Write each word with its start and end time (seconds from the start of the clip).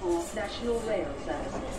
for 0.00 0.18
National 0.34 0.78
Rail 0.86 1.08
Services. 1.24 1.76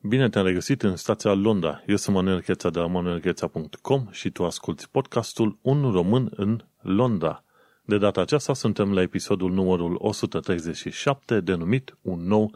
Bine 0.00 0.28
te-am 0.28 0.44
regăsit 0.44 0.82
în 0.82 0.96
stația 0.96 1.32
Londra. 1.32 1.82
Eu 1.86 1.96
sunt 1.96 2.16
Manuel 2.16 2.40
Cheța 2.40 2.70
de 2.70 2.78
la 2.78 2.86
manuelcheța.com 2.86 4.06
și 4.10 4.30
tu 4.30 4.44
asculti 4.44 4.88
podcastul 4.88 5.58
Un 5.62 5.90
român 5.92 6.32
în 6.36 6.64
Londra. 6.80 7.44
De 7.84 7.98
data 7.98 8.20
aceasta 8.20 8.54
suntem 8.54 8.92
la 8.92 9.02
episodul 9.02 9.52
numărul 9.52 9.96
137 9.98 11.40
denumit 11.40 11.96
Un 12.02 12.26
nou 12.26 12.54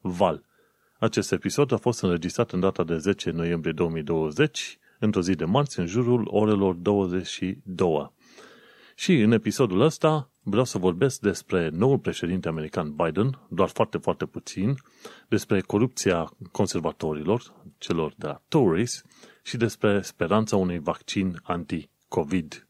val. 0.00 0.44
Acest 1.00 1.32
episod 1.32 1.72
a 1.72 1.76
fost 1.76 2.02
înregistrat 2.02 2.52
în 2.52 2.60
data 2.60 2.84
de 2.84 2.98
10 2.98 3.30
noiembrie 3.30 3.72
2020, 3.72 4.78
într-o 4.98 5.20
zi 5.20 5.34
de 5.34 5.44
marți, 5.44 5.78
în 5.78 5.86
jurul 5.86 6.26
orelor 6.30 6.74
22. 6.74 8.12
Și 8.94 9.20
în 9.20 9.32
episodul 9.32 9.80
ăsta 9.80 10.30
vreau 10.42 10.64
să 10.64 10.78
vorbesc 10.78 11.20
despre 11.20 11.68
noul 11.68 11.98
președinte 11.98 12.48
american 12.48 12.94
Biden, 12.94 13.38
doar 13.50 13.68
foarte, 13.68 13.98
foarte 13.98 14.26
puțin, 14.26 14.74
despre 15.28 15.60
corupția 15.60 16.36
conservatorilor, 16.52 17.42
celor 17.78 18.14
de 18.16 18.26
la 18.26 18.42
Tories, 18.48 19.02
și 19.42 19.56
despre 19.56 20.02
speranța 20.02 20.56
unui 20.56 20.78
vaccin 20.78 21.40
anti-COVID. 21.42 22.68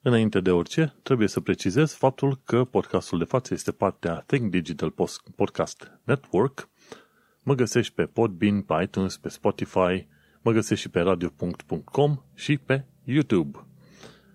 Înainte 0.00 0.40
de 0.40 0.50
orice, 0.50 0.94
trebuie 1.02 1.28
să 1.28 1.40
precizez 1.40 1.92
faptul 1.92 2.40
că 2.44 2.64
podcastul 2.64 3.18
de 3.18 3.24
față 3.24 3.54
este 3.54 3.72
parte 3.72 4.08
a 4.08 4.20
Think 4.20 4.50
Digital 4.50 4.94
Podcast 5.36 5.90
Network. 6.04 6.70
Mă 7.44 7.54
găsești 7.54 7.94
pe 7.94 8.04
Podbean, 8.04 8.60
pe 8.60 8.74
iTunes, 8.82 9.16
pe 9.16 9.28
Spotify, 9.28 10.06
mă 10.42 10.52
găsești 10.52 10.82
și 10.82 10.90
pe 10.90 11.00
radio.com 11.00 12.16
și 12.34 12.56
pe 12.56 12.84
YouTube. 13.04 13.66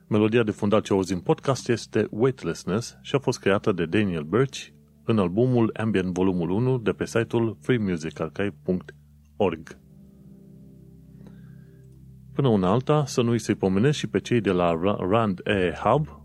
Melodia 0.07 0.43
de 0.43 0.51
fundat 0.51 0.83
ce 0.83 0.93
auzi 0.93 1.13
în 1.13 1.19
podcast 1.19 1.69
este 1.69 2.07
Weightlessness 2.11 2.97
și 3.01 3.15
a 3.15 3.19
fost 3.19 3.39
creată 3.39 3.71
de 3.71 3.85
Daniel 3.85 4.23
Birch 4.23 4.67
în 5.03 5.19
albumul 5.19 5.73
Ambient 5.77 6.13
Volumul 6.13 6.49
1 6.49 6.77
de 6.77 6.91
pe 6.91 7.05
site-ul 7.05 7.57
freemusicarchive.org. 7.61 9.77
Până 12.33 12.47
una 12.47 12.71
alta, 12.71 13.05
să 13.05 13.21
nu-i 13.21 13.39
să-i 13.39 13.55
pomenesc 13.55 13.97
și 13.97 14.07
pe 14.07 14.19
cei 14.19 14.41
de 14.41 14.51
la 14.51 14.79
Rand 15.09 15.41
E 15.43 15.73
Hub, 15.83 16.21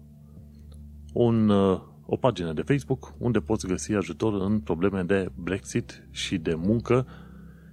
un, 1.13 1.49
uh, 1.49 1.81
o 2.13 2.17
pagină 2.17 2.53
de 2.53 2.63
Facebook 2.63 3.15
unde 3.19 3.39
poți 3.39 3.67
găsi 3.67 3.93
ajutor 3.93 4.41
în 4.41 4.61
probleme 4.61 5.03
de 5.03 5.29
Brexit 5.35 6.09
și 6.11 6.39
de 6.39 6.55
muncă 6.55 7.07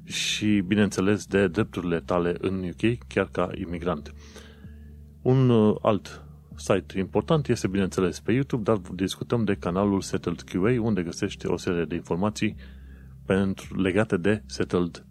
și, 0.04 0.64
bineînțeles, 0.68 1.26
de 1.26 1.48
drepturile 1.48 2.00
tale 2.00 2.36
în 2.38 2.64
UK, 2.64 3.08
chiar 3.08 3.30
ca 3.32 3.50
imigrant. 3.56 4.14
Un 5.22 5.50
uh, 5.50 5.76
alt 5.82 6.26
site 6.56 7.00
important 7.00 7.48
este, 7.48 7.67
bineînțeles, 7.67 8.20
pe 8.20 8.32
YouTube, 8.32 8.64
dar 8.64 8.78
discutăm 8.78 9.44
de 9.44 9.56
canalul 9.56 10.02
Settled 10.02 10.42
QA, 10.42 10.82
unde 10.82 11.04
găsești 11.04 11.45
o 11.45 11.58
serie 11.58 11.86
de 11.86 11.95
informații 11.95 12.56
pentru, 13.26 13.82
legate 13.82 14.17
de 14.17 14.44
Settled 14.45 15.06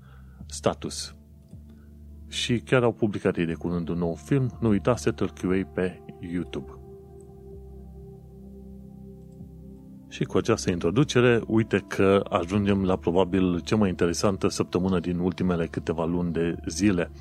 Status. 0.46 1.16
Și 2.28 2.58
chiar 2.58 2.82
au 2.82 2.92
publicat 2.92 3.36
ei 3.36 3.46
de 3.46 3.54
curând 3.54 3.88
un 3.88 3.98
nou 3.98 4.14
film, 4.14 4.58
nu 4.60 4.68
uita 4.68 4.96
Settled 4.96 5.30
QA 5.30 5.70
pe 5.74 6.00
YouTube. 6.20 6.77
Și 10.08 10.24
cu 10.24 10.36
această 10.36 10.70
introducere, 10.70 11.40
uite 11.46 11.84
că 11.86 12.22
ajungem 12.28 12.84
la 12.84 12.96
probabil 12.96 13.60
cea 13.60 13.76
mai 13.76 13.88
interesantă 13.88 14.48
săptămână 14.48 15.00
din 15.00 15.18
ultimele 15.18 15.66
câteva 15.66 16.04
luni 16.04 16.32
de 16.32 16.56
zile– 16.66 17.10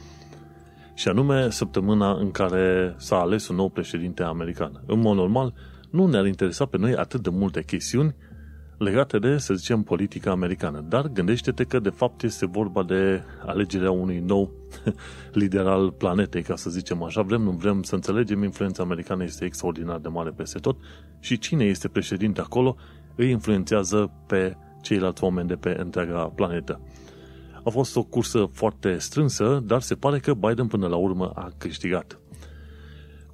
și 0.98 1.08
anume 1.08 1.50
săptămâna 1.50 2.12
în 2.12 2.32
care 2.32 2.96
s-a 2.98 3.16
ales 3.16 3.48
un 3.48 3.56
nou 3.56 3.70
președinte 3.70 4.24
american. 4.24 4.84
În 4.86 5.00
mod 5.00 5.16
normal, 5.16 5.54
nu 5.90 6.08
ne-ar 6.08 6.26
interesa 6.26 6.66
pe 6.66 6.78
noi 6.78 6.96
atât 6.96 7.24
de 7.24 7.30
multe 7.30 7.64
chestiuni 7.64 8.16
legate 8.78 9.20
de, 9.20 9.38
să 9.38 9.54
zicem, 9.54 9.82
politica 9.82 10.32
americană. 10.32 10.86
Dar 10.88 11.08
gândește-te 11.08 11.64
că, 11.64 11.80
de 11.80 11.90
fapt, 11.90 12.24
este 12.24 12.46
vorba 12.46 12.84
de 12.84 13.22
alegerea 13.46 13.92
unui 13.92 14.20
nou 14.20 14.52
lider 15.40 15.66
al 15.66 15.92
planetei, 15.92 16.42
ca 16.42 16.56
să 16.56 16.70
zicem 16.70 17.04
așa. 17.04 17.22
Vrem, 17.22 17.42
nu 17.42 17.52
vrem 17.52 17.84
să 17.84 17.96
înțelegem, 17.96 18.44
influența 18.44 18.84
americană 18.84 19.24
este 19.24 19.46
extraordinar 19.46 19.98
de 19.98 20.08
mare 20.08 20.30
peste 20.30 20.60
tot 20.60 20.78
și 21.20 21.38
cine 21.38 21.64
este 21.64 21.88
președinte 21.88 22.42
acolo 22.42 22.76
îi 23.16 23.30
influențează 23.30 24.12
pe 24.28 24.56
ceilalți 24.82 25.24
oameni 25.24 25.48
de 25.48 25.56
pe 25.56 25.76
întreaga 25.80 26.24
planetă. 26.24 26.80
A 27.64 27.70
fost 27.70 27.96
o 27.96 28.04
cursă 28.04 28.50
foarte 28.52 28.98
strânsă, 28.98 29.64
dar 29.66 29.82
se 29.82 29.96
pare 29.96 30.20
că 30.20 30.34
Biden 30.34 30.68
până 30.68 30.88
la 30.88 30.96
urmă 30.96 31.32
a 31.36 31.52
câștigat. 31.58 32.20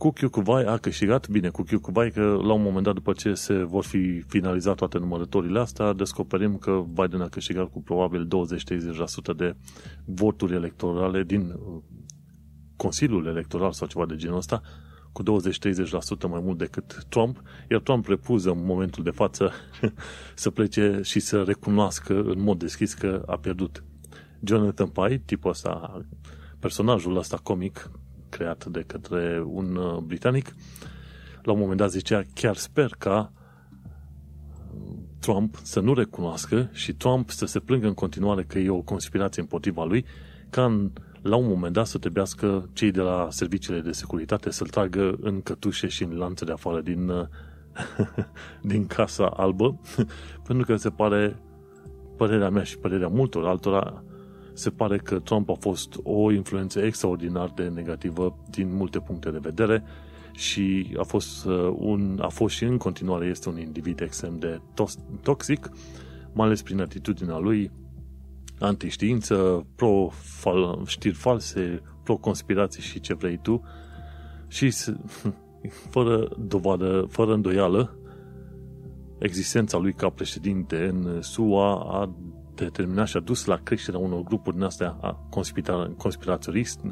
Cu 0.03 0.11
Kyukuvai 0.11 0.63
a 0.63 0.77
câștigat, 0.77 1.29
bine, 1.29 1.49
cu 1.49 1.61
Kyukuvai 1.61 2.11
că 2.11 2.21
la 2.21 2.53
un 2.53 2.61
moment 2.61 2.83
dat 2.83 2.93
după 2.93 3.13
ce 3.13 3.33
se 3.33 3.53
vor 3.53 3.83
fi 3.83 4.21
finalizat 4.27 4.75
toate 4.75 4.97
numărătorile 4.97 5.59
astea, 5.59 5.93
descoperim 5.93 6.57
că 6.57 6.83
Biden 6.93 7.21
a 7.21 7.27
câștigat 7.27 7.71
cu 7.71 7.81
probabil 7.81 8.27
20-30% 9.33 9.35
de 9.35 9.55
voturi 10.05 10.53
electorale 10.53 11.23
din 11.23 11.41
uh, 11.41 11.81
Consiliul 12.75 13.25
Electoral 13.25 13.71
sau 13.71 13.87
ceva 13.87 14.05
de 14.05 14.15
genul 14.15 14.37
ăsta, 14.37 14.61
cu 15.11 15.23
20-30% 15.23 15.25
mai 16.29 16.41
mult 16.43 16.57
decât 16.57 17.05
Trump, 17.09 17.41
iar 17.69 17.79
Trump 17.79 18.07
repuză 18.07 18.49
în 18.49 18.65
momentul 18.65 19.03
de 19.03 19.11
față 19.11 19.51
să 20.35 20.49
plece 20.49 20.99
și 21.03 21.19
să 21.19 21.43
recunoască 21.43 22.21
în 22.21 22.41
mod 22.41 22.59
deschis 22.59 22.93
că 22.93 23.23
a 23.25 23.37
pierdut. 23.37 23.83
Jonathan 24.43 24.87
Pye, 24.87 25.21
tipul 25.25 25.49
ăsta, 25.49 26.01
personajul 26.59 27.17
ăsta 27.17 27.37
comic 27.43 27.91
creat 28.33 28.65
de 28.65 28.83
către 28.87 29.43
un 29.45 29.75
uh, 29.75 29.97
britanic, 29.97 30.55
la 31.43 31.51
un 31.51 31.59
moment 31.59 31.77
dat 31.77 31.91
zicea, 31.91 32.21
chiar 32.33 32.55
sper 32.55 32.95
ca 32.97 33.31
Trump 35.19 35.55
să 35.61 35.79
nu 35.79 35.93
recunoască 35.93 36.69
și 36.71 36.93
Trump 36.93 37.29
să 37.29 37.45
se 37.45 37.59
plângă 37.59 37.87
în 37.87 37.93
continuare 37.93 38.43
că 38.43 38.59
e 38.59 38.69
o 38.69 38.81
conspirație 38.81 39.41
împotriva 39.41 39.83
lui, 39.83 40.05
ca 40.49 40.65
în, 40.65 40.91
la 41.21 41.35
un 41.35 41.47
moment 41.47 41.73
dat 41.73 41.87
să 41.87 41.97
trebuiască 41.97 42.69
cei 42.73 42.91
de 42.91 43.01
la 43.01 43.27
serviciile 43.29 43.79
de 43.79 43.91
securitate 43.91 44.51
să-l 44.51 44.67
tragă 44.67 45.17
în 45.21 45.41
cătușe 45.41 45.87
și 45.87 46.03
în 46.03 46.17
lanțe 46.17 46.45
de 46.45 46.51
afară 46.51 46.81
din, 46.81 47.09
uh, 47.09 47.25
din 48.71 48.87
Casa 48.87 49.25
Albă, 49.25 49.79
pentru 50.47 50.65
că 50.65 50.75
se 50.75 50.89
pare, 50.89 51.41
părerea 52.17 52.49
mea 52.49 52.63
și 52.63 52.77
părerea 52.77 53.07
multor 53.07 53.45
altora, 53.45 54.03
se 54.53 54.69
pare 54.69 54.97
că 54.97 55.19
Trump 55.19 55.49
a 55.49 55.55
fost 55.59 55.99
o 56.03 56.31
influență 56.31 56.79
extraordinar 56.79 57.51
de 57.55 57.67
negativă 57.67 58.37
din 58.49 58.75
multe 58.75 58.99
puncte 58.99 59.29
de 59.29 59.39
vedere 59.41 59.83
și 60.35 60.95
a 60.99 61.03
fost, 61.03 61.45
uh, 61.45 61.73
un, 61.77 62.19
a 62.21 62.27
fost 62.27 62.55
și 62.55 62.63
în 62.63 62.77
continuare 62.77 63.25
este 63.25 63.49
un 63.49 63.59
individ 63.59 64.01
extrem 64.01 64.39
de 64.39 64.61
toxic, 65.21 65.69
mai 66.33 66.45
ales 66.45 66.61
prin 66.61 66.81
atitudinea 66.81 67.37
lui 67.37 67.71
antiștiință, 68.59 69.65
pro-știri 69.75 71.15
false, 71.15 71.81
pro-conspirații 72.03 72.81
și 72.81 72.99
ce 72.99 73.13
vrei 73.13 73.39
tu. 73.41 73.63
Și 74.47 74.73
fără 75.93 76.29
dovadă, 76.39 77.05
fără 77.09 77.33
îndoială, 77.33 77.97
existența 79.19 79.77
lui 79.77 79.93
ca 79.93 80.09
președinte 80.09 80.85
în 80.85 81.21
SUA 81.21 81.73
a 81.73 82.15
determinat 82.55 83.07
și 83.07 83.17
a 83.17 83.19
dus 83.19 83.45
la 83.45 83.55
creșterea 83.55 83.99
unor 83.99 84.23
grupuri 84.23 84.55
din 84.55 84.65
astea 84.65 84.97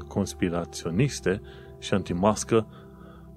conspiraționiste 0.07 1.41
și 1.79 1.93
antimască 1.93 2.67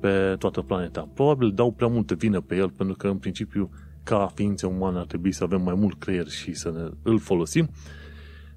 pe 0.01 0.37
toată 0.39 0.61
planeta. 0.61 1.09
Probabil 1.15 1.53
dau 1.53 1.73
prea 1.73 1.89
multă 1.89 2.15
vină 2.15 2.41
pe 2.41 2.57
el, 2.57 2.71
pentru 2.71 2.97
că 2.97 3.09
în 3.09 3.19
principiu 3.19 3.71
ca 4.03 4.27
ființe 4.35 4.67
umane 4.67 4.99
ar 4.99 5.07
trebui 5.07 5.33
să 5.33 5.45
avem 5.45 5.63
mai 5.63 5.75
mult 5.75 5.99
creier 5.99 6.29
și 6.29 6.53
să 6.53 6.71
ne, 6.71 6.89
îl 7.03 7.19
folosim, 7.19 7.69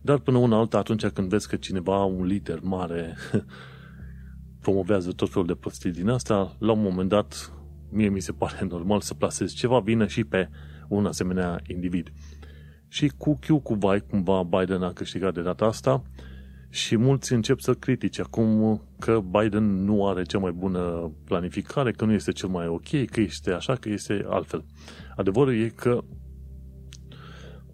dar 0.01 0.19
până 0.19 0.37
una 0.37 0.57
alta, 0.57 0.77
atunci 0.77 1.05
când 1.05 1.29
vezi 1.29 1.47
că 1.47 1.55
cineva, 1.55 2.03
un 2.03 2.25
lider 2.25 2.59
mare, 2.61 3.15
promovează 4.61 5.11
tot 5.11 5.29
felul 5.29 5.47
de 5.47 5.53
prostii 5.53 5.91
din 5.91 6.09
asta, 6.09 6.55
la 6.59 6.71
un 6.71 6.81
moment 6.81 7.09
dat, 7.09 7.53
mie 7.89 8.09
mi 8.09 8.19
se 8.19 8.31
pare 8.31 8.65
normal 8.69 9.01
să 9.01 9.13
plasezi 9.13 9.55
ceva 9.55 9.79
vină 9.79 10.07
și 10.07 10.23
pe 10.23 10.49
un 10.87 11.05
asemenea 11.05 11.61
individ. 11.67 12.11
Și 12.87 13.11
cu 13.17 13.39
Q 13.39 13.63
cu 13.63 13.73
Vai, 13.73 13.99
cumva 13.99 14.43
Biden 14.43 14.81
a 14.81 14.91
câștigat 14.93 15.33
de 15.33 15.41
data 15.41 15.65
asta 15.65 16.03
și 16.69 16.97
mulți 16.97 17.33
încep 17.33 17.59
să 17.59 17.73
critique 17.73 18.23
acum 18.23 18.81
că 18.99 19.19
Biden 19.19 19.63
nu 19.63 20.07
are 20.07 20.23
cea 20.23 20.37
mai 20.37 20.51
bună 20.51 21.11
planificare, 21.23 21.91
că 21.91 22.05
nu 22.05 22.13
este 22.13 22.31
cel 22.31 22.49
mai 22.49 22.67
ok, 22.67 23.05
că 23.05 23.21
este 23.21 23.51
așa, 23.51 23.75
că 23.75 23.89
este 23.89 24.25
altfel. 24.29 24.65
Adevărul 25.15 25.55
e 25.55 25.67
că 25.67 26.03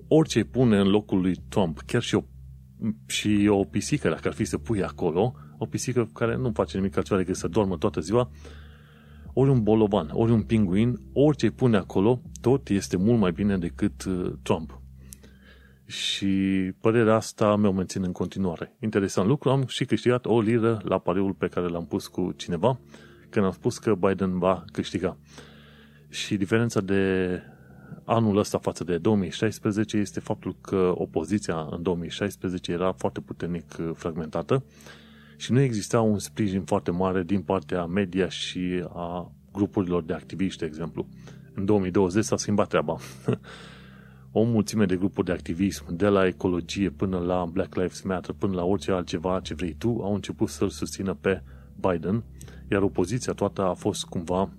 orice 0.07 0.43
pune 0.43 0.77
în 0.77 0.87
locul 0.87 1.21
lui 1.21 1.35
Trump, 1.49 1.81
chiar 1.85 2.01
și 2.01 2.15
o, 2.15 2.21
și 3.05 3.47
o 3.49 3.63
pisică, 3.63 4.09
dacă 4.09 4.27
ar 4.27 4.33
fi 4.33 4.45
să 4.45 4.57
pui 4.57 4.83
acolo, 4.83 5.33
o 5.57 5.65
pisică 5.65 6.09
care 6.13 6.35
nu 6.35 6.51
face 6.53 6.77
nimic 6.77 6.97
altceva 6.97 7.19
decât 7.19 7.35
să 7.35 7.47
doarmă 7.47 7.77
toată 7.77 7.99
ziua, 7.99 8.31
ori 9.33 9.49
un 9.49 9.63
bolovan, 9.63 10.09
ori 10.11 10.31
un 10.31 10.41
pinguin, 10.41 10.99
orice 11.13 11.49
pune 11.49 11.77
acolo, 11.77 12.21
tot 12.41 12.69
este 12.69 12.97
mult 12.97 13.19
mai 13.19 13.31
bine 13.31 13.57
decât 13.57 14.03
uh, 14.03 14.33
Trump. 14.41 14.82
Și 15.93 16.27
părerea 16.81 17.15
asta 17.15 17.55
mi-o 17.55 17.71
mențin 17.71 18.03
în 18.03 18.11
continuare. 18.11 18.75
Interesant 18.79 19.27
lucru, 19.27 19.49
am 19.49 19.65
și 19.67 19.85
câștigat 19.85 20.25
o 20.25 20.41
liră 20.41 20.81
la 20.83 20.97
pariul 20.97 21.33
pe 21.33 21.47
care 21.47 21.67
l-am 21.67 21.85
pus 21.85 22.07
cu 22.07 22.33
cineva 22.35 22.79
când 23.29 23.45
am 23.45 23.51
spus 23.51 23.77
că 23.77 23.95
Biden 23.95 24.39
va 24.39 24.63
câștiga. 24.71 25.17
Și 26.09 26.37
diferența 26.37 26.81
de 26.81 27.41
anul 28.05 28.37
ăsta 28.37 28.57
față 28.57 28.83
de 28.83 28.97
2016 28.97 29.97
este 29.97 30.19
faptul 30.19 30.55
că 30.61 30.93
opoziția 30.95 31.67
în 31.71 31.81
2016 31.81 32.71
era 32.71 32.91
foarte 32.91 33.19
puternic 33.19 33.75
fragmentată 33.93 34.63
și 35.37 35.51
nu 35.51 35.59
exista 35.59 36.01
un 36.01 36.19
sprijin 36.19 36.63
foarte 36.63 36.91
mare 36.91 37.23
din 37.23 37.41
partea 37.41 37.85
media 37.85 38.29
și 38.29 38.85
a 38.93 39.31
grupurilor 39.51 40.03
de 40.03 40.13
activiști, 40.13 40.59
de 40.59 40.65
exemplu. 40.65 41.07
În 41.53 41.65
2020 41.65 42.23
s-a 42.23 42.37
schimbat 42.37 42.67
treaba. 42.67 42.97
o 44.35 44.43
mulțime 44.43 44.85
de 44.85 44.95
grupuri 44.95 45.25
de 45.25 45.31
activism, 45.31 45.95
de 45.95 46.07
la 46.07 46.27
ecologie 46.27 46.89
până 46.89 47.17
la 47.17 47.45
Black 47.45 47.75
Lives 47.75 48.01
Matter, 48.01 48.35
până 48.37 48.53
la 48.53 48.63
orice 48.63 48.91
altceva 48.91 49.39
ce 49.39 49.53
vrei 49.53 49.73
tu, 49.73 49.87
au 50.01 50.13
început 50.13 50.49
să-l 50.49 50.69
susțină 50.69 51.13
pe 51.13 51.43
Biden, 51.75 52.23
iar 52.71 52.81
opoziția 52.81 53.33
toată 53.33 53.61
a 53.61 53.73
fost 53.73 54.05
cumva, 54.05 54.49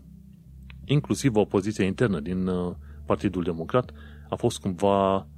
inclusiv 0.84 1.36
opoziția 1.36 1.84
internă 1.84 2.20
din 2.20 2.46
uh, 2.46 2.74
Partidul 3.06 3.42
Democrat, 3.42 3.92
a 4.28 4.34
fost 4.34 4.58
cumva 4.58 5.28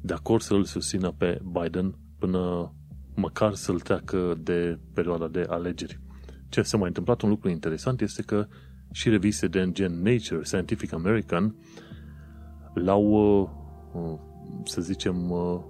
de 0.00 0.12
acord 0.12 0.42
să-l 0.42 0.64
susțină 0.64 1.10
pe 1.10 1.40
Biden 1.52 1.94
până 2.18 2.72
măcar 3.14 3.54
să-l 3.54 3.80
treacă 3.80 4.38
de 4.42 4.78
perioada 4.94 5.28
de 5.28 5.46
alegeri. 5.48 6.00
Ce 6.48 6.62
s-a 6.62 6.76
mai 6.76 6.88
întâmplat 6.88 7.20
un 7.20 7.28
lucru 7.28 7.48
interesant 7.48 8.00
este 8.00 8.22
că 8.22 8.46
și 8.92 9.08
reviste 9.08 9.48
de 9.48 9.68
gen 9.72 10.02
Nature, 10.02 10.42
Scientific 10.42 10.92
American, 10.92 11.56
l-au, 12.74 13.04
uh, 13.04 13.48
uh, 13.48 13.63
să 14.64 14.80
zicem, 14.80 15.30
uh, 15.30 15.60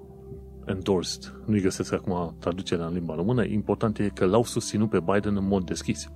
endorsed. 0.67 1.35
Nu-i 1.47 1.61
găsesc 1.61 1.93
acum 1.93 2.37
traducerea 2.39 2.87
în 2.87 2.93
limba 2.93 3.15
română. 3.15 3.45
Important 3.45 3.99
e 3.99 4.09
că 4.09 4.25
l-au 4.25 4.45
susținut 4.45 4.91
pe 4.91 5.01
Biden 5.01 5.37
în 5.37 5.47
mod 5.47 5.65
deschis. 5.65 6.09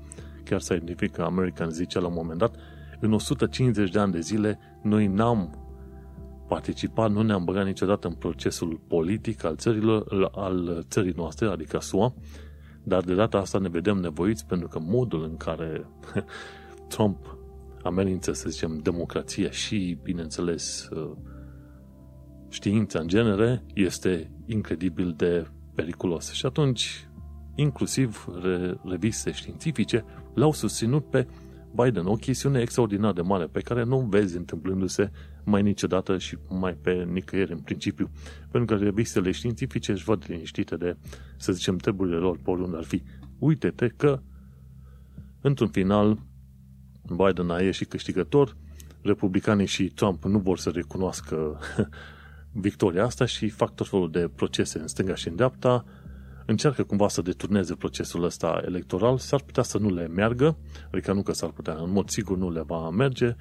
Chiar 0.44 0.60
Scientific 0.60 1.19
American 1.19 1.70
zice 1.70 2.00
la 2.00 2.06
un 2.06 2.14
moment 2.16 2.38
dat, 2.38 2.55
în 3.00 3.12
150 3.12 3.90
de 3.90 3.99
ani 3.99 4.12
de 4.12 4.20
zile, 4.20 4.58
noi 4.82 5.06
n-am 5.06 5.69
participat, 6.49 7.10
nu 7.10 7.22
ne-am 7.22 7.44
băgat 7.44 7.64
niciodată 7.64 8.06
în 8.06 8.14
procesul 8.14 8.81
politic 8.87 9.44
al, 9.44 9.56
țărilor, 9.56 10.31
al 10.34 10.84
țării 10.90 11.12
noastre, 11.16 11.46
adică 11.46 11.78
SUA, 11.81 12.14
dar 12.82 13.02
de 13.02 13.14
data 13.14 13.38
asta 13.38 13.58
ne 13.58 13.69
vedem 13.69 13.96
nevoiți 13.96 14.46
pentru 14.46 14.69
că 14.69 14.78
modul 14.82 15.25
în 15.25 15.37
care 15.37 15.87
Trump 16.88 17.37
amenință, 17.82 18.32
să 18.32 18.49
zicem, 18.49 18.78
democrația 18.78 19.50
și, 19.50 19.99
bineînțeles, 20.02 20.88
uh, 20.88 21.11
știința 22.49 22.99
în 22.99 23.09
genere 23.09 23.62
este 23.75 24.31
incredibil 24.47 25.15
de 25.17 25.47
periculos. 25.75 26.33
Și 26.33 26.47
atunci, 26.47 27.09
inclusiv 27.55 28.27
reviste 28.85 29.33
științifice 29.33 30.05
l-au 30.35 30.53
susținut 30.53 31.11
pe 31.11 31.27
Biden, 31.75 32.06
o 32.06 32.15
chestiune 32.15 32.61
extraordinar 32.61 33.12
de 33.12 33.21
mare 33.21 33.45
pe 33.47 33.61
care 33.61 33.85
nu 33.85 34.00
vezi 34.00 34.37
întâmplându-se 34.37 35.11
mai 35.45 35.62
niciodată 35.62 36.19
și 36.19 36.39
mai 36.49 36.73
pe 36.73 37.09
nicăieri 37.12 37.53
în 37.53 37.59
principiu. 37.59 38.11
Pentru 38.50 38.77
că 38.77 38.83
revistele 38.85 39.31
științifice 39.31 39.93
își 39.93 40.05
văd 40.05 40.25
liniștite 40.27 40.77
de, 40.77 40.97
să 41.37 41.53
zicem, 41.53 41.77
treburile 41.77 42.17
lor 42.17 42.39
pe 42.43 42.50
oriunde 42.50 42.77
ar 42.77 42.85
fi. 42.85 43.03
Uite-te 43.39 43.89
că, 43.89 44.21
într-un 45.41 45.69
final, 45.69 46.19
Biden 47.17 47.50
a 47.50 47.61
ieșit 47.61 47.89
câștigător, 47.89 48.56
republicanii 49.03 49.67
și 49.67 49.85
Trump 49.85 50.25
nu 50.25 50.39
vor 50.39 50.59
să 50.59 50.71
recunoască 50.71 51.59
victoria 52.53 53.05
asta 53.05 53.25
și 53.25 53.49
fac 53.49 53.75
tot 53.75 53.89
felul 53.89 54.11
de 54.11 54.31
procese 54.35 54.79
în 54.79 54.87
stânga 54.87 55.15
și 55.15 55.29
în 55.29 55.37
dreapta, 55.37 55.85
încearcă 56.47 56.83
cumva 56.83 57.09
să 57.09 57.23
deturneze 57.23 57.75
procesul 57.75 58.25
ăsta 58.25 58.62
electoral, 58.65 59.19
s-ar 59.19 59.43
putea 59.43 59.62
să 59.62 59.79
nu 59.79 59.91
le 59.91 60.06
meargă, 60.06 60.59
adică 60.93 61.12
nu 61.12 61.23
că 61.23 61.33
s-ar 61.33 61.50
putea, 61.50 61.75
în 61.75 61.91
mod 61.91 62.09
sigur 62.09 62.37
nu 62.37 62.50
le 62.50 62.62
va 62.67 62.91
merge, 62.91 63.37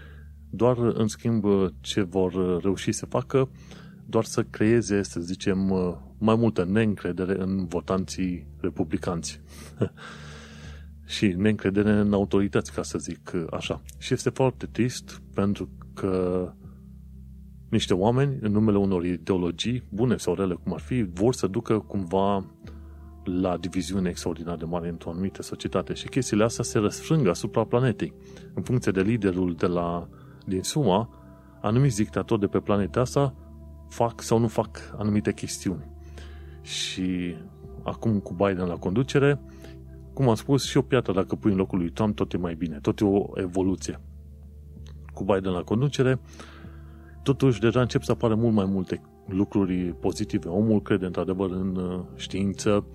doar 0.50 0.78
în 0.78 1.08
schimb 1.08 1.46
ce 1.80 2.02
vor 2.02 2.62
reuși 2.62 2.92
să 2.92 3.06
facă, 3.06 3.50
doar 4.06 4.24
să 4.24 4.44
creeze, 4.44 5.02
să 5.04 5.20
zicem, 5.20 5.58
mai 6.18 6.36
multă 6.36 6.64
neîncredere 6.64 7.42
în 7.42 7.66
votanții 7.66 8.48
republicanți. 8.62 9.42
și 11.06 11.28
neîncredere 11.28 11.92
în 11.92 12.14
autorități, 12.14 12.74
ca 12.74 12.84
să 12.84 12.98
zic 12.98 13.32
așa. 13.52 13.82
Și 13.98 14.14
este 14.14 14.30
foarte 14.30 14.66
trist 14.66 15.22
pentru 15.34 15.70
că 15.94 16.54
niște 17.70 17.94
oameni, 17.94 18.38
în 18.42 18.52
numele 18.52 18.78
unor 18.78 19.06
ideologii, 19.06 19.84
bune 19.90 20.18
sau 20.18 20.34
rele 20.34 20.54
cum 20.64 20.74
ar 20.74 20.80
fi, 20.80 21.04
vor 21.14 21.34
să 21.34 21.48
ducă 21.48 21.80
cumva 21.80 22.46
la 23.24 23.58
diviziune 23.58 24.10
extraordinar 24.10 24.56
de 24.56 24.66
mare 24.66 24.90
într-o 24.90 25.10
anumită 25.10 25.42
societate 25.42 25.94
și 25.94 26.08
chestiile 26.08 26.44
astea 26.44 26.64
se 26.64 26.80
răsfrângă 26.80 27.30
asupra 27.30 27.64
planetei. 27.64 28.14
În 28.54 28.64
funcție 28.64 28.92
de 28.92 29.02
liderul 29.02 29.56
de 29.56 29.68
la, 29.68 30.10
din 30.46 30.62
SUA, 30.64 31.10
anumiți 31.62 31.96
dictatori 31.96 32.40
de 32.40 32.48
pe 32.48 32.60
planeta 32.60 33.00
asta 33.00 33.36
fac 33.90 34.22
sau 34.22 34.40
nu 34.40 34.48
fac 34.48 34.96
anumite 34.98 35.34
chestiuni. 35.34 35.90
Și 36.62 37.36
acum 37.84 38.20
cu 38.20 38.34
Biden 38.34 38.66
la 38.66 38.76
conducere, 38.76 39.40
cum 40.14 40.30
am 40.30 40.36
spus, 40.36 40.66
și 40.66 40.78
o 40.78 40.82
piatră 40.82 41.14
dacă 41.14 41.36
pui 41.36 41.52
în 41.52 41.58
locul 41.58 41.78
lui 41.78 41.90
Trump, 41.90 42.16
tot 42.16 42.34
e 42.34 42.38
mai 42.38 42.56
bine, 42.56 42.80
tot 42.82 43.00
e 43.00 43.06
o 43.06 43.26
evoluție. 43.34 44.00
Cu 45.14 45.24
Biden 45.24 45.52
la 45.52 45.62
conducere, 45.62 46.20
totuși 47.34 47.60
deja 47.60 47.82
încep 47.82 48.02
să 48.02 48.12
apară 48.12 48.36
mult 48.36 48.54
mai 48.54 48.66
multe 48.66 49.02
lucruri 49.26 49.96
pozitive. 50.00 50.48
Omul 50.48 50.82
crede 50.82 51.06
într-adevăr 51.06 51.50
în 51.52 51.76
uh, 51.76 52.00
știință, 52.16 52.86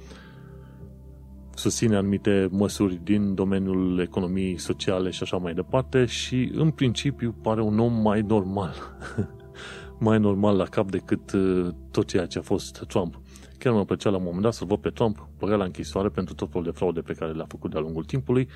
susține 1.55 1.97
anumite 1.97 2.49
măsuri 2.51 3.01
din 3.03 3.35
domeniul 3.35 3.99
economiei 3.99 4.59
sociale 4.59 5.11
și 5.11 5.23
așa 5.23 5.37
mai 5.37 5.55
departe 5.55 6.05
și 6.05 6.51
în 6.55 6.71
principiu 6.71 7.35
pare 7.43 7.61
un 7.61 7.79
om 7.79 7.93
mai 7.93 8.21
normal. 8.21 8.75
mai 10.07 10.19
normal 10.19 10.57
la 10.57 10.65
cap 10.65 10.91
decât 10.91 11.33
uh, 11.33 11.69
tot 11.91 12.07
ceea 12.07 12.27
ce 12.27 12.39
a 12.39 12.43
fost 12.43 12.85
Trump. 12.89 13.21
Chiar 13.59 13.73
mă 13.73 13.85
plăcea 13.85 14.11
la 14.11 14.17
un 14.17 14.23
moment 14.25 14.43
dat 14.43 14.53
să 14.53 14.65
văd 14.65 14.79
pe 14.79 14.91
Trump 14.91 15.29
băgat 15.39 15.59
la 15.59 15.65
închisoare 15.65 16.09
pentru 16.09 16.35
tot 16.35 16.51
felul 16.51 16.65
de 16.65 16.71
fraude 16.71 17.01
pe 17.01 17.13
care 17.13 17.33
le-a 17.33 17.47
făcut 17.49 17.71
de-a 17.71 17.81
lungul 17.81 18.05
timpului 18.05 18.49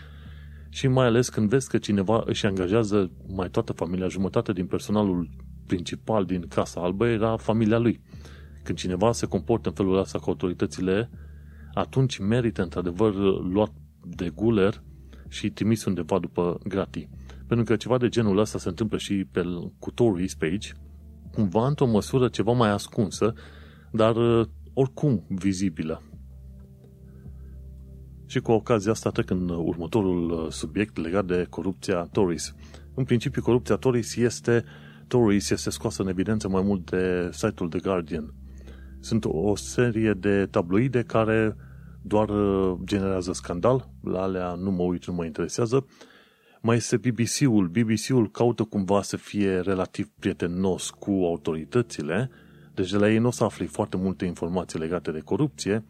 și 0.68 0.88
mai 0.88 1.06
ales 1.06 1.28
când 1.28 1.48
vezi 1.48 1.68
că 1.68 1.78
cineva 1.78 2.22
își 2.26 2.46
angajează 2.46 3.10
mai 3.34 3.50
toată 3.50 3.72
familia, 3.72 4.08
jumătate 4.08 4.52
din 4.52 4.66
personalul 4.66 5.28
principal 5.66 6.24
din 6.24 6.46
Casa 6.48 6.80
Albă 6.80 7.06
era 7.06 7.36
familia 7.36 7.78
lui. 7.78 8.00
Când 8.62 8.78
cineva 8.78 9.12
se 9.12 9.26
comportă 9.26 9.68
în 9.68 9.74
felul 9.74 9.98
ăsta 9.98 10.18
cu 10.18 10.30
autoritățile, 10.30 11.10
atunci 11.74 12.18
merită 12.18 12.62
într-adevăr 12.62 13.14
luat 13.52 13.72
de 14.02 14.28
guler 14.28 14.82
și 15.28 15.50
trimis 15.50 15.84
undeva 15.84 16.18
după 16.18 16.58
gratii. 16.64 17.08
Pentru 17.46 17.64
că 17.64 17.76
ceva 17.76 17.98
de 17.98 18.08
genul 18.08 18.38
ăsta 18.38 18.58
se 18.58 18.68
întâmplă 18.68 18.98
și 18.98 19.24
pe, 19.32 19.42
cu 19.78 19.90
Tories 19.90 20.34
pe 20.34 20.44
aici, 20.44 20.74
cumva 21.32 21.66
într-o 21.66 21.86
măsură 21.86 22.28
ceva 22.28 22.52
mai 22.52 22.70
ascunsă, 22.70 23.32
dar 23.92 24.14
oricum 24.74 25.24
vizibilă. 25.28 26.02
Și 28.26 28.40
cu 28.40 28.52
ocazia 28.52 28.90
asta 28.90 29.10
trec 29.10 29.30
în 29.30 29.48
următorul 29.48 30.50
subiect 30.50 30.96
legat 30.96 31.24
de 31.24 31.46
corupția 31.50 32.02
Tories. 32.12 32.54
În 32.94 33.04
principiu, 33.04 33.42
corupția 33.42 33.76
Tories 33.76 34.16
este, 34.16 34.64
Tories 35.08 35.50
este 35.50 35.70
scoasă 35.70 36.02
în 36.02 36.08
evidență 36.08 36.48
mai 36.48 36.62
mult 36.62 36.90
de 36.90 37.28
site-ul 37.32 37.68
The 37.68 37.78
Guardian. 37.78 38.34
Sunt 39.00 39.24
o 39.24 39.56
serie 39.56 40.12
de 40.12 40.46
tabloide 40.46 41.02
care 41.02 41.56
doar 42.02 42.30
generează 42.84 43.32
scandal, 43.32 43.90
la 44.02 44.22
alea 44.22 44.54
nu 44.54 44.70
mă 44.70 44.82
uit, 44.82 45.06
nu 45.06 45.14
mă 45.14 45.24
interesează. 45.24 45.86
Mai 46.60 46.76
este 46.76 46.96
BBC-ul. 46.96 47.68
BBC-ul 47.68 48.30
caută 48.30 48.62
cumva 48.62 49.02
să 49.02 49.16
fie 49.16 49.58
relativ 49.58 50.08
prietenos 50.18 50.90
cu 50.90 51.10
autoritățile, 51.10 52.30
deci 52.74 52.90
de 52.90 52.96
la 52.96 53.10
ei 53.10 53.18
nu 53.18 53.26
o 53.26 53.30
să 53.30 53.44
afli 53.44 53.66
foarte 53.66 53.96
multe 53.96 54.24
informații 54.24 54.78
legate 54.78 55.10
de 55.10 55.20
corupție. 55.20 55.84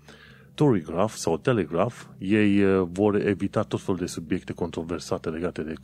Torygraph 0.54 1.12
sau 1.12 1.36
Telegraph, 1.36 1.94
ei 2.18 2.62
uh, 2.62 2.88
vor 2.92 3.14
evita 3.14 3.62
tot 3.62 3.80
felul 3.80 4.00
de 4.00 4.06
subiecte 4.06 4.52
controversate 4.52 5.28
legate 5.28 5.62
de, 5.62 5.74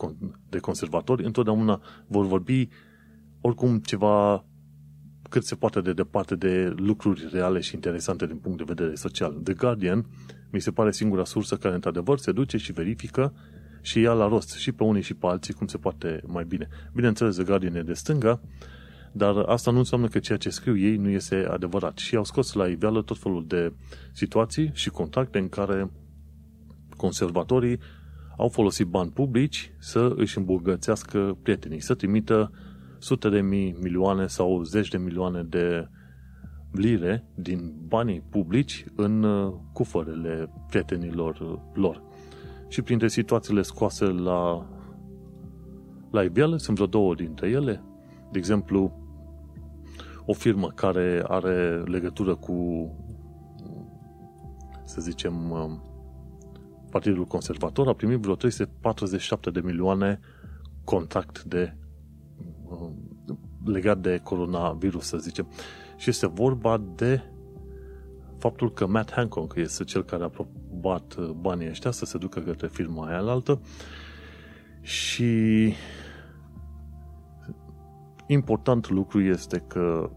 de 0.48 0.58
conservatori. 0.58 1.24
Întotdeauna 1.24 1.80
vor 2.06 2.26
vorbi 2.26 2.68
oricum 3.42 3.78
ceva 3.78 4.44
cât 5.28 5.44
se 5.44 5.54
poate 5.54 5.80
de 5.80 5.92
departe 5.92 6.34
de 6.34 6.72
lucruri 6.76 7.28
reale 7.32 7.60
și 7.60 7.74
interesante 7.74 8.26
din 8.26 8.36
punct 8.36 8.58
de 8.58 8.64
vedere 8.66 8.94
social. 8.94 9.32
The 9.32 9.54
Guardian 9.54 10.06
mi 10.50 10.60
se 10.60 10.70
pare 10.70 10.92
singura 10.92 11.24
sursă 11.24 11.56
care 11.56 11.74
într-adevăr 11.74 12.18
se 12.18 12.32
duce 12.32 12.56
și 12.56 12.72
verifică 12.72 13.34
și 13.80 14.00
ia 14.00 14.12
la 14.12 14.28
rost 14.28 14.54
și 14.54 14.72
pe 14.72 14.82
unii 14.82 15.02
și 15.02 15.14
pe 15.14 15.26
alții 15.26 15.54
cum 15.54 15.66
se 15.66 15.76
poate 15.76 16.20
mai 16.26 16.44
bine. 16.44 16.68
Bineînțeles, 16.94 17.34
The 17.34 17.44
Guardian 17.44 17.74
e 17.74 17.82
de 17.82 17.92
stânga, 17.92 18.40
dar 19.12 19.36
asta 19.36 19.70
nu 19.70 19.78
înseamnă 19.78 20.08
că 20.08 20.18
ceea 20.18 20.38
ce 20.38 20.50
scriu 20.50 20.76
ei 20.76 20.96
nu 20.96 21.08
este 21.08 21.46
adevărat. 21.50 21.98
Și 21.98 22.16
au 22.16 22.24
scos 22.24 22.52
la 22.52 22.66
iveală 22.66 23.02
tot 23.02 23.18
felul 23.18 23.44
de 23.46 23.72
situații 24.12 24.70
și 24.72 24.90
contacte 24.90 25.38
în 25.38 25.48
care 25.48 25.90
conservatorii 26.96 27.78
au 28.36 28.48
folosit 28.48 28.86
bani 28.86 29.10
publici 29.10 29.72
să 29.78 30.12
își 30.16 30.38
îmbogățească 30.38 31.38
prietenii, 31.42 31.80
să 31.80 31.94
trimită 31.94 32.52
sute 33.02 33.28
de 33.28 33.40
mii, 33.40 33.76
milioane 33.80 34.26
sau 34.26 34.62
zeci 34.62 34.88
de 34.88 34.98
milioane 34.98 35.42
de 35.42 35.88
lire 36.70 37.24
din 37.34 37.74
banii 37.86 38.20
publici 38.20 38.84
în 38.96 39.22
uh, 39.22 39.54
cufărele 39.72 40.50
prietenilor 40.68 41.40
uh, 41.40 41.58
lor. 41.72 42.02
Și 42.68 42.82
printre 42.82 43.08
situațiile 43.08 43.62
scoase 43.62 44.04
la, 44.04 44.66
la 46.10 46.22
iveală 46.22 46.56
sunt 46.56 46.76
vreo 46.76 46.88
două 46.88 47.14
dintre 47.14 47.48
ele. 47.48 47.82
De 48.32 48.38
exemplu, 48.38 48.92
o 50.26 50.32
firmă 50.32 50.68
care 50.68 51.24
are 51.26 51.82
legătură 51.84 52.34
cu, 52.34 52.88
să 54.84 55.00
zicem, 55.00 55.50
uh, 55.50 55.70
Partidul 56.90 57.24
Conservator 57.24 57.88
a 57.88 57.92
primit 57.92 58.18
vreo 58.18 58.34
347 58.34 59.50
de 59.50 59.60
milioane 59.60 60.20
contract 60.84 61.42
de 61.42 61.76
legat 63.64 63.98
de 63.98 64.20
coronavirus, 64.22 65.06
să 65.06 65.16
zicem. 65.16 65.46
Și 65.96 66.10
este 66.10 66.26
vorba 66.26 66.82
de 66.94 67.22
faptul 68.38 68.72
că 68.72 68.86
Matt 68.86 69.12
Hancock 69.12 69.56
este 69.56 69.84
cel 69.84 70.04
care 70.04 70.22
a 70.22 70.24
aprobat 70.24 71.14
uh, 71.14 71.30
banii 71.30 71.68
ăștia 71.68 71.90
să 71.90 72.04
se 72.04 72.18
ducă 72.18 72.40
către 72.40 72.66
firma 72.66 73.06
aia 73.06 73.18
altă 73.18 73.60
și 74.80 75.72
important 78.26 78.88
lucru 78.88 79.20
este 79.20 79.58
că 79.58 80.10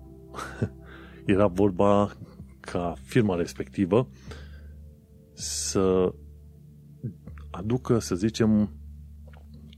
era 1.25 1.47
vorba 1.47 2.12
ca 2.59 2.93
firma 3.03 3.35
respectivă 3.35 4.09
să 5.33 6.13
aducă, 7.51 8.00
să 8.00 8.15
zicem, 8.15 8.69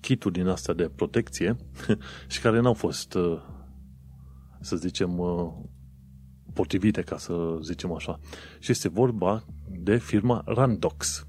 kituri 0.08 0.34
din 0.34 0.48
astea 0.48 0.74
de 0.74 0.92
protecție 0.96 1.56
și 2.34 2.42
care 2.42 2.60
n-au 2.60 2.74
fost, 2.74 3.14
uh, 3.14 3.42
să 4.60 4.76
zicem, 4.76 5.18
uh, 5.18 5.54
potrivite, 6.54 7.02
ca 7.02 7.18
să 7.18 7.60
zicem 7.62 7.94
așa. 7.94 8.20
Și 8.60 8.72
este 8.72 8.90
vorba 8.90 9.44
de 9.70 9.98
firma 9.98 10.42
Randox. 10.46 11.28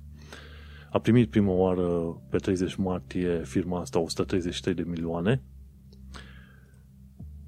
A 0.91 0.99
primit 0.99 1.31
prima 1.31 1.53
oară 1.53 1.89
pe 2.31 2.37
30 2.37 2.75
martie 2.75 3.43
firma 3.45 3.81
asta 3.81 3.99
133 3.99 4.75
de 4.75 4.83
milioane 4.87 5.43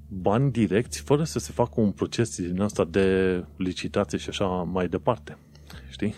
bani 0.07 0.51
direcți, 0.51 1.01
fără 1.01 1.23
să 1.23 1.39
se 1.39 1.51
facă 1.51 1.81
un 1.81 1.91
proces 1.91 2.41
din 2.41 2.61
asta 2.61 2.85
de 2.85 3.45
licitație 3.57 4.17
și 4.17 4.29
așa 4.29 4.45
mai 4.45 4.87
departe. 4.87 5.37
Știi? 5.89 6.13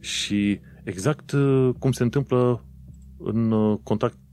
Și 0.00 0.60
exact 0.84 1.32
uh, 1.32 1.74
cum 1.78 1.92
se 1.92 2.02
întâmplă 2.02 2.64
în 3.18 3.50
uh, 3.50 3.78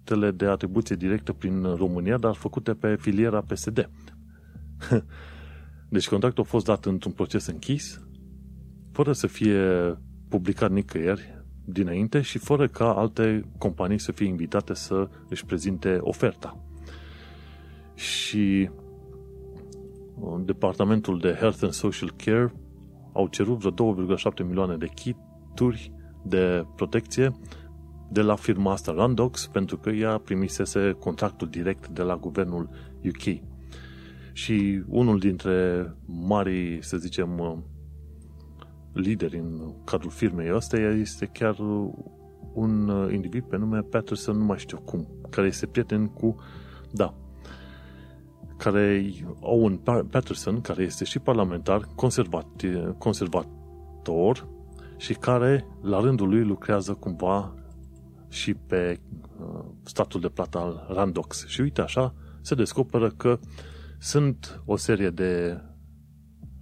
contactele 0.04 0.32
de 0.32 0.46
atribuție 0.46 0.96
directă 0.96 1.34
prin 1.34 1.64
România, 1.64 2.18
dar 2.18 2.34
făcute 2.34 2.74
pe 2.74 2.96
filiera 2.96 3.42
PSD. 3.42 3.90
Deci 5.90 6.10
contractul 6.10 6.44
a 6.44 6.48
fost 6.48 6.66
dat 6.66 6.86
într-un 6.86 7.12
proces 7.12 7.46
închis, 7.46 8.02
fără 8.92 9.14
să 9.14 9.28
fie 9.28 9.98
publicat 10.30 10.72
nicăieri 10.72 11.44
dinainte 11.66 12.22
și 12.22 12.38
fără 12.38 12.68
ca 12.68 12.94
alte 12.94 13.44
companii 13.58 14.00
să 14.00 14.12
fie 14.12 14.28
invitate 14.28 14.74
să 14.74 15.10
își 15.30 15.46
prezinte 15.46 15.98
oferta. 16.02 16.64
Și 17.96 18.70
uh, 20.20 20.42
Departamentul 20.46 21.20
de 21.20 21.36
Health 21.40 21.60
and 21.62 21.74
Social 21.74 22.14
Care 22.16 22.54
au 23.14 23.28
cerut 23.28 23.58
vreo 23.58 23.96
2,7 23.96 24.46
milioane 24.46 24.78
de 24.78 24.88
kituri 24.88 25.94
de 26.24 26.66
protecție 26.76 27.32
de 28.12 28.22
la 28.22 28.36
firma 28.36 28.72
asta 28.72 28.94
Randox 28.94 29.48
pentru 29.48 29.78
că 29.78 29.90
ea 29.90 30.18
primisese 30.18 30.96
contractul 31.00 31.48
direct 31.50 31.88
de 31.88 32.02
la 32.02 32.16
guvernul 32.16 32.70
UK. 33.06 33.40
Și 34.34 34.84
unul 34.88 35.20
dintre 35.20 35.88
marii, 36.06 36.84
să 36.84 36.98
zicem, 36.98 37.64
lideri 38.94 39.38
în 39.38 39.74
cadrul 39.84 40.12
firmei 40.12 40.54
ăsteia 40.54 40.90
este 40.90 41.26
chiar 41.26 41.56
un 42.54 43.10
individ 43.12 43.44
pe 43.44 43.58
nume 43.58 43.80
Patterson, 43.80 44.38
nu 44.38 44.44
mai 44.44 44.58
știu 44.58 44.80
cum, 44.80 45.08
care 45.30 45.48
este 45.48 45.66
prieten 45.66 46.08
cu, 46.08 46.36
da, 46.92 47.14
care 48.58 49.14
au 49.42 49.64
un 49.64 49.78
Patterson, 50.10 50.62
care 50.62 50.84
este 50.84 51.04
și 51.04 51.20
parlamentar, 51.20 51.88
conservat, 51.96 52.48
conservator 52.98 54.48
și 54.98 55.14
care, 55.14 55.66
la 55.82 56.00
rândul 56.00 56.30
lui, 56.30 56.44
lucrează 56.44 56.94
cumva 56.94 57.54
și 58.32 58.54
pe 58.54 59.00
uh, 59.40 59.66
statul 59.84 60.22
de 60.22 60.30
plată 60.30 60.58
al 60.58 60.86
Randox. 60.90 61.46
Și 61.48 61.62
uite 61.62 61.82
așa, 61.82 62.16
se 62.42 62.56
descoperă 62.56 63.10
că 63.10 63.40
sunt 64.00 64.62
o 64.66 64.76
serie 64.76 65.10
de 65.10 65.62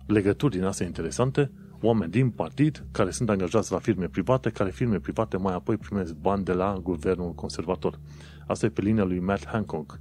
legături 0.08 0.56
din 0.56 0.64
astea 0.64 0.86
interesante, 0.86 1.52
oameni 1.82 2.12
din 2.12 2.30
partid 2.30 2.86
care 2.92 3.12
sunt 3.12 3.30
angajați 3.30 3.72
la 3.72 3.80
firme 3.80 4.08
private, 4.08 4.50
care 4.50 4.70
firme 4.70 5.00
private 5.00 5.38
mai 5.38 5.54
apoi 5.54 5.78
primesc 5.78 6.14
bani 6.14 6.44
de 6.44 6.54
la 6.54 6.80
guvernul 6.84 7.34
conservator. 7.34 8.00
Asta 8.48 8.66
e 8.66 8.70
pe 8.70 8.82
linia 8.82 9.04
lui 9.04 9.20
Matt 9.20 9.48
Hancock. 9.48 10.00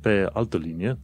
Pe 0.00 0.28
altă 0.32 0.56
linie, 0.56 0.98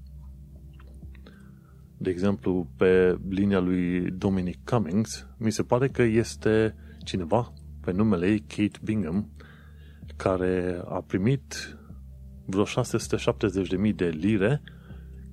de 1.99 2.11
exemplu, 2.11 2.67
pe 2.77 3.19
linia 3.29 3.61
lui 3.61 4.11
Dominic 4.11 4.65
Cummings, 4.65 5.27
mi 5.37 5.53
se 5.53 5.63
pare 5.63 5.89
că 5.89 6.03
este 6.03 6.75
cineva 7.05 7.53
pe 7.81 7.93
numele 7.93 8.31
ei, 8.31 8.39
Kate 8.41 8.79
Bingham, 8.83 9.31
care 10.19 10.83
a 10.85 11.01
primit 11.01 11.79
vreo 12.47 12.65
670.000 12.65 13.95
de 13.95 14.09
lire 14.09 14.63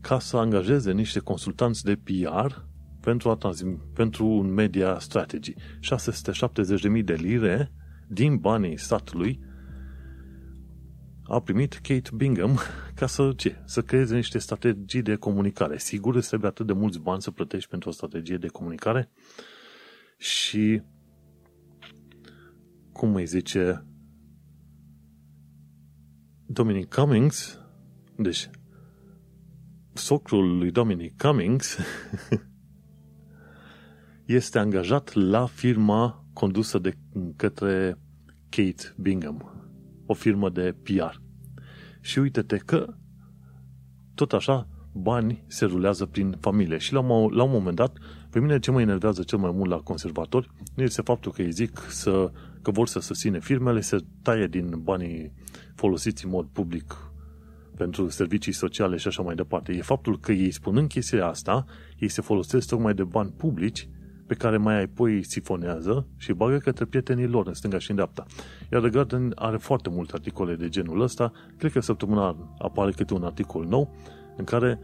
ca 0.01 0.19
să 0.19 0.37
angajeze 0.37 0.91
niște 0.91 1.19
consultanți 1.19 1.83
de 1.83 1.95
PR 1.95 2.55
pentru, 3.01 3.29
a 3.29 3.35
transmi, 3.35 3.81
pentru 3.93 4.25
un 4.25 4.53
media 4.53 4.99
strategy. 4.99 5.53
670.000 5.53 7.03
de 7.03 7.13
lire 7.13 7.71
din 8.07 8.37
banii 8.37 8.77
statului 8.77 9.39
a 11.23 11.39
primit 11.39 11.73
Kate 11.73 12.09
Bingham 12.15 12.59
ca 12.99 13.07
să, 13.07 13.33
ce? 13.35 13.61
să 13.65 13.81
creeze 13.81 14.15
niște 14.15 14.37
strategii 14.37 15.01
de 15.01 15.15
comunicare. 15.15 15.77
Sigur, 15.77 16.15
îți 16.15 16.27
trebuie 16.27 16.49
atât 16.49 16.65
de 16.65 16.73
mulți 16.73 16.99
bani 16.99 17.21
să 17.21 17.31
plătești 17.31 17.69
pentru 17.69 17.89
o 17.89 17.91
strategie 17.91 18.37
de 18.37 18.47
comunicare 18.47 19.09
și 20.17 20.81
cum 22.91 23.15
îi 23.15 23.25
zice 23.25 23.85
Dominic 26.55 26.93
Cummings, 26.93 27.59
deci 28.17 28.49
socrul 29.93 30.57
lui 30.57 30.71
Dominic 30.71 31.21
Cummings 31.21 31.77
este 34.25 34.59
angajat 34.59 35.13
la 35.13 35.45
firma 35.45 36.25
condusă 36.33 36.79
de 36.79 36.97
către 37.35 37.99
Kate 38.49 38.93
Bingham, 38.97 39.67
o 40.05 40.13
firmă 40.13 40.49
de 40.49 40.75
PR. 40.83 41.21
Și 42.01 42.19
uite-te 42.19 42.57
că 42.57 42.93
tot 44.13 44.33
așa 44.33 44.67
bani 44.93 45.43
se 45.47 45.65
rulează 45.65 46.05
prin 46.05 46.37
familie. 46.39 46.77
Și 46.77 46.93
la 46.93 46.99
un, 46.99 47.33
la 47.33 47.43
un 47.43 47.51
moment 47.51 47.75
dat, 47.75 47.97
pe 48.29 48.39
mine 48.39 48.59
ce 48.59 48.71
mă 48.71 48.81
enervează 48.81 49.23
cel 49.23 49.37
mai 49.37 49.51
mult 49.51 49.69
la 49.69 49.77
conservatori 49.77 50.51
nu 50.75 50.83
este 50.83 51.01
faptul 51.01 51.31
că 51.31 51.41
îi 51.41 51.51
zic 51.51 51.79
să, 51.89 52.31
că 52.65 52.71
vor 52.71 52.87
să 52.87 52.99
susține 52.99 53.39
firmele, 53.39 53.81
să 53.81 53.97
taie 54.21 54.47
din 54.47 54.79
banii 54.83 55.31
folosiți 55.75 56.25
în 56.25 56.31
mod 56.31 56.45
public 56.45 56.97
pentru 57.77 58.09
servicii 58.09 58.51
sociale 58.51 58.97
și 58.97 59.07
așa 59.07 59.21
mai 59.21 59.35
departe. 59.35 59.71
E 59.71 59.81
faptul 59.81 60.19
că 60.19 60.31
ei 60.31 60.51
spunând 60.51 60.87
chestia 60.87 61.27
asta, 61.27 61.65
ei 61.99 62.07
se 62.07 62.21
folosesc 62.21 62.67
tocmai 62.67 62.93
de 62.93 63.03
bani 63.03 63.33
publici 63.37 63.89
pe 64.27 64.33
care 64.33 64.57
mai 64.57 64.83
apoi 64.83 65.23
sifonează 65.23 66.07
și 66.17 66.33
bagă 66.33 66.57
către 66.57 66.85
prietenii 66.85 67.27
lor 67.27 67.47
în 67.47 67.53
stânga 67.53 67.77
și 67.77 67.89
în 67.89 67.95
dreapta. 67.95 68.25
Iar 68.71 68.81
The 68.81 68.89
Guardian 68.89 69.31
are 69.35 69.57
foarte 69.57 69.89
multe 69.89 70.11
articole 70.13 70.55
de 70.55 70.69
genul 70.69 71.01
ăsta. 71.01 71.31
Cred 71.57 71.71
că 71.71 71.79
săptămâna 71.79 72.55
apare 72.57 72.91
câte 72.91 73.13
un 73.13 73.23
articol 73.23 73.65
nou 73.65 73.95
în 74.37 74.43
care 74.43 74.79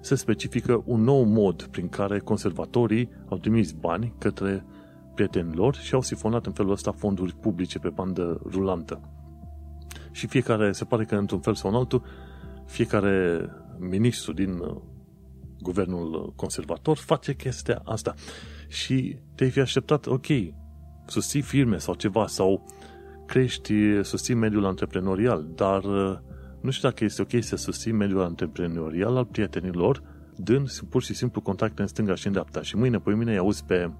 se 0.00 0.14
specifică 0.14 0.82
un 0.86 1.00
nou 1.00 1.22
mod 1.22 1.62
prin 1.62 1.88
care 1.88 2.18
conservatorii 2.18 3.10
au 3.28 3.38
trimis 3.38 3.72
bani 3.72 4.12
către 4.18 4.64
prietenii 5.14 5.54
lor 5.54 5.74
și 5.74 5.94
au 5.94 6.00
sifonat 6.00 6.46
în 6.46 6.52
felul 6.52 6.72
ăsta 6.72 6.92
fonduri 6.92 7.34
publice 7.34 7.78
pe 7.78 7.88
bandă 7.88 8.40
rulantă. 8.44 9.00
Și 10.10 10.26
fiecare, 10.26 10.72
se 10.72 10.84
pare 10.84 11.04
că 11.04 11.14
într-un 11.14 11.40
fel 11.40 11.54
sau 11.54 11.70
în 11.70 11.76
altul, 11.76 12.02
fiecare 12.66 13.48
ministru 13.78 14.32
din 14.32 14.58
uh, 14.58 14.76
guvernul 15.60 16.32
conservator 16.36 16.96
face 16.96 17.34
chestia 17.34 17.82
asta. 17.84 18.14
Și 18.68 19.18
te-ai 19.34 19.50
fi 19.50 19.60
așteptat, 19.60 20.06
ok, 20.06 20.26
susții 21.06 21.42
firme 21.42 21.78
sau 21.78 21.94
ceva, 21.94 22.26
sau 22.26 22.66
crești, 23.26 24.02
susții 24.02 24.34
mediul 24.34 24.64
antreprenorial, 24.64 25.46
dar 25.54 25.84
uh, 25.84 26.18
nu 26.60 26.70
știu 26.70 26.88
dacă 26.88 27.04
este 27.04 27.22
ok 27.22 27.42
să 27.42 27.56
susții 27.56 27.92
mediul 27.92 28.22
antreprenorial 28.22 29.16
al 29.16 29.24
prietenilor, 29.24 30.02
dând 30.36 30.70
pur 30.88 31.02
și 31.02 31.14
simplu 31.14 31.40
contacte 31.40 31.82
în 31.82 31.88
stânga 31.88 32.14
și 32.14 32.26
în 32.26 32.32
dreapta. 32.32 32.62
Și 32.62 32.76
mâine, 32.76 32.98
pe 32.98 33.10
mine, 33.10 33.30
îi 33.30 33.38
auzi 33.38 33.64
pe 33.64 33.90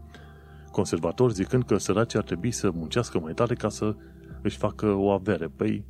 conservatori 0.75 1.33
zicând 1.33 1.65
că 1.65 1.79
săracii 1.79 2.19
ar 2.19 2.25
trebui 2.25 2.51
să 2.51 2.71
muncească 2.71 3.19
mai 3.19 3.33
tare 3.33 3.55
ca 3.55 3.69
să 3.69 3.97
își 4.43 4.57
facă 4.57 4.87
o 4.87 5.11
avere. 5.11 5.47
Păi, 5.49 5.85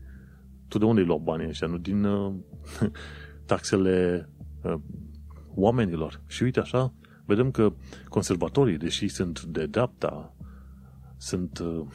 tu 0.69 0.79
de 0.79 0.85
unde 0.85 1.01
îi 1.01 1.07
luau 1.07 1.19
banii 1.19 1.49
ăștia? 1.49 1.67
Nu 1.67 1.79
din 1.79 2.05
uh, 2.05 2.35
taxele 3.51 4.29
uh, 4.63 4.75
oamenilor. 5.55 6.23
Și 6.27 6.43
uite 6.43 6.61
așa, 6.61 6.93
vedem 7.25 7.51
că 7.51 7.73
conservatorii, 8.09 8.77
deși 8.77 9.09
sunt 9.09 9.43
de 9.43 9.67
dreapta, 9.67 10.37
sunt 11.17 11.59
uh, 11.59 11.87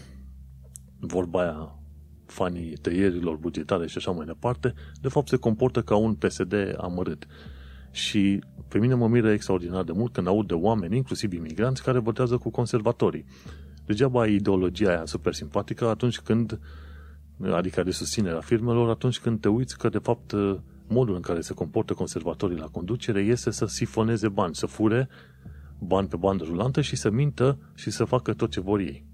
vorba 0.99 1.41
aia 1.41 1.79
fanii 2.25 2.77
tăierilor 2.77 3.35
bugetare 3.35 3.87
și 3.87 3.97
așa 3.97 4.11
mai 4.11 4.25
departe, 4.25 4.73
de 5.01 5.07
fapt 5.07 5.27
se 5.27 5.37
comportă 5.37 5.81
ca 5.81 5.95
un 5.95 6.13
PSD 6.15 6.53
amărât. 6.77 7.27
Și 7.91 8.43
pe 8.67 8.77
mine 8.77 8.93
mă 8.93 9.07
miră 9.07 9.31
extraordinar 9.31 9.83
de 9.83 9.91
mult 9.91 10.13
când 10.13 10.27
aud 10.27 10.47
de 10.47 10.53
oameni, 10.53 10.95
inclusiv 10.95 11.33
imigranți, 11.33 11.83
care 11.83 11.99
votează 11.99 12.37
cu 12.37 12.49
conservatorii. 12.49 13.25
Degeaba 13.85 14.21
ai 14.21 14.33
ideologia 14.33 14.89
aia 14.89 15.05
super 15.05 15.33
simpatică 15.33 15.87
atunci 15.87 16.19
când, 16.19 16.59
adică 17.51 17.83
de 17.83 17.91
susținerea 17.91 18.39
firmelor, 18.39 18.89
atunci 18.89 19.19
când 19.19 19.39
te 19.39 19.47
uiți 19.47 19.77
că 19.77 19.89
de 19.89 19.97
fapt 19.97 20.33
modul 20.87 21.15
în 21.15 21.21
care 21.21 21.41
se 21.41 21.53
comportă 21.53 21.93
conservatorii 21.93 22.57
la 22.57 22.67
conducere 22.67 23.21
este 23.21 23.51
să 23.51 23.65
sifoneze 23.65 24.27
bani, 24.27 24.55
să 24.55 24.65
fure 24.65 25.09
bani 25.79 26.07
pe 26.07 26.15
bandă 26.15 26.43
rulantă 26.43 26.81
și 26.81 26.95
să 26.95 27.09
mintă 27.09 27.57
și 27.75 27.89
să 27.89 28.03
facă 28.03 28.33
tot 28.33 28.51
ce 28.51 28.59
vor 28.59 28.79
ei. 28.79 29.08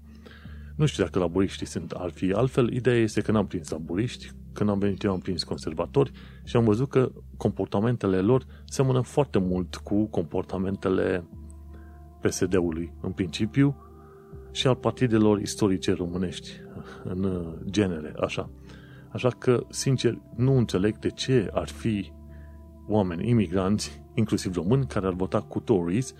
Nu 0.76 0.86
știu 0.86 1.04
dacă 1.04 1.18
laburiștii 1.18 1.66
sunt, 1.66 1.90
ar 1.90 2.10
fi 2.10 2.32
altfel. 2.32 2.72
Ideea 2.72 2.96
este 2.96 3.20
că 3.20 3.32
n-am 3.32 3.46
prins 3.46 3.70
laburiști, 3.70 4.30
când 4.52 4.70
am 4.70 4.78
venit 4.78 5.02
eu 5.02 5.12
am 5.12 5.18
prins 5.18 5.44
conservatori 5.44 6.12
și 6.44 6.56
am 6.56 6.64
văzut 6.64 6.88
că 6.88 7.12
comportamentele 7.36 8.20
lor 8.20 8.46
seamănă 8.64 9.00
foarte 9.00 9.38
mult 9.38 9.76
cu 9.76 10.04
comportamentele 10.04 11.28
PSD-ului 12.20 12.92
în 13.00 13.12
principiu 13.12 13.76
și 14.52 14.66
al 14.66 14.74
partidelor 14.74 15.40
istorice 15.40 15.92
românești 15.92 16.50
în 17.04 17.44
genere, 17.70 18.14
așa. 18.20 18.50
Așa 19.08 19.28
că, 19.28 19.66
sincer, 19.70 20.18
nu 20.36 20.56
înțeleg 20.56 20.98
de 20.98 21.10
ce 21.10 21.50
ar 21.52 21.68
fi 21.68 22.12
oameni 22.86 23.28
imigranți, 23.28 24.02
inclusiv 24.14 24.54
români, 24.54 24.86
care 24.86 25.06
ar 25.06 25.12
vota 25.12 25.40
cu 25.40 25.60
Tories. 25.60 26.14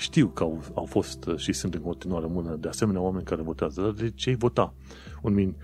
Știu 0.00 0.26
că 0.26 0.42
au, 0.42 0.62
au 0.74 0.84
fost 0.84 1.28
și 1.36 1.52
sunt 1.52 1.74
în 1.74 1.80
continuare 1.80 2.26
mână 2.28 2.56
de 2.56 2.68
asemenea 2.68 3.00
oameni 3.00 3.24
care 3.24 3.42
votează, 3.42 3.80
dar 3.80 3.90
de 3.90 4.10
ce 4.10 4.34
vota? 4.34 4.74
Un 5.22 5.34
min, 5.34 5.56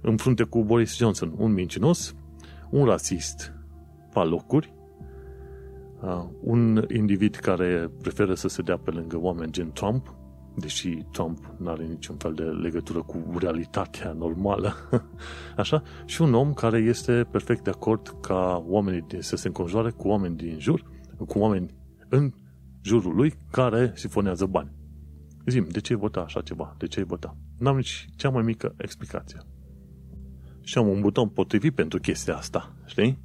în 0.00 0.16
frunte 0.16 0.42
cu 0.42 0.64
Boris 0.64 0.96
Johnson, 0.96 1.34
un 1.36 1.52
mincinos, 1.52 2.14
un 2.70 2.84
rasist 2.84 3.52
pe 4.12 4.18
locuri, 4.18 4.74
uh, 6.02 6.24
un 6.40 6.86
individ 6.94 7.34
care 7.34 7.90
preferă 8.00 8.34
să 8.34 8.48
se 8.48 8.62
dea 8.62 8.76
pe 8.76 8.90
lângă 8.90 9.18
oameni 9.20 9.52
gen 9.52 9.72
Trump, 9.72 10.14
deși 10.56 10.88
Trump 11.10 11.54
nu 11.56 11.70
are 11.70 11.84
niciun 11.84 12.16
fel 12.16 12.32
de 12.32 12.42
legătură 12.42 13.02
cu 13.02 13.24
realitatea 13.38 14.12
normală, 14.12 14.74
așa, 15.56 15.82
și 16.04 16.22
un 16.22 16.34
om 16.34 16.52
care 16.52 16.78
este 16.78 17.26
perfect 17.30 17.64
de 17.64 17.70
acord 17.70 18.16
ca 18.20 18.64
oamenii 18.66 19.04
să 19.18 19.36
se 19.36 19.46
înconjoare 19.46 19.90
cu 19.90 20.08
oameni 20.08 20.36
din 20.36 20.58
jur, 20.58 20.84
cu 21.26 21.38
oameni 21.38 21.74
în 22.08 22.32
jurul 22.84 23.14
lui 23.14 23.34
care 23.50 23.92
sifonează 23.94 24.46
bani. 24.46 24.72
Zim, 25.46 25.66
de 25.70 25.80
ce 25.80 25.94
vota 25.94 26.20
așa 26.20 26.40
ceva? 26.40 26.74
De 26.78 26.86
ce 26.86 27.02
vota? 27.02 27.36
N-am 27.58 27.76
nici 27.76 28.06
cea 28.16 28.30
mai 28.30 28.42
mică 28.42 28.74
explicație. 28.76 29.40
Și 30.62 30.78
am 30.78 30.88
un 30.88 31.00
buton 31.00 31.28
potrivit 31.28 31.74
pentru 31.74 31.98
chestia 31.98 32.36
asta, 32.36 32.72
știi? 32.86 33.18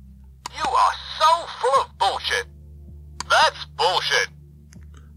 You 0.58 0.72
are 0.88 0.98
so 1.20 1.32
full 1.60 1.80
of 1.82 1.90
bullshit. 1.98 2.48
That's 3.34 3.62
bullshit. 3.76 4.30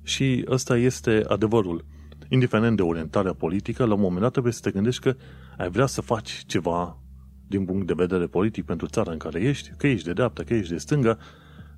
Și 0.03 0.45
ăsta 0.49 0.77
este 0.77 1.25
adevărul 1.29 1.85
indiferent 2.29 2.77
de 2.77 2.83
orientarea 2.83 3.33
politică, 3.33 3.85
la 3.85 3.95
un 3.95 4.01
moment 4.01 4.21
dat 4.21 4.33
trebuie 4.33 4.53
să 4.53 4.61
te 4.61 4.71
gândești 4.71 5.03
că 5.03 5.17
ai 5.59 5.71
vrea 5.71 5.87
să 5.87 6.01
faci 6.01 6.43
ceva 6.47 6.99
din 7.47 7.65
punct 7.65 7.87
de 7.87 7.93
vedere 7.97 8.27
politic 8.27 8.65
pentru 8.65 8.87
țara 8.87 9.13
în 9.13 9.19
care 9.19 9.41
ești, 9.41 9.71
că 9.77 9.87
ești 9.87 10.07
de 10.07 10.13
dreapta, 10.13 10.43
că 10.43 10.55
ești 10.55 10.73
de 10.73 10.79
stânga, 10.79 11.19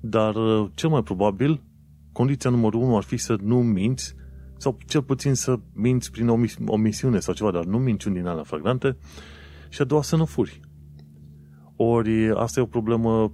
dar 0.01 0.35
uh, 0.35 0.69
cel 0.73 0.89
mai 0.89 1.03
probabil 1.03 1.61
condiția 2.15 2.49
numărul 2.49 2.81
unu 2.81 2.95
ar 2.97 3.03
fi 3.03 3.17
să 3.17 3.35
nu 3.41 3.61
minți 3.61 4.15
sau 4.57 4.77
cel 4.87 5.03
puțin 5.03 5.33
să 5.33 5.59
minți 5.73 6.11
prin 6.11 6.27
omisiune 6.65 7.19
sau 7.19 7.33
ceva, 7.33 7.51
dar 7.51 7.63
nu 7.63 7.77
minciuni 7.77 8.15
din 8.15 8.25
alea 8.25 8.43
flagrante 8.43 8.97
și 9.69 9.81
a 9.81 9.83
doua 9.83 10.01
să 10.01 10.15
nu 10.15 10.25
furi. 10.25 10.59
Ori 11.75 12.31
asta 12.31 12.59
e 12.59 12.63
o 12.63 12.65
problemă 12.77 13.33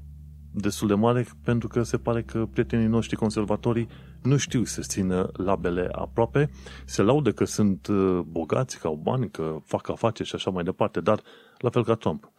destul 0.53 0.87
de 0.87 0.93
mare 0.93 1.25
pentru 1.43 1.67
că 1.67 1.83
se 1.83 1.97
pare 1.97 2.21
că 2.23 2.45
prietenii 2.51 2.87
noștri 2.87 3.15
conservatorii 3.15 3.87
nu 4.21 4.37
știu 4.37 4.63
să 4.63 4.81
țină 4.81 5.29
labele 5.33 5.89
aproape, 5.91 6.49
se 6.85 7.01
laudă 7.01 7.31
că 7.31 7.45
sunt 7.45 7.87
uh, 7.87 8.19
bogați, 8.27 8.79
că 8.79 8.87
au 8.87 8.99
bani, 9.03 9.29
că 9.29 9.57
fac 9.65 9.89
afaceri 9.89 10.29
și 10.29 10.35
așa 10.35 10.49
mai 10.49 10.63
departe, 10.63 11.01
dar 11.01 11.21
la 11.57 11.69
fel 11.69 11.83
ca 11.83 11.95
Trump. 11.95 12.31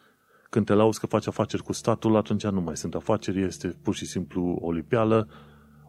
Când 0.51 0.67
te 0.67 0.73
lauzi 0.73 1.01
că 1.01 1.07
faci 1.07 1.27
afaceri 1.27 1.63
cu 1.63 1.73
statul, 1.73 2.17
atunci 2.17 2.47
nu 2.47 2.61
mai 2.61 2.77
sunt 2.77 2.95
afaceri, 2.95 3.43
este 3.43 3.69
pur 3.83 3.95
și 3.95 4.07
simplu 4.07 4.59
o 4.61 4.73
lipeală, 4.73 5.29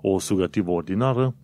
o 0.05 0.19
sugătivă 0.19 0.71
ordinară 0.71 1.35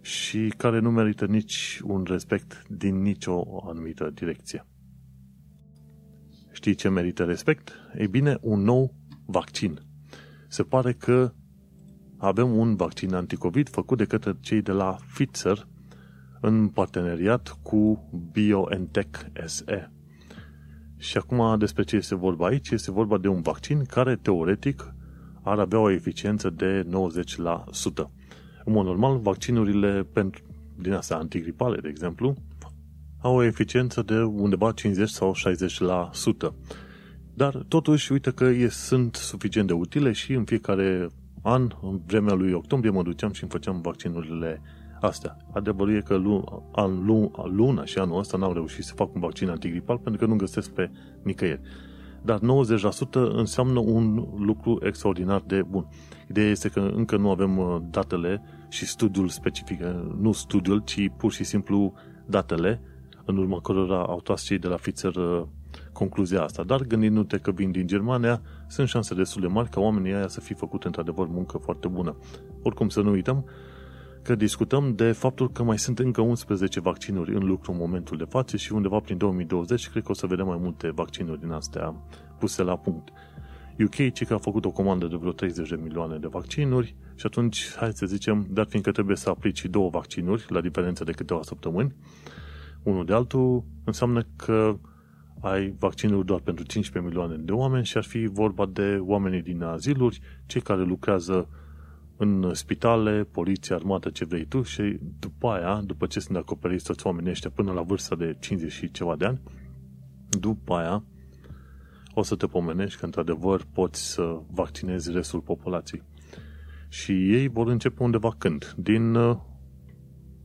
și 0.00 0.52
care 0.56 0.78
nu 0.78 0.90
merită 0.90 1.26
nici 1.26 1.80
un 1.84 2.04
respect 2.08 2.62
din 2.68 3.02
nicio 3.02 3.42
anumită 3.68 4.10
direcție. 4.14 4.66
Știi 6.52 6.74
ce 6.74 6.88
merită 6.88 7.24
respect? 7.24 7.72
Ei 7.98 8.08
bine, 8.08 8.38
un 8.40 8.60
nou 8.60 8.94
vaccin. 9.26 9.80
Se 10.48 10.62
pare 10.62 10.92
că 10.92 11.32
avem 12.18 12.56
un 12.56 12.76
vaccin 12.76 13.14
anticovid 13.14 13.68
făcut 13.68 13.98
de 13.98 14.04
către 14.04 14.36
cei 14.40 14.62
de 14.62 14.72
la 14.72 14.96
Pfizer 15.12 15.68
în 16.40 16.68
parteneriat 16.68 17.58
cu 17.62 18.08
BioNTech 18.32 19.20
SE. 19.44 19.90
Și 20.96 21.16
acum 21.16 21.58
despre 21.58 21.82
ce 21.82 21.96
este 21.96 22.14
vorba 22.14 22.46
aici? 22.46 22.70
Este 22.70 22.90
vorba 22.90 23.18
de 23.18 23.28
un 23.28 23.40
vaccin 23.40 23.84
care 23.84 24.16
teoretic 24.16 24.94
ar 25.46 25.58
avea 25.58 25.78
o 25.78 25.90
eficiență 25.90 26.50
de 26.50 26.86
90%. 26.86 26.88
În 28.64 28.72
mod 28.72 28.84
normal, 28.84 29.18
vaccinurile 29.18 30.06
pentru, 30.12 30.42
din 30.78 30.92
astea 30.92 31.16
antigripale, 31.16 31.80
de 31.80 31.88
exemplu, 31.88 32.34
au 33.20 33.34
o 33.34 33.42
eficiență 33.42 34.02
de 34.02 34.18
undeva 34.22 34.72
50 34.72 35.08
sau 35.08 35.34
60%. 36.48 36.54
Dar 37.34 37.64
totuși, 37.68 38.12
uite 38.12 38.30
că 38.30 38.52
sunt 38.68 39.14
suficient 39.14 39.66
de 39.66 39.72
utile 39.72 40.12
și 40.12 40.32
în 40.32 40.44
fiecare 40.44 41.08
an, 41.42 41.70
în 41.82 42.00
vremea 42.06 42.34
lui 42.34 42.52
octombrie, 42.52 42.92
mă 42.92 43.02
duceam 43.02 43.32
și 43.32 43.42
îmi 43.42 43.52
făceam 43.52 43.80
vaccinurile 43.80 44.62
astea. 45.00 45.36
Adevărul 45.52 45.96
e 45.96 46.00
că 46.00 46.16
luna 47.50 47.84
și 47.84 47.98
anul 47.98 48.18
ăsta 48.18 48.36
n-am 48.36 48.52
reușit 48.52 48.84
să 48.84 48.94
fac 48.94 49.14
un 49.14 49.20
vaccin 49.20 49.48
antigripal 49.48 49.98
pentru 49.98 50.24
că 50.24 50.32
nu 50.32 50.36
găsesc 50.36 50.70
pe 50.70 50.90
nicăieri. 51.22 51.60
Dar 52.26 52.38
90% 52.38 52.42
înseamnă 53.12 53.78
un 53.78 54.26
lucru 54.38 54.78
extraordinar 54.82 55.42
de 55.46 55.62
bun. 55.62 55.86
Ideea 56.28 56.50
este 56.50 56.68
că 56.68 56.80
încă 56.80 57.16
nu 57.16 57.30
avem 57.30 57.58
uh, 57.58 57.76
datele 57.90 58.42
și 58.68 58.86
studiul 58.86 59.28
specific, 59.28 59.80
uh, 59.80 60.14
nu 60.18 60.32
studiul, 60.32 60.82
ci 60.84 61.10
pur 61.16 61.32
și 61.32 61.44
simplu 61.44 61.92
datele 62.24 62.80
în 63.24 63.36
urma 63.36 63.60
cărora 63.60 64.02
au 64.02 64.20
tras 64.20 64.42
cei 64.42 64.58
de 64.58 64.68
la 64.68 64.74
Pfizer 64.74 65.14
uh, 65.14 65.42
concluzia 65.92 66.42
asta. 66.42 66.62
Dar 66.62 66.82
gândindu-te 66.82 67.38
că 67.38 67.50
vin 67.50 67.70
din 67.70 67.86
Germania, 67.86 68.42
sunt 68.66 68.88
șanse 68.88 69.14
destul 69.14 69.40
de 69.40 69.46
mari 69.46 69.68
ca 69.68 69.80
oamenii 69.80 70.12
aia 70.12 70.28
să 70.28 70.40
fi 70.40 70.54
făcut 70.54 70.84
într-adevăr 70.84 71.26
muncă 71.26 71.58
foarte 71.58 71.88
bună. 71.88 72.16
Oricum 72.62 72.88
să 72.88 73.00
nu 73.00 73.10
uităm 73.10 73.44
că 74.26 74.34
discutăm 74.34 74.94
de 74.94 75.12
faptul 75.12 75.50
că 75.50 75.62
mai 75.62 75.78
sunt 75.78 75.98
încă 75.98 76.20
11 76.20 76.80
vaccinuri 76.80 77.34
în 77.34 77.44
lucru 77.44 77.72
în 77.72 77.78
momentul 77.78 78.16
de 78.16 78.24
față 78.24 78.56
și 78.56 78.72
undeva 78.72 78.98
prin 78.98 79.16
2020 79.16 79.88
cred 79.88 80.02
că 80.02 80.10
o 80.10 80.14
să 80.14 80.26
vedem 80.26 80.46
mai 80.46 80.58
multe 80.60 80.90
vaccinuri 80.90 81.40
din 81.40 81.50
astea 81.50 81.94
puse 82.38 82.62
la 82.62 82.76
punct. 82.76 83.08
UK, 83.78 84.12
ce 84.12 84.24
că 84.24 84.34
a 84.34 84.38
făcut 84.38 84.64
o 84.64 84.70
comandă 84.70 85.06
de 85.06 85.16
vreo 85.16 85.32
30 85.32 85.68
de 85.68 85.78
milioane 85.82 86.16
de 86.16 86.26
vaccinuri 86.26 86.96
și 87.14 87.26
atunci, 87.26 87.74
hai 87.76 87.92
să 87.92 88.06
zicem, 88.06 88.46
dat 88.50 88.68
fiindcă 88.68 88.90
trebuie 88.90 89.16
să 89.16 89.30
aplici 89.30 89.64
două 89.64 89.88
vaccinuri 89.88 90.46
la 90.48 90.60
diferență 90.60 91.04
de 91.04 91.12
câteva 91.12 91.40
săptămâni, 91.42 91.94
unul 92.82 93.04
de 93.04 93.12
altul, 93.12 93.64
înseamnă 93.84 94.26
că 94.36 94.76
ai 95.40 95.74
vaccinul 95.78 96.24
doar 96.24 96.40
pentru 96.40 96.64
15 96.64 97.12
milioane 97.12 97.42
de 97.42 97.52
oameni 97.52 97.84
și 97.84 97.96
ar 97.96 98.04
fi 98.04 98.26
vorba 98.26 98.66
de 98.66 98.98
oamenii 99.00 99.42
din 99.42 99.62
aziluri, 99.62 100.20
cei 100.46 100.60
care 100.60 100.82
lucrează 100.82 101.48
în 102.16 102.54
spitale, 102.54 103.24
poliție, 103.24 103.74
armată, 103.74 104.10
ce 104.10 104.24
vrei 104.24 104.44
tu 104.44 104.62
și 104.62 104.98
după 105.18 105.48
aia, 105.48 105.82
după 105.84 106.06
ce 106.06 106.20
sunt 106.20 106.36
acoperiți 106.36 106.84
toți 106.84 107.06
oamenii 107.06 107.30
ăștia 107.30 107.50
până 107.50 107.72
la 107.72 107.82
vârsta 107.82 108.16
de 108.16 108.36
50 108.40 108.72
și 108.72 108.90
ceva 108.90 109.16
de 109.16 109.24
ani, 109.24 109.40
după 110.28 110.74
aia 110.74 111.04
o 112.14 112.22
să 112.22 112.36
te 112.36 112.46
pomenești 112.46 112.98
că 112.98 113.04
într-adevăr 113.04 113.66
poți 113.72 114.12
să 114.12 114.40
vaccinezi 114.50 115.12
restul 115.12 115.40
populației. 115.40 116.02
Și 116.88 117.12
ei 117.12 117.48
vor 117.48 117.68
începe 117.68 118.02
undeva 118.02 118.34
când? 118.38 118.74
Din 118.76 119.14
uh, 119.14 119.36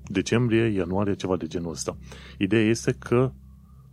decembrie, 0.04 0.64
ianuarie, 0.64 1.16
ceva 1.16 1.38
de 1.38 1.48
genul 1.48 1.72
ăsta. 1.72 1.98
Ideea 2.38 2.64
este 2.70 2.92
că 2.92 3.32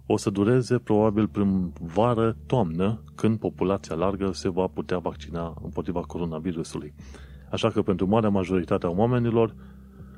o 0.06 0.16
să 0.16 0.30
dureze 0.30 0.78
probabil 0.78 1.28
prin 1.28 1.72
vară, 1.80 2.36
toamnă, 2.46 3.02
când 3.14 3.38
populația 3.38 3.94
largă 3.94 4.32
se 4.32 4.48
va 4.48 4.66
putea 4.66 4.98
vaccina 4.98 5.56
împotriva 5.62 6.00
coronavirusului. 6.00 6.94
Așa 7.50 7.68
că 7.70 7.82
pentru 7.82 8.06
marea 8.06 8.28
majoritate 8.28 8.87
a 8.87 8.90
oamenilor 8.90 9.54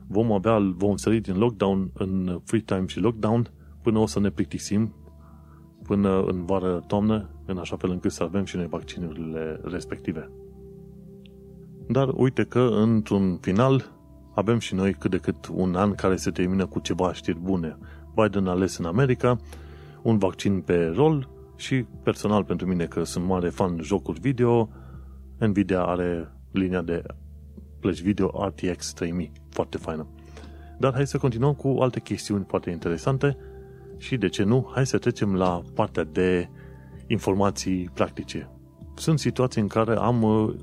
vom 0.07 0.33
avea, 0.33 0.59
vom 0.77 0.97
sări 0.97 1.21
din 1.21 1.39
lockdown 1.39 1.91
în 1.95 2.41
free 2.45 2.61
time 2.61 2.87
și 2.87 3.01
lockdown 3.01 3.51
până 3.83 3.99
o 3.99 4.07
să 4.07 4.21
ne 4.21 4.31
plictisim 4.31 4.95
până 5.83 6.23
în 6.23 6.45
vară, 6.45 6.85
toamnă, 6.87 7.29
în 7.47 7.59
așa 7.59 7.77
fel 7.77 7.91
încât 7.91 8.13
să 8.13 8.23
avem 8.23 8.45
și 8.45 8.57
noi 8.57 8.67
vaccinurile 8.67 9.61
respective. 9.63 10.31
Dar 11.89 12.13
uite 12.15 12.45
că, 12.45 12.61
într-un 12.61 13.37
final, 13.37 13.91
avem 14.35 14.59
și 14.59 14.75
noi 14.75 14.93
cât 14.93 15.11
de 15.11 15.17
cât 15.17 15.47
un 15.53 15.75
an 15.75 15.95
care 15.95 16.17
se 16.17 16.31
termină 16.31 16.67
cu 16.67 16.79
ceva 16.79 17.13
știri 17.13 17.39
bune. 17.39 17.79
Biden 18.15 18.47
a 18.47 18.51
ales 18.51 18.77
în 18.77 18.85
America, 18.85 19.37
un 20.03 20.19
vaccin 20.19 20.61
pe 20.61 20.93
rol 20.95 21.29
și 21.57 21.85
personal 22.03 22.45
pentru 22.45 22.67
mine 22.67 22.85
că 22.85 23.05
sunt 23.05 23.25
mare 23.25 23.49
fan 23.49 23.79
jocuri 23.83 24.21
video, 24.21 24.69
Nvidia 25.39 25.83
are 25.83 26.33
linia 26.51 26.83
de 26.83 27.03
plăci 27.81 28.01
video 28.01 28.47
RTX 28.47 28.93
3000, 28.93 29.33
foarte 29.51 29.77
faină. 29.77 30.07
Dar 30.79 30.93
hai 30.93 31.07
să 31.07 31.19
continuăm 31.19 31.55
cu 31.55 31.69
alte 31.69 32.01
chestiuni 32.01 32.45
foarte 32.49 32.71
interesante 32.71 33.37
și 33.97 34.17
de 34.17 34.29
ce 34.29 34.43
nu, 34.43 34.71
hai 34.75 34.87
să 34.87 34.99
trecem 34.99 35.35
la 35.35 35.63
partea 35.75 36.05
de 36.05 36.49
informații 37.07 37.91
practice. 37.95 38.51
Sunt 38.95 39.19
situații 39.19 39.61
în 39.61 39.67
care 39.67 39.97
am 39.97 40.23
uh, 40.23 40.55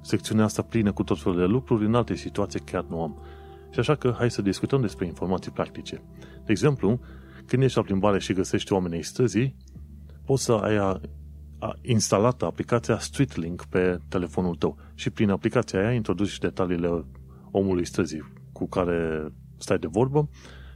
secțiunea 0.00 0.44
asta 0.44 0.62
plină 0.62 0.92
cu 0.92 1.02
tot 1.02 1.20
felul 1.20 1.38
de 1.38 1.44
lucruri, 1.44 1.84
în 1.84 1.94
alte 1.94 2.14
situații 2.14 2.60
chiar 2.60 2.84
nu 2.88 3.02
am. 3.02 3.18
Și 3.70 3.78
așa 3.78 3.94
că 3.94 4.14
hai 4.18 4.30
să 4.30 4.42
discutăm 4.42 4.80
despre 4.80 5.06
informații 5.06 5.50
practice. 5.50 6.02
De 6.20 6.52
exemplu, 6.52 7.00
când 7.46 7.62
ești 7.62 7.76
la 7.76 7.82
plimbare 7.82 8.18
și 8.18 8.32
găsești 8.32 8.72
oamenii 8.72 9.02
străzii, 9.02 9.56
poți 10.24 10.44
să 10.44 10.52
ai 10.52 10.98
instalată 11.82 12.44
aplicația 12.44 12.98
StreetLink 12.98 13.64
pe 13.64 13.98
telefonul 14.08 14.54
tău 14.54 14.76
și 14.94 15.10
prin 15.10 15.30
aplicația 15.30 15.78
aia 15.78 15.92
introduci 15.92 16.38
detaliile 16.38 17.04
omului 17.50 17.86
străzii 17.86 18.32
cu 18.52 18.68
care 18.68 19.28
stai 19.56 19.78
de 19.78 19.86
vorbă 19.86 20.28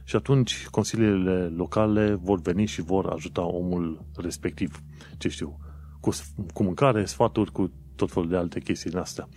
și 0.03 0.15
atunci 0.15 0.67
consiliile 0.67 1.47
locale 1.47 2.13
vor 2.13 2.41
veni 2.41 2.65
și 2.65 2.81
vor 2.81 3.05
ajuta 3.05 3.45
omul 3.45 4.05
respectiv, 4.15 4.81
ce 5.17 5.27
știu, 5.27 5.57
cu, 5.99 6.09
cu 6.53 6.63
mâncare, 6.63 7.05
sfaturi, 7.05 7.51
cu 7.51 7.71
tot 7.95 8.11
felul 8.11 8.29
de 8.29 8.35
alte 8.35 8.59
chestii 8.59 8.89
din 8.89 8.99
astea. 8.99 9.27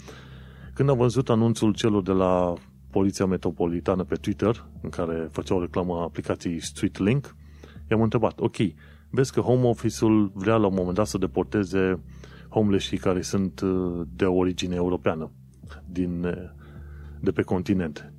Când 0.74 0.88
am 0.88 0.96
văzut 0.96 1.28
anunțul 1.28 1.74
celor 1.74 2.02
de 2.02 2.12
la 2.12 2.54
Poliția 2.90 3.26
Metropolitană 3.26 4.04
pe 4.04 4.14
Twitter, 4.14 4.66
în 4.82 4.90
care 4.90 5.28
făceau 5.32 5.60
reclamă 5.60 6.00
aplicației 6.00 6.60
StreetLink, 6.60 7.36
i-am 7.90 8.02
întrebat, 8.02 8.40
ok, 8.40 8.56
vezi 9.12 9.32
că 9.32 9.40
Home 9.40 9.66
Office-ul 9.66 10.30
vrea 10.34 10.56
la 10.56 10.66
un 10.66 10.74
moment 10.74 10.96
dat 10.96 11.06
să 11.06 11.18
deporteze 11.18 12.00
homeless 12.48 12.90
care 13.00 13.22
sunt 13.22 13.60
uh, 13.60 14.06
de 14.16 14.24
origine 14.24 14.74
europeană, 14.74 15.30
din, 15.86 16.24
uh, 16.24 16.50
de 17.20 17.30
pe 17.30 17.42
continent. 17.42 18.12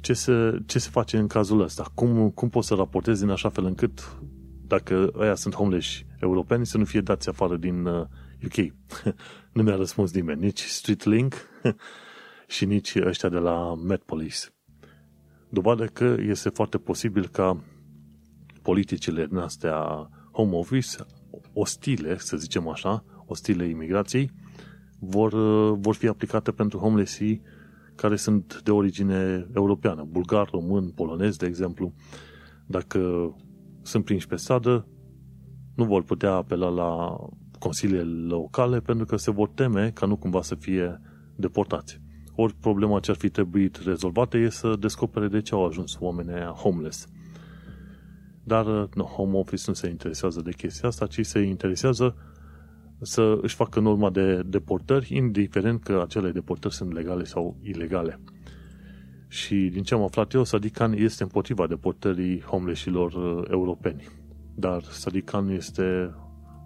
Ce 0.00 0.12
se, 0.12 0.62
ce 0.66 0.78
se 0.78 0.88
face 0.90 1.18
în 1.18 1.26
cazul 1.26 1.60
ăsta? 1.60 1.90
Cum, 1.94 2.30
cum 2.30 2.48
poți 2.48 2.66
să 2.66 2.74
raportezi 2.74 3.22
în 3.22 3.30
așa 3.30 3.48
fel 3.48 3.64
încât 3.64 4.18
dacă 4.66 5.10
ăia 5.14 5.34
sunt 5.34 5.54
homeless 5.54 6.02
europeni 6.20 6.66
să 6.66 6.78
nu 6.78 6.84
fie 6.84 7.00
dați 7.00 7.28
afară 7.28 7.56
din 7.56 7.86
UK? 8.44 8.56
Uh, 8.56 8.66
nu 9.52 9.62
mi-a 9.62 9.76
răspuns 9.76 10.12
nimeni, 10.12 10.40
nici 10.40 10.60
StreetLink 10.60 11.34
și 12.54 12.64
nici 12.64 12.94
ăștia 12.96 13.28
de 13.28 13.38
la 13.38 13.74
Police. 14.06 14.38
Dovadă 15.48 15.84
că 15.84 16.16
este 16.18 16.48
foarte 16.48 16.78
posibil 16.78 17.28
ca 17.28 17.64
politicile 18.62 19.26
din 19.26 19.36
astea 19.36 20.08
home 20.32 20.56
office, 20.56 20.96
ostile, 21.52 22.18
să 22.18 22.36
zicem 22.36 22.68
așa, 22.68 23.04
ostile 23.26 23.64
imigrației, 23.64 24.30
vor, 24.98 25.32
vor 25.74 25.94
fi 25.94 26.06
aplicate 26.06 26.50
pentru 26.50 26.78
homelessii 26.78 27.42
care 27.94 28.16
sunt 28.16 28.60
de 28.64 28.70
origine 28.70 29.46
europeană, 29.54 30.06
bulgar, 30.10 30.48
român, 30.50 30.90
polonez, 30.90 31.36
de 31.36 31.46
exemplu. 31.46 31.92
Dacă 32.66 33.34
sunt 33.82 34.04
prinși 34.04 34.26
pe 34.26 34.36
stradă, 34.36 34.86
nu 35.74 35.84
vor 35.84 36.02
putea 36.02 36.32
apela 36.32 36.68
la 36.68 37.18
consiliile 37.58 38.02
locale 38.34 38.80
pentru 38.80 39.04
că 39.06 39.16
se 39.16 39.30
vor 39.30 39.48
teme 39.48 39.90
ca 39.90 40.06
nu 40.06 40.16
cumva 40.16 40.42
să 40.42 40.54
fie 40.54 41.00
deportați. 41.36 42.00
Ori 42.34 42.54
problema 42.54 43.00
ce 43.00 43.10
ar 43.10 43.16
fi 43.16 43.28
trebuit 43.28 43.76
rezolvată 43.76 44.36
e 44.36 44.48
să 44.48 44.76
descopere 44.78 45.28
de 45.28 45.40
ce 45.40 45.54
au 45.54 45.66
ajuns 45.66 45.96
oamenii 46.00 46.44
homeless. 46.44 47.06
Dar 48.44 48.88
no, 48.94 49.04
home 49.04 49.36
office 49.36 49.64
nu 49.66 49.74
se 49.74 49.88
interesează 49.88 50.40
de 50.40 50.52
chestia 50.52 50.88
asta, 50.88 51.06
ci 51.06 51.26
se 51.26 51.40
interesează 51.40 52.16
să 53.00 53.38
își 53.42 53.54
facă 53.54 53.80
norma 53.80 54.10
de 54.10 54.42
deportări, 54.46 55.16
indiferent 55.16 55.82
că 55.82 56.00
acele 56.04 56.30
deportări 56.30 56.74
sunt 56.74 56.92
legale 56.92 57.24
sau 57.24 57.56
ilegale. 57.62 58.20
Și 59.28 59.54
din 59.54 59.82
ce 59.82 59.94
am 59.94 60.02
aflat 60.02 60.32
eu, 60.32 60.44
Sadikan 60.44 60.92
este 60.92 61.22
împotriva 61.22 61.66
deportării 61.66 62.40
homelessilor 62.40 63.12
uh, 63.12 63.44
europeni. 63.50 64.08
Dar 64.54 64.82
Sadikan 64.82 65.48
este 65.48 66.14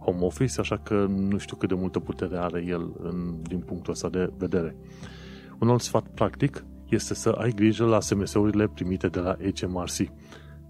home 0.01 0.25
office, 0.25 0.61
așa 0.61 0.77
că 0.77 1.07
nu 1.09 1.39
știu 1.39 1.57
cât 1.57 1.69
de 1.69 1.75
multă 1.75 1.99
putere 1.99 2.37
are 2.37 2.65
el 2.67 2.93
în, 3.03 3.43
din 3.43 3.59
punctul 3.59 3.93
ăsta 3.93 4.09
de 4.09 4.33
vedere. 4.39 4.77
Un 5.59 5.69
alt 5.69 5.81
sfat 5.81 6.09
practic 6.09 6.65
este 6.89 7.15
să 7.15 7.29
ai 7.29 7.51
grijă 7.51 7.85
la 7.85 8.01
SMS-urile 8.01 8.69
primite 8.69 9.09
de 9.09 9.19
la 9.19 9.37
HMRC. 9.55 10.13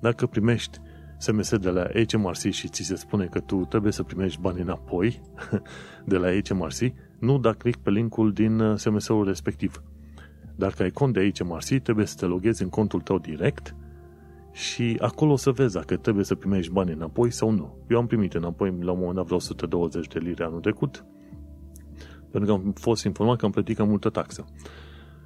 Dacă 0.01 0.27
primești 0.27 0.79
SMS 1.19 1.57
de 1.57 1.71
la 1.71 1.87
HMRC 2.11 2.51
și 2.51 2.69
ți 2.69 2.83
se 2.83 2.95
spune 2.95 3.25
că 3.25 3.41
tu 3.41 3.65
trebuie 3.69 3.93
să 3.93 4.03
primești 4.03 4.41
bani 4.41 4.61
înapoi 4.61 5.21
de 6.05 6.17
la 6.17 6.29
HMRC, 6.31 6.93
nu 7.19 7.39
da 7.39 7.53
click 7.53 7.79
pe 7.79 7.91
linkul 7.91 8.33
din 8.33 8.75
SMS-ul 8.77 9.25
respectiv. 9.25 9.83
Dacă 10.57 10.83
ai 10.83 10.91
cont 10.91 11.13
de 11.13 11.31
HMRC, 11.35 11.83
trebuie 11.83 12.07
să 12.07 12.17
te 12.19 12.25
loghezi 12.25 12.63
în 12.63 12.69
contul 12.69 13.01
tău 13.01 13.19
direct 13.19 13.75
și 14.53 14.97
acolo 15.01 15.33
o 15.33 15.37
să 15.37 15.51
vezi 15.51 15.75
dacă 15.75 15.97
trebuie 15.97 16.25
să 16.25 16.35
primești 16.35 16.73
bani 16.73 16.93
înapoi 16.93 17.31
sau 17.31 17.51
nu. 17.51 17.77
Eu 17.89 17.99
am 17.99 18.07
primit 18.07 18.35
înapoi 18.35 18.69
la 18.81 18.91
un 18.93 18.99
moment 18.99 19.17
dat 19.17 19.25
vreo 19.25 19.37
120 19.37 20.07
de 20.07 20.19
lire 20.19 20.45
anul 20.45 20.61
trecut, 20.61 21.05
pentru 22.31 22.55
că 22.55 22.63
am 22.63 22.73
fost 22.73 23.05
informat 23.05 23.37
că 23.37 23.45
am 23.45 23.51
plătit 23.51 23.77
cam 23.77 23.89
multă 23.89 24.11
taxă. 24.11 24.45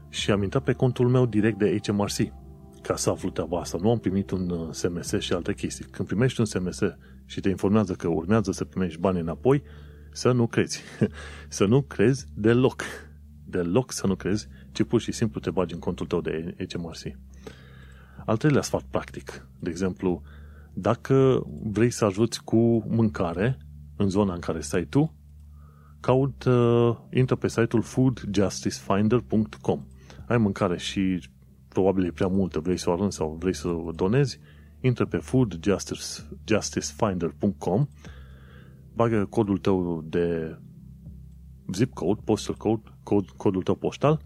Și 0.09 0.31
am 0.31 0.43
intrat 0.43 0.63
pe 0.63 0.73
contul 0.73 1.09
meu 1.09 1.27
direct 1.27 1.59
de 1.59 1.79
HMRC 1.87 2.33
ca 2.83 2.97
să 2.97 3.11
aflu 3.11 3.31
treaba 3.31 3.61
asta. 3.61 3.79
Nu 3.81 3.91
am 3.91 3.99
primit 3.99 4.31
un 4.31 4.73
SMS 4.73 5.11
uh, 5.11 5.21
și 5.21 5.33
alte 5.33 5.55
chestii. 5.55 5.85
Când 5.85 6.09
primești 6.09 6.41
un 6.41 6.47
SMS 6.47 6.81
și 7.25 7.41
te 7.41 7.49
informează 7.49 7.93
că 7.93 8.09
urmează 8.09 8.53
să 8.53 8.65
primești 8.65 9.01
bani 9.01 9.21
înapoi, 9.21 9.63
să 10.13 10.33
nu 10.33 10.47
crezi. 10.47 10.83
să 11.49 11.65
nu 11.65 11.83
crezi 11.83 12.27
deloc. 12.35 12.83
Deloc 13.45 13.93
să 13.93 14.07
nu 14.07 14.15
crezi, 14.15 14.49
ci 14.73 14.83
pur 14.83 15.01
și 15.01 15.13
simplu 15.13 15.41
te 15.41 15.51
bagi 15.51 15.75
în 15.75 15.81
contul 15.81 16.07
tău 16.07 16.21
de 16.21 16.55
HMRC. 16.73 17.03
Al 18.27 18.37
treilea 18.37 18.63
sfat 18.63 18.83
practic. 18.83 19.47
De 19.59 19.71
exemplu, 19.71 20.23
dacă 20.73 21.47
vrei 21.63 21.91
să 21.91 22.05
ajuți 22.05 22.45
cu 22.45 22.85
mâncare 22.89 23.59
în 23.97 24.09
zona 24.09 24.35
în 24.35 24.41
care 24.41 24.61
stai 24.61 24.85
tu, 24.85 25.15
caut, 26.01 26.45
uh, 26.45 26.97
intră 27.13 27.37
pe 27.37 27.49
site-ul 27.49 27.83
foodjusticefinder.com. 27.83 29.87
Ai 30.27 30.39
mâncare 30.39 30.79
și 30.79 31.29
probabil 31.73 32.05
e 32.05 32.11
prea 32.11 32.27
multă, 32.27 32.61
vrei 32.61 32.77
să 32.77 32.91
o 32.91 32.93
arunci 32.93 33.13
sau 33.13 33.37
vrei 33.41 33.55
să 33.55 33.69
o 33.69 33.91
donezi, 33.91 34.41
intră 34.81 35.07
pe 35.07 35.17
foodjusticefinder.com, 35.17 37.89
bagă 38.95 39.25
codul 39.25 39.59
tău 39.59 40.05
de 40.09 40.57
zip 41.73 41.93
code, 41.93 42.21
postal 42.25 42.55
code, 42.55 42.83
cod, 43.03 43.29
codul 43.29 43.63
tău 43.63 43.75
poștal 43.75 44.21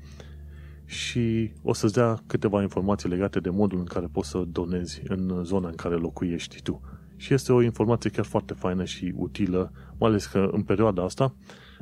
și 0.85 1.53
o 1.63 1.73
să-ți 1.73 1.93
dea 1.93 2.23
câteva 2.27 2.63
informații 2.63 3.09
legate 3.09 3.41
de 3.41 3.51
modul 3.51 3.79
în 3.79 3.85
care 3.85 4.07
poți 4.07 4.29
să 4.29 4.45
donezi 4.47 5.03
în 5.09 5.45
zona 5.45 5.69
în 5.69 5.75
care 5.75 5.95
locuiești 5.95 6.63
tu. 6.63 6.81
Și 7.17 7.35
este 7.35 7.53
o 7.53 7.63
informație 7.63 8.11
chiar 8.11 8.25
foarte 8.25 8.55
faină 8.55 8.85
și 8.85 9.13
utilă, 9.17 9.73
mai 9.99 10.11
ales 10.11 10.27
că 10.27 10.49
în 10.53 10.63
perioada 10.63 11.05
asta 11.05 11.35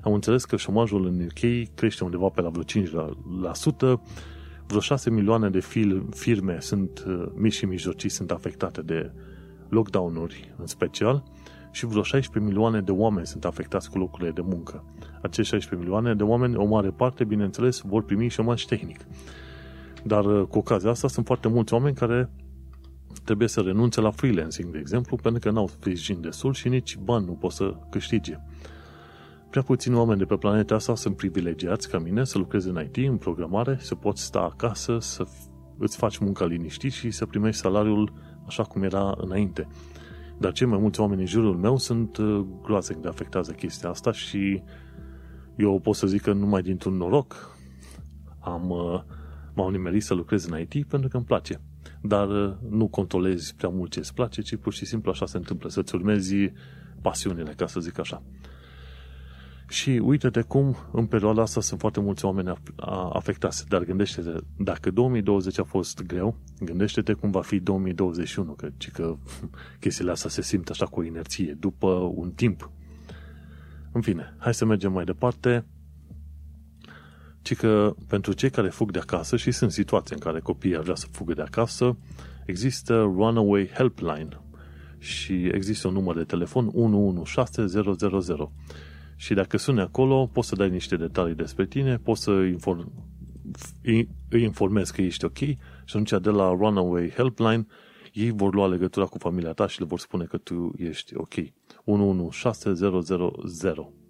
am 0.02 0.12
înțeles 0.12 0.44
că 0.44 0.56
șomajul 0.56 1.06
în 1.06 1.20
UK 1.20 1.68
crește 1.74 2.04
undeva 2.04 2.28
pe 2.28 2.40
la 2.40 2.48
vreo 2.48 2.64
5%, 3.96 4.00
vreo 4.72 4.80
6 4.80 5.10
milioane 5.10 5.50
de 5.50 5.60
firme 6.10 6.56
sunt 6.60 7.04
uh, 7.06 7.26
mici 7.34 7.52
și 7.52 7.64
mijlocii 7.64 8.08
sunt 8.08 8.30
afectate 8.30 8.82
de 8.82 9.12
lockdown-uri 9.68 10.54
în 10.56 10.66
special 10.66 11.22
și 11.70 11.86
vreo 11.86 12.02
16 12.02 12.50
milioane 12.50 12.80
de 12.80 12.90
oameni 12.90 13.26
sunt 13.26 13.44
afectați 13.44 13.90
cu 13.90 13.98
locurile 13.98 14.30
de 14.30 14.40
muncă. 14.40 14.84
Acești 15.22 15.52
16 15.52 15.76
milioane 15.76 16.14
de 16.14 16.22
oameni, 16.22 16.56
o 16.56 16.64
mare 16.64 16.90
parte, 16.90 17.24
bineînțeles, 17.24 17.80
vor 17.80 18.04
primi 18.04 18.28
șomaj 18.28 18.64
tehnic. 18.64 18.98
Dar 20.02 20.24
uh, 20.24 20.46
cu 20.48 20.58
ocazia 20.58 20.90
asta 20.90 21.08
sunt 21.08 21.26
foarte 21.26 21.48
mulți 21.48 21.72
oameni 21.72 21.94
care 21.94 22.30
trebuie 23.24 23.48
să 23.48 23.60
renunțe 23.60 24.00
la 24.00 24.10
freelancing, 24.10 24.72
de 24.72 24.78
exemplu, 24.78 25.16
pentru 25.16 25.40
că 25.40 25.50
n-au 25.50 25.66
sprijin 25.66 26.20
destul 26.20 26.52
și 26.52 26.68
nici 26.68 26.96
bani 26.96 27.24
nu 27.24 27.32
pot 27.32 27.52
să 27.52 27.74
câștige. 27.90 28.40
Prea 29.52 29.64
puțini 29.64 29.96
oameni 29.96 30.18
de 30.18 30.24
pe 30.24 30.36
planeta 30.36 30.74
asta 30.74 30.94
sunt 30.94 31.16
privilegiați 31.16 31.88
ca 31.88 31.98
mine 31.98 32.24
să 32.24 32.38
lucreze 32.38 32.68
în 32.68 32.84
IT, 32.84 32.96
în 32.96 33.16
programare, 33.16 33.76
să 33.80 33.94
poți 33.94 34.22
sta 34.22 34.40
acasă, 34.40 34.98
să 34.98 35.24
îți 35.78 35.96
faci 35.96 36.18
munca 36.18 36.44
liniștit 36.44 36.92
și 36.92 37.10
să 37.10 37.26
primești 37.26 37.60
salariul 37.60 38.12
așa 38.46 38.62
cum 38.62 38.82
era 38.82 39.14
înainte. 39.16 39.68
Dar 40.38 40.52
cei 40.52 40.66
mai 40.66 40.78
mulți 40.78 41.00
oameni 41.00 41.20
în 41.20 41.26
jurul 41.26 41.56
meu 41.56 41.76
sunt 41.76 42.16
uh, 42.16 42.44
groaznic 42.62 42.98
de 42.98 43.08
afectează 43.08 43.52
chestia 43.52 43.88
asta 43.88 44.12
și 44.12 44.62
eu 45.56 45.78
pot 45.78 45.94
să 45.94 46.06
zic 46.06 46.22
că 46.22 46.32
numai 46.32 46.62
dintr-un 46.62 46.96
noroc 46.96 47.56
am, 48.40 48.70
uh, 48.70 49.02
m-am 49.54 49.70
nimerit 49.70 50.02
să 50.02 50.14
lucrez 50.14 50.44
în 50.44 50.60
IT 50.60 50.86
pentru 50.86 51.08
că 51.08 51.16
îmi 51.16 51.26
place. 51.26 51.60
Dar 52.02 52.28
uh, 52.28 52.54
nu 52.68 52.88
controlezi 52.88 53.54
prea 53.54 53.68
mult 53.68 53.90
ce 53.90 53.98
îți 53.98 54.14
place, 54.14 54.42
ci 54.42 54.56
pur 54.56 54.72
și 54.72 54.84
simplu 54.84 55.10
așa 55.10 55.26
se 55.26 55.36
întâmplă, 55.36 55.68
să-ți 55.68 55.94
urmezi 55.94 56.34
pasiunile, 57.02 57.52
ca 57.56 57.66
să 57.66 57.80
zic 57.80 57.98
așa. 57.98 58.22
Și 59.72 59.90
uite-te 59.90 60.40
cum 60.40 60.76
în 60.92 61.06
perioada 61.06 61.42
asta 61.42 61.60
sunt 61.60 61.80
foarte 61.80 62.00
mulți 62.00 62.24
oameni 62.24 62.52
afectați. 63.12 63.68
Dar 63.68 63.84
gândește-te, 63.84 64.30
dacă 64.56 64.90
2020 64.90 65.58
a 65.58 65.64
fost 65.64 66.02
greu, 66.02 66.36
gândește-te 66.60 67.12
cum 67.12 67.30
va 67.30 67.42
fi 67.42 67.60
2021, 67.60 68.52
că, 68.52 68.68
că 68.92 69.16
chestiile 69.80 70.10
astea 70.10 70.30
se 70.30 70.42
simt 70.42 70.68
așa 70.68 70.86
cu 70.86 71.02
inerție, 71.02 71.56
după 71.60 71.86
un 72.14 72.30
timp. 72.30 72.70
În 73.92 74.00
fine, 74.00 74.34
hai 74.38 74.54
să 74.54 74.64
mergem 74.64 74.92
mai 74.92 75.04
departe. 75.04 75.66
Ci 77.42 77.54
că 77.54 77.94
pentru 78.08 78.32
cei 78.32 78.50
care 78.50 78.68
fug 78.68 78.90
de 78.90 78.98
acasă 78.98 79.36
și 79.36 79.50
sunt 79.50 79.72
situații 79.72 80.14
în 80.14 80.20
care 80.20 80.40
copiii 80.40 80.76
ar 80.76 80.82
vrea 80.82 80.94
să 80.94 81.06
fugă 81.10 81.34
de 81.34 81.42
acasă, 81.42 81.96
există 82.46 82.94
Runaway 82.94 83.70
Helpline 83.74 84.40
și 84.98 85.46
există 85.46 85.88
un 85.88 85.94
număr 85.94 86.16
de 86.16 86.24
telefon 86.24 86.70
116000 86.72 88.50
și 89.16 89.34
dacă 89.34 89.56
suni 89.56 89.80
acolo, 89.80 90.30
poți 90.32 90.48
să 90.48 90.56
dai 90.56 90.70
niște 90.70 90.96
detalii 90.96 91.34
despre 91.34 91.66
tine, 91.66 91.96
poți 91.96 92.22
să 92.22 92.30
inform, 92.30 92.92
îi 93.82 94.42
informezi 94.42 94.92
că 94.92 95.02
ești 95.02 95.24
ok 95.24 95.38
și 95.38 95.58
atunci 95.86 96.10
de 96.10 96.30
la 96.30 96.48
Runaway 96.48 97.08
Helpline 97.08 97.66
ei 98.12 98.30
vor 98.30 98.54
lua 98.54 98.66
legătura 98.66 99.06
cu 99.06 99.18
familia 99.18 99.52
ta 99.52 99.66
și 99.66 99.80
le 99.80 99.86
vor 99.86 99.98
spune 99.98 100.24
că 100.24 100.36
tu 100.36 100.72
ești 100.76 101.16
ok. 101.16 101.34
116000 101.84 104.00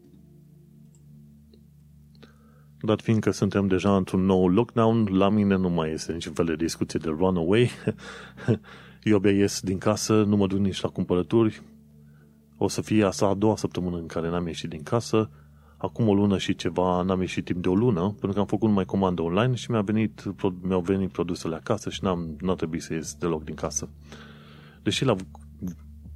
dar 2.85 3.01
fiindcă 3.01 3.31
suntem 3.31 3.67
deja 3.67 3.97
într-un 3.97 4.25
nou 4.25 4.49
lockdown, 4.49 5.09
la 5.11 5.29
mine 5.29 5.57
nu 5.57 5.69
mai 5.69 5.91
este 5.91 6.13
niciun 6.13 6.33
fel 6.33 6.45
de 6.45 6.57
discuție 6.57 7.01
de 7.03 7.09
runaway. 7.09 7.71
Eu 9.03 9.17
abia 9.17 9.31
ies 9.31 9.61
din 9.61 9.79
casă, 9.79 10.23
nu 10.23 10.37
mă 10.37 10.47
duc 10.47 10.59
nici 10.59 10.81
la 10.81 10.89
cumpărături, 10.89 11.63
o 12.63 12.69
să 12.69 12.81
fie 12.81 13.05
asta 13.05 13.27
a 13.27 13.35
doua 13.35 13.57
săptămână 13.57 13.97
în 13.97 14.07
care 14.07 14.29
n-am 14.29 14.47
ieșit 14.47 14.69
din 14.69 14.83
casă. 14.83 15.31
Acum 15.77 16.09
o 16.09 16.15
lună 16.15 16.39
și 16.39 16.55
ceva 16.55 17.03
n-am 17.03 17.21
ieșit 17.21 17.45
timp 17.45 17.63
de 17.63 17.69
o 17.69 17.75
lună, 17.75 18.01
pentru 18.01 18.33
că 18.33 18.39
am 18.39 18.47
făcut 18.47 18.69
numai 18.69 18.85
comandă 18.85 19.23
online 19.23 19.55
și 19.55 19.71
mi-a 19.71 19.81
venit, 19.81 20.23
mi-au 20.61 20.81
venit 20.81 21.13
produsele 21.13 21.55
acasă 21.55 21.91
și 21.91 22.05
n-am, 22.05 22.37
n-a 22.41 22.55
trebuit 22.55 22.83
să 22.83 22.95
ies 22.95 23.15
deloc 23.15 23.45
din 23.45 23.55
casă. 23.55 23.89
Deși 24.83 25.05
la 25.05 25.17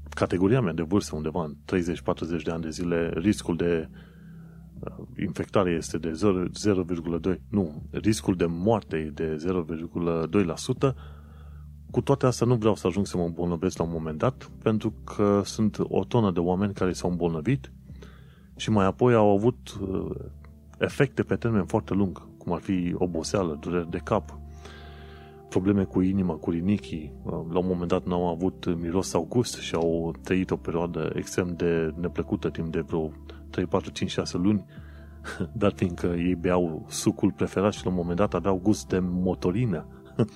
categoria 0.09 0.61
mea 0.61 0.73
de 0.73 0.83
vârstă, 0.83 1.17
undeva 1.17 1.45
în 1.45 1.55
30-40 2.41 2.43
de 2.45 2.51
ani 2.51 2.63
de 2.63 2.71
zile, 2.71 3.13
riscul 3.15 3.57
de 3.57 3.89
uh, 4.79 5.07
infectare 5.21 5.71
este 5.71 5.99
de 5.99 6.13
0,2, 7.31 7.37
nu, 7.49 7.83
riscul 7.91 8.35
de 8.35 8.47
moarte 8.47 8.97
e 8.97 9.11
de 9.11 9.37
0,2%, 10.81 10.95
cu 11.91 12.01
toate 12.01 12.27
astea 12.27 12.47
nu 12.47 12.55
vreau 12.55 12.75
să 12.75 12.87
ajung 12.87 13.07
să 13.07 13.17
mă 13.17 13.23
îmbolnăvesc 13.23 13.79
la 13.79 13.85
un 13.85 13.91
moment 13.93 14.19
dat, 14.19 14.51
pentru 14.63 14.93
că 15.05 15.43
sunt 15.45 15.77
o 15.83 16.05
tonă 16.05 16.31
de 16.31 16.41
oameni 16.41 16.75
care 16.75 16.93
s-au 16.93 17.11
îmbolnăvit 17.11 17.71
și 18.57 18.71
mai 18.71 18.87
apoi 18.87 19.15
au 19.15 19.31
avut 19.31 19.79
uh, 19.81 20.11
efecte 20.79 21.23
pe 21.23 21.37
termen 21.37 21.65
foarte 21.65 21.95
lung, 21.95 22.29
cum 22.39 22.53
ar 22.53 22.61
fi 22.61 22.95
oboseală, 22.99 23.57
dureri 23.61 23.91
de 23.91 24.01
cap, 24.05 24.39
probleme 25.49 25.85
cu 25.85 26.01
inima, 26.01 26.35
cu 26.35 26.51
rinichii. 26.51 27.13
Uh, 27.23 27.33
la 27.33 27.59
un 27.59 27.67
moment 27.67 27.89
dat 27.89 28.07
n-au 28.07 28.29
avut 28.29 28.79
miros 28.81 29.09
sau 29.09 29.27
gust 29.29 29.59
și 29.59 29.75
au 29.75 30.15
trăit 30.23 30.51
o 30.51 30.57
perioadă 30.57 31.13
extrem 31.15 31.55
de 31.57 31.95
neplăcută 32.01 32.51
timp 32.51 32.73
de 32.73 32.81
vreo 32.81 33.11
3, 33.51 33.67
4, 33.67 33.91
5, 33.91 34.11
6 34.11 34.37
luni, 34.37 34.65
dar 35.53 35.73
fiindcă 35.73 36.07
ei 36.07 36.35
beau 36.35 36.87
sucul 36.89 37.33
preferat 37.33 37.73
și 37.73 37.85
la 37.85 37.91
un 37.91 37.97
moment 37.97 38.17
dat 38.17 38.35
aveau 38.35 38.61
gust 38.63 38.89
de 38.89 38.99
motorină. 38.99 39.87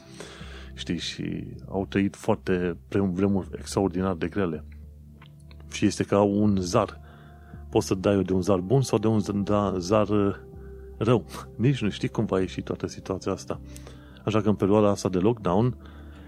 știi, 0.81 0.99
și 0.99 1.47
au 1.69 1.87
trăit 1.87 2.17
foarte 2.17 2.77
vremuri 2.89 3.49
extraordinar 3.59 4.15
de 4.15 4.29
grele. 4.29 4.65
Și 5.73 5.87
este 5.87 6.05
ca 6.05 6.21
un 6.21 6.57
zar. 6.61 7.01
Poți 7.71 7.87
să 7.87 7.95
dai 7.95 8.23
de 8.23 8.33
un 8.33 8.43
zar 8.43 8.59
bun 8.59 8.83
sau 8.83 8.99
de 8.99 9.07
un 9.07 9.21
zar 9.79 10.09
uh, 10.09 10.35
rău. 10.97 11.25
Nici 11.57 11.83
nu 11.83 11.89
știi 11.89 12.09
cum 12.09 12.25
va 12.25 12.41
ieși 12.41 12.63
toată 12.63 12.87
situația 12.87 13.33
asta. 13.33 13.61
Așa 14.25 14.41
că 14.41 14.49
în 14.49 14.55
perioada 14.55 14.89
asta 14.89 15.09
de 15.09 15.19
lockdown, 15.19 15.77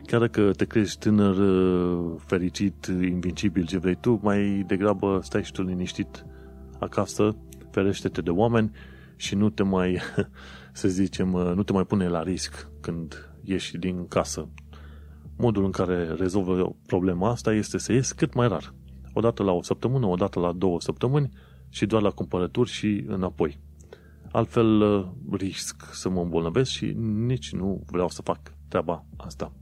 chiar 0.07 0.21
dacă 0.21 0.51
te 0.57 0.65
crezi 0.65 0.99
tânăr, 0.99 1.37
uh, 1.37 2.21
fericit, 2.25 2.87
invincibil, 2.87 3.67
ce 3.67 3.79
vrei 3.79 3.99
tu, 4.01 4.21
mai 4.23 4.65
degrabă 4.67 5.21
stai 5.23 5.45
și 5.45 5.53
tu 5.53 5.63
liniștit 5.63 6.27
acasă, 6.79 7.37
ferește-te 7.71 8.21
de 8.21 8.31
oameni 8.31 8.71
și 9.17 9.35
nu 9.35 9.51
te 9.51 9.63
mai, 9.63 10.01
să 10.73 10.89
zicem, 10.89 11.33
uh, 11.33 11.53
nu 11.55 11.63
te 11.63 11.73
mai 11.73 11.85
pune 11.85 12.09
la 12.09 12.23
risc 12.23 12.69
când 12.81 13.32
ieși 13.45 13.79
din 13.79 14.09
casă. 14.09 14.49
Modul 15.37 15.65
în 15.65 15.71
care 15.71 16.13
rezolvă 16.13 16.77
problema 16.87 17.31
asta 17.31 17.53
este 17.53 17.79
să 17.79 17.93
ies 17.93 18.13
cât 18.13 18.35
mai 18.35 18.49
rar. 18.49 18.75
O 19.13 19.21
dată 19.21 19.43
la 19.43 19.53
o 19.53 19.63
săptămână, 19.63 20.07
o 20.07 20.15
dată 20.15 20.41
la 20.41 20.53
două 20.53 20.81
săptămâni 20.81 21.31
și 21.69 21.87
doar 21.87 22.03
la 22.03 22.11
cumpărături 22.11 22.71
și 22.71 23.05
înapoi. 23.07 23.61
Altfel 24.33 24.81
uh, 24.81 25.07
risc 25.31 25.89
să 25.93 26.09
mă 26.09 26.21
îmbolnăvesc 26.21 26.71
și 26.71 26.93
nici 27.27 27.53
nu 27.53 27.83
vreau 27.87 28.09
să 28.09 28.23
fac 28.23 28.39
treaba 28.69 29.05
asta. 29.17 29.53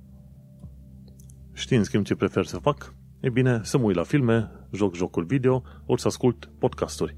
Știi 1.53 1.77
în 1.77 1.85
schimb 1.85 2.05
ce 2.05 2.15
prefer 2.15 2.45
să 2.45 2.59
fac? 2.59 2.95
E 3.21 3.31
bine, 3.31 3.61
să 3.63 3.79
mă 3.79 3.85
uit 3.85 3.97
la 3.97 4.03
filme, 4.03 4.51
joc 4.73 4.95
jocuri 4.95 5.27
video, 5.27 5.63
ori 5.87 6.01
să 6.01 6.07
ascult 6.07 6.51
podcasturi. 6.59 7.17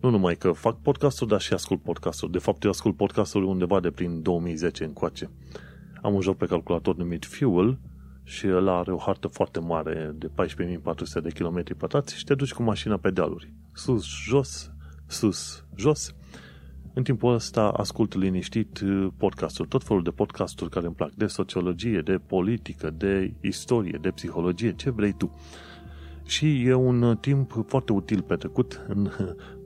Nu 0.00 0.10
numai 0.10 0.36
că 0.36 0.52
fac 0.52 0.80
podcasturi, 0.80 1.30
dar 1.30 1.40
și 1.40 1.52
ascult 1.52 1.82
podcasturi. 1.82 2.32
De 2.32 2.38
fapt, 2.38 2.62
eu 2.64 2.70
ascult 2.70 2.96
podcasturi 2.96 3.44
undeva 3.44 3.80
de 3.80 3.90
prin 3.90 4.22
2010 4.22 4.84
încoace. 4.84 5.30
Am 6.02 6.14
un 6.14 6.20
joc 6.20 6.36
pe 6.36 6.46
calculator 6.46 6.96
numit 6.96 7.24
Fuel 7.24 7.78
și 8.22 8.46
el 8.46 8.68
are 8.68 8.92
o 8.92 8.98
hartă 8.98 9.28
foarte 9.28 9.60
mare 9.60 10.14
de 10.14 10.26
14.400 10.26 11.22
de 11.22 11.28
km 11.28 11.76
pătrați 11.76 12.16
și 12.16 12.24
te 12.24 12.34
duci 12.34 12.52
cu 12.52 12.62
mașina 12.62 12.96
pe 12.96 13.10
dealuri. 13.10 13.52
Sus, 13.72 14.06
jos, 14.06 14.72
sus, 15.06 15.64
jos. 15.76 16.14
În 16.94 17.02
timpul 17.02 17.34
ăsta 17.34 17.68
ascult 17.68 18.14
liniștit 18.14 18.80
uh, 18.80 19.08
podcasturi, 19.16 19.68
tot 19.68 19.84
felul 19.84 20.02
de 20.02 20.10
podcasturi 20.10 20.70
care 20.70 20.86
îmi 20.86 20.94
plac, 20.94 21.12
de 21.14 21.26
sociologie, 21.26 22.00
de 22.00 22.20
politică, 22.26 22.90
de 22.90 23.34
istorie, 23.40 23.98
de 24.00 24.10
psihologie, 24.10 24.72
ce 24.72 24.90
vrei 24.90 25.12
tu. 25.12 25.38
Și 26.24 26.64
e 26.64 26.74
un 26.74 27.02
uh, 27.02 27.16
timp 27.20 27.64
foarte 27.66 27.92
util 27.92 28.22
petrecut 28.22 28.84
în 28.88 29.10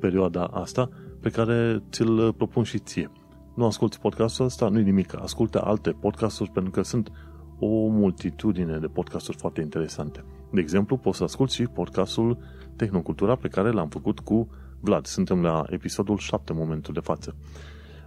perioada 0.00 0.44
asta 0.44 0.88
pe 1.20 1.30
care 1.30 1.82
ți-l 1.90 2.32
propun 2.32 2.62
și 2.62 2.78
ție 2.78 3.10
nu 3.56 3.64
asculti 3.64 3.98
podcastul 3.98 4.44
ăsta, 4.44 4.68
nu-i 4.68 4.82
nimic. 4.82 5.20
Ascultă 5.20 5.60
alte 5.64 5.90
podcasturi 5.90 6.50
pentru 6.50 6.70
că 6.70 6.82
sunt 6.82 7.12
o 7.58 7.86
multitudine 7.88 8.78
de 8.78 8.86
podcasturi 8.86 9.36
foarte 9.36 9.60
interesante. 9.60 10.24
De 10.52 10.60
exemplu, 10.60 10.96
poți 10.96 11.16
să 11.16 11.24
asculti 11.24 11.54
și 11.54 11.62
podcastul 11.62 12.38
Tehnocultura 12.76 13.36
pe 13.36 13.48
care 13.48 13.70
l-am 13.70 13.88
făcut 13.88 14.20
cu 14.20 14.48
Vlad. 14.80 15.06
Suntem 15.06 15.42
la 15.42 15.64
episodul 15.66 16.16
7 16.16 16.52
în 16.52 16.58
momentul 16.58 16.94
de 16.94 17.00
față. 17.00 17.36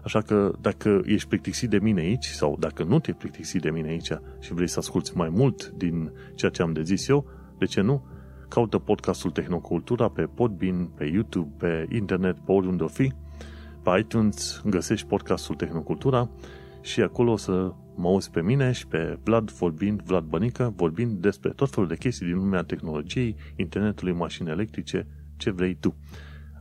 Așa 0.04 0.22
că 0.22 0.52
dacă 0.62 1.02
ești 1.06 1.28
plictisit 1.28 1.70
de 1.70 1.80
mine 1.80 2.02
aici 2.02 2.26
sau 2.26 2.56
dacă 2.60 2.84
nu 2.84 3.00
te 3.00 3.12
plictisit 3.12 3.62
de 3.62 3.70
mine 3.70 3.88
aici 3.88 4.12
și 4.40 4.54
vrei 4.54 4.68
să 4.68 4.80
asculti 4.80 5.18
mai 5.18 5.30
mult 5.30 5.70
din 5.70 6.12
ceea 6.36 6.52
ce 6.52 6.62
am 6.62 6.74
de 6.74 6.82
zis 6.82 7.08
eu, 7.08 7.26
de 7.58 7.66
ce 7.66 7.82
nu? 7.82 8.04
Caută 8.48 8.78
podcastul 8.78 9.32
Tehnocultura 9.32 10.10
pe 10.10 10.24
Podbean, 10.24 10.86
pe 10.86 11.06
YouTube, 11.06 11.54
pe 11.58 11.88
internet, 11.96 12.40
pe 12.40 12.52
oriunde 12.52 12.84
o 12.84 12.88
fi 12.88 13.14
pe 13.90 14.00
iTunes 14.00 14.62
găsești 14.66 15.08
podcastul 15.08 15.56
Tehnocultura 15.56 16.30
și 16.82 17.02
acolo 17.02 17.32
o 17.32 17.38
să 17.38 17.74
mă 17.96 18.08
auzi 18.08 18.30
pe 18.30 18.42
mine 18.42 18.72
și 18.72 18.88
pe 18.88 19.20
Vlad 19.24 19.52
vorbind, 19.52 20.02
Vlad 20.02 20.24
Bănică, 20.24 20.74
vorbind 20.76 21.22
despre 21.22 21.50
tot 21.50 21.70
felul 21.70 21.88
de 21.90 21.96
chestii 21.96 22.26
din 22.26 22.36
lumea 22.36 22.64
tehnologiei, 22.64 23.36
internetului, 23.56 24.14
mașini 24.14 24.50
electrice, 24.50 25.08
ce 25.38 25.52
vrei 25.52 25.76
tu. 25.76 25.96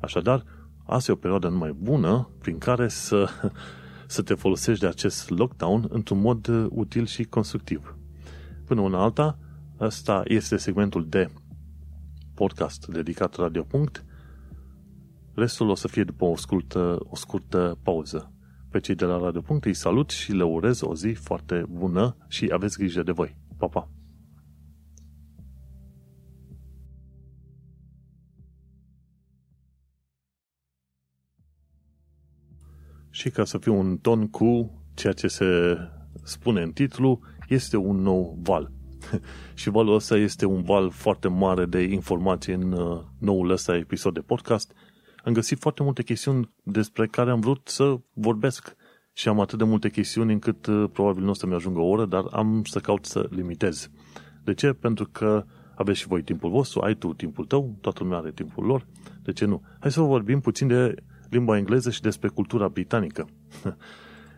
Așadar, 0.01 0.45
asta 0.87 1.11
e 1.11 1.15
o 1.15 1.19
perioadă 1.19 1.49
numai 1.49 1.73
bună 1.73 2.31
prin 2.41 2.59
care 2.59 2.89
să, 2.89 3.29
să 4.07 4.23
te 4.23 4.35
folosești 4.35 4.81
de 4.81 4.89
acest 4.89 5.31
lockdown 5.31 5.87
într-un 5.89 6.21
mod 6.21 6.49
util 6.69 7.07
și 7.07 7.25
constructiv. 7.25 7.97
Până 8.65 8.81
una 8.81 9.03
alta, 9.03 9.39
asta 9.79 10.23
este 10.25 10.57
segmentul 10.57 11.07
de 11.09 11.31
podcast 12.35 12.87
dedicat 12.87 13.35
Radio. 13.35 13.67
Restul 15.39 15.69
o 15.69 15.75
să 15.75 15.89
fie 15.89 16.05
după 16.05 16.25
o 16.25 16.37
scurtă, 16.37 16.99
o 17.01 17.17
scurtă 17.17 17.79
pauză. 17.83 18.33
Pe 18.71 18.81
cei 18.81 18.95
de 18.95 19.05
la 19.05 19.19
Radio. 19.19 19.43
îi 19.61 19.75
salut 19.75 20.11
și 20.11 20.33
le 20.33 20.45
urez 20.45 20.81
o 20.81 20.95
zi 20.95 21.09
foarte 21.09 21.65
bună 21.69 22.17
și 22.29 22.49
aveți 22.53 22.79
grijă 22.79 23.03
de 23.03 23.13
voi. 23.13 23.37
Pa, 23.57 23.67
pa! 23.67 23.91
Și 33.11 33.31
ca 33.31 33.45
să 33.45 33.59
fiu 33.59 33.79
un 33.79 33.99
ton 33.99 34.29
cu 34.29 34.83
ceea 34.95 35.13
ce 35.13 35.29
se 35.29 35.77
spune 36.23 36.63
în 36.63 36.73
titlu, 36.73 37.21
este 37.49 37.77
un 37.77 37.97
nou 37.97 38.39
val. 38.43 38.73
și 39.55 39.71
valul 39.71 39.95
ăsta 39.95 40.17
este 40.17 40.47
un 40.47 40.63
val 40.63 40.91
foarte 40.91 41.29
mare 41.29 41.67
de 41.67 41.83
informații 41.83 42.53
în 42.53 42.73
uh, 42.73 43.03
noul 43.19 43.51
ăsta 43.51 43.77
episod 43.77 44.15
de 44.15 44.21
podcast– 44.21 44.73
am 45.25 45.33
găsit 45.33 45.59
foarte 45.61 45.83
multe 45.83 46.03
chestiuni 46.03 46.51
despre 46.63 47.07
care 47.07 47.31
am 47.31 47.41
vrut 47.41 47.69
să 47.69 48.01
vorbesc 48.13 48.77
și 49.13 49.29
am 49.29 49.41
atât 49.41 49.59
de 49.59 49.65
multe 49.65 49.91
chestiuni 49.91 50.33
încât 50.33 50.67
uh, 50.67 50.91
probabil 50.93 51.25
nu 51.25 51.31
o 51.31 51.35
să-mi 51.35 51.55
ajungă 51.55 51.81
o 51.81 51.89
oră, 51.89 52.05
dar 52.05 52.25
am 52.31 52.65
să 52.65 52.79
caut 52.79 53.05
să 53.05 53.27
limitez. 53.31 53.91
De 54.45 54.55
ce? 54.55 54.73
Pentru 54.73 55.09
că 55.13 55.45
Aveți 55.79 55.99
și 55.99 56.07
voi 56.07 56.23
timpul 56.23 56.51
vostru, 56.51 56.81
ai 56.81 56.95
tu 56.95 57.15
timpul 57.15 57.45
tău, 57.45 57.77
toată 57.81 58.03
lumea 58.03 58.19
are 58.19 58.31
timpul 58.31 58.65
lor, 58.65 58.87
de 59.23 59.33
ce 59.33 59.45
nu? 59.45 59.63
Hai 59.81 59.93
să 59.93 60.01
vorbim 60.01 60.41
puțin 60.41 60.67
de 60.67 60.95
limba 61.31 61.57
engleză 61.57 61.91
și 61.91 62.01
despre 62.01 62.29
cultura 62.29 62.69
britanică. 62.69 63.29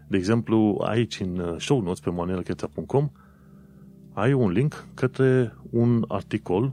De 0.09 0.17
exemplu, 0.17 0.81
aici 0.87 1.21
în 1.21 1.59
show 1.59 1.81
notes 1.81 2.01
pe 2.01 2.11
manuelcheța.com 2.11 3.11
ai 4.13 4.33
un 4.33 4.51
link 4.51 4.87
către 4.95 5.55
un 5.71 6.05
articol 6.09 6.73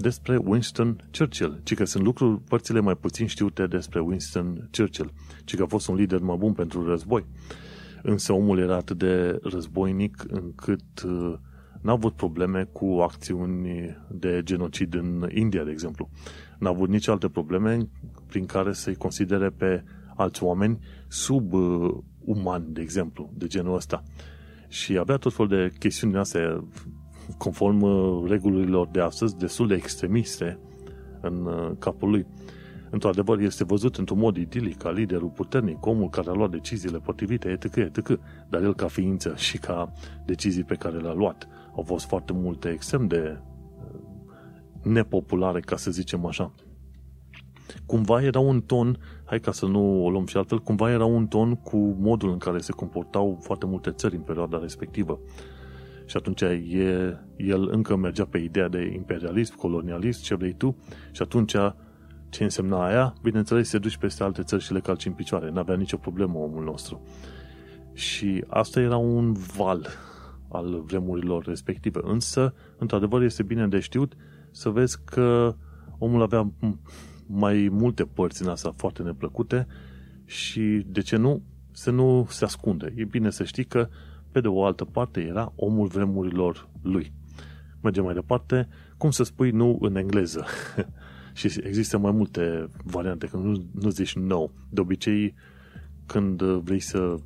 despre 0.00 0.36
Winston 0.36 1.08
Churchill, 1.18 1.60
ci 1.62 1.74
că 1.74 1.84
sunt 1.84 2.04
lucruri, 2.04 2.40
părțile 2.40 2.80
mai 2.80 2.96
puțin 2.96 3.26
știute 3.26 3.66
despre 3.66 4.00
Winston 4.00 4.68
Churchill, 4.76 5.12
ci 5.44 5.56
că 5.56 5.62
a 5.62 5.66
fost 5.66 5.88
un 5.88 5.94
lider 5.94 6.20
mai 6.20 6.36
bun 6.36 6.52
pentru 6.52 6.86
război. 6.86 7.26
Însă 8.02 8.32
omul 8.32 8.58
era 8.58 8.76
atât 8.76 8.98
de 8.98 9.38
războinic 9.42 10.24
încât 10.28 11.02
uh, 11.06 11.34
n-a 11.80 11.92
avut 11.92 12.14
probleme 12.14 12.64
cu 12.72 12.86
acțiuni 12.86 13.96
de 14.10 14.40
genocid 14.44 14.94
în 14.94 15.28
India, 15.34 15.64
de 15.64 15.70
exemplu. 15.70 16.08
N-a 16.58 16.68
avut 16.68 16.88
nici 16.88 17.08
alte 17.08 17.28
probleme 17.28 17.88
prin 18.26 18.46
care 18.46 18.72
să-i 18.72 18.94
considere 18.94 19.50
pe 19.50 19.84
alți 20.16 20.42
oameni 20.42 20.78
sub 21.08 21.52
uh, 21.52 21.96
umani, 22.24 22.64
de 22.68 22.80
exemplu, 22.80 23.32
de 23.34 23.46
genul 23.46 23.74
ăsta. 23.74 24.02
Și 24.68 24.98
avea 24.98 25.16
tot 25.16 25.32
fel 25.32 25.46
de 25.46 25.72
chestiuni 25.78 26.16
astea, 26.16 26.64
conform 27.38 27.80
uh, 27.80 28.28
regulilor 28.28 28.88
de 28.88 29.00
astăzi, 29.00 29.36
destul 29.36 29.66
de 29.66 29.74
extremiste 29.74 30.58
în 31.20 31.46
uh, 31.46 31.70
capul 31.78 32.10
lui. 32.10 32.26
Într-adevăr, 32.90 33.38
este 33.38 33.64
văzut 33.64 33.96
într-un 33.96 34.18
mod 34.18 34.36
idilic 34.36 34.76
ca 34.76 34.90
liderul 34.90 35.28
puternic, 35.28 35.86
omul 35.86 36.08
care 36.08 36.28
a 36.28 36.32
luat 36.32 36.50
deciziile 36.50 36.98
potrivite, 36.98 37.48
etc., 37.48 37.76
etc., 37.76 38.18
dar 38.48 38.62
el 38.62 38.74
ca 38.74 38.86
ființă 38.86 39.34
și 39.36 39.58
ca 39.58 39.92
decizii 40.24 40.64
pe 40.64 40.74
care 40.74 40.98
le-a 40.98 41.12
luat 41.12 41.48
au 41.76 41.82
fost 41.82 42.06
foarte 42.06 42.32
multe 42.32 42.68
extrem 42.68 43.06
de 43.06 43.38
uh, 43.38 44.00
nepopulare, 44.82 45.60
ca 45.60 45.76
să 45.76 45.90
zicem 45.90 46.26
așa. 46.26 46.52
Cumva 47.86 48.22
era 48.22 48.38
un 48.38 48.60
ton, 48.60 48.98
hai 49.24 49.40
ca 49.40 49.52
să 49.52 49.66
nu 49.66 50.04
o 50.04 50.10
luăm 50.10 50.26
și 50.26 50.36
altfel, 50.36 50.58
cumva 50.58 50.90
era 50.90 51.04
un 51.04 51.26
ton 51.26 51.54
cu 51.54 51.76
modul 51.98 52.30
în 52.30 52.38
care 52.38 52.58
se 52.58 52.72
comportau 52.72 53.38
foarte 53.40 53.66
multe 53.66 53.90
țări 53.90 54.16
în 54.16 54.22
perioada 54.22 54.58
respectivă. 54.58 55.20
Și 56.10 56.16
atunci 56.16 56.40
e, 56.40 57.18
el 57.36 57.68
încă 57.68 57.96
mergea 57.96 58.24
pe 58.24 58.38
ideea 58.38 58.68
de 58.68 58.92
imperialism, 58.94 59.56
colonialism, 59.56 60.22
ce 60.22 60.34
vrei 60.34 60.52
tu, 60.52 60.76
și 61.12 61.22
atunci 61.22 61.54
ce 62.28 62.42
însemna 62.42 62.86
aia? 62.86 63.14
Bineînțeles, 63.22 63.68
se 63.68 63.78
duci 63.78 63.96
peste 63.96 64.22
alte 64.22 64.42
țări 64.42 64.62
și 64.62 64.72
le 64.72 64.80
calci 64.80 65.06
în 65.06 65.12
picioare. 65.12 65.50
N-avea 65.50 65.76
nicio 65.76 65.96
problemă 65.96 66.38
omul 66.38 66.64
nostru. 66.64 67.02
Și 67.92 68.44
asta 68.46 68.80
era 68.80 68.96
un 68.96 69.32
val 69.32 69.86
al 70.48 70.82
vremurilor 70.86 71.44
respective. 71.44 72.00
Însă, 72.02 72.54
într-adevăr, 72.78 73.22
este 73.22 73.42
bine 73.42 73.68
de 73.68 73.78
știut 73.78 74.12
să 74.50 74.68
vezi 74.68 75.04
că 75.04 75.54
omul 75.98 76.22
avea 76.22 76.52
mai 77.26 77.68
multe 77.70 78.04
părți 78.04 78.42
în 78.42 78.48
asta 78.48 78.72
foarte 78.76 79.02
neplăcute 79.02 79.66
și, 80.24 80.84
de 80.86 81.00
ce 81.00 81.16
nu, 81.16 81.42
să 81.72 81.90
nu 81.90 82.26
se 82.28 82.44
ascunde. 82.44 82.92
E 82.96 83.04
bine 83.04 83.30
să 83.30 83.44
știi 83.44 83.64
că, 83.64 83.88
pe 84.32 84.40
de 84.40 84.48
o 84.48 84.64
altă 84.64 84.84
parte, 84.84 85.20
era 85.20 85.52
omul 85.56 85.86
vremurilor 85.86 86.68
lui. 86.82 87.12
Mergem 87.82 88.04
mai 88.04 88.14
departe. 88.14 88.68
Cum 88.96 89.10
să 89.10 89.22
spui 89.22 89.50
nu 89.50 89.78
în 89.80 89.96
engleză? 89.96 90.44
și 91.34 91.60
există 91.62 91.98
mai 91.98 92.12
multe 92.12 92.68
variante, 92.84 93.26
când 93.26 93.44
nu, 93.44 93.64
nu 93.72 93.90
zici 93.90 94.14
no. 94.14 94.46
De 94.70 94.80
obicei, 94.80 95.34
când 96.06 96.42
vrei 96.42 96.80
să 96.80 97.16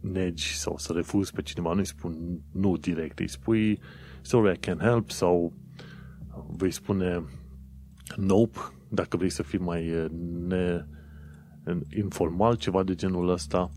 negi 0.00 0.56
sau 0.56 0.76
să 0.78 0.92
refuzi 0.92 1.32
pe 1.32 1.42
cineva, 1.42 1.72
nu 1.72 1.78
îi 1.78 1.86
spun 1.86 2.40
nu 2.52 2.76
direct, 2.76 3.18
îi 3.18 3.28
spui 3.28 3.80
sorry, 4.22 4.52
I 4.52 4.58
can 4.58 4.78
help 4.78 5.10
sau 5.10 5.52
vei 6.56 6.70
spune 6.70 7.24
nope, 8.16 8.58
dacă 8.88 9.16
vrei 9.16 9.30
să 9.30 9.42
fii 9.42 9.58
mai 9.58 9.86
eh, 9.86 10.06
ne, 10.46 10.84
informal, 11.96 12.56
ceva 12.56 12.82
de 12.82 12.94
genul 12.94 13.28
ăsta. 13.28 13.70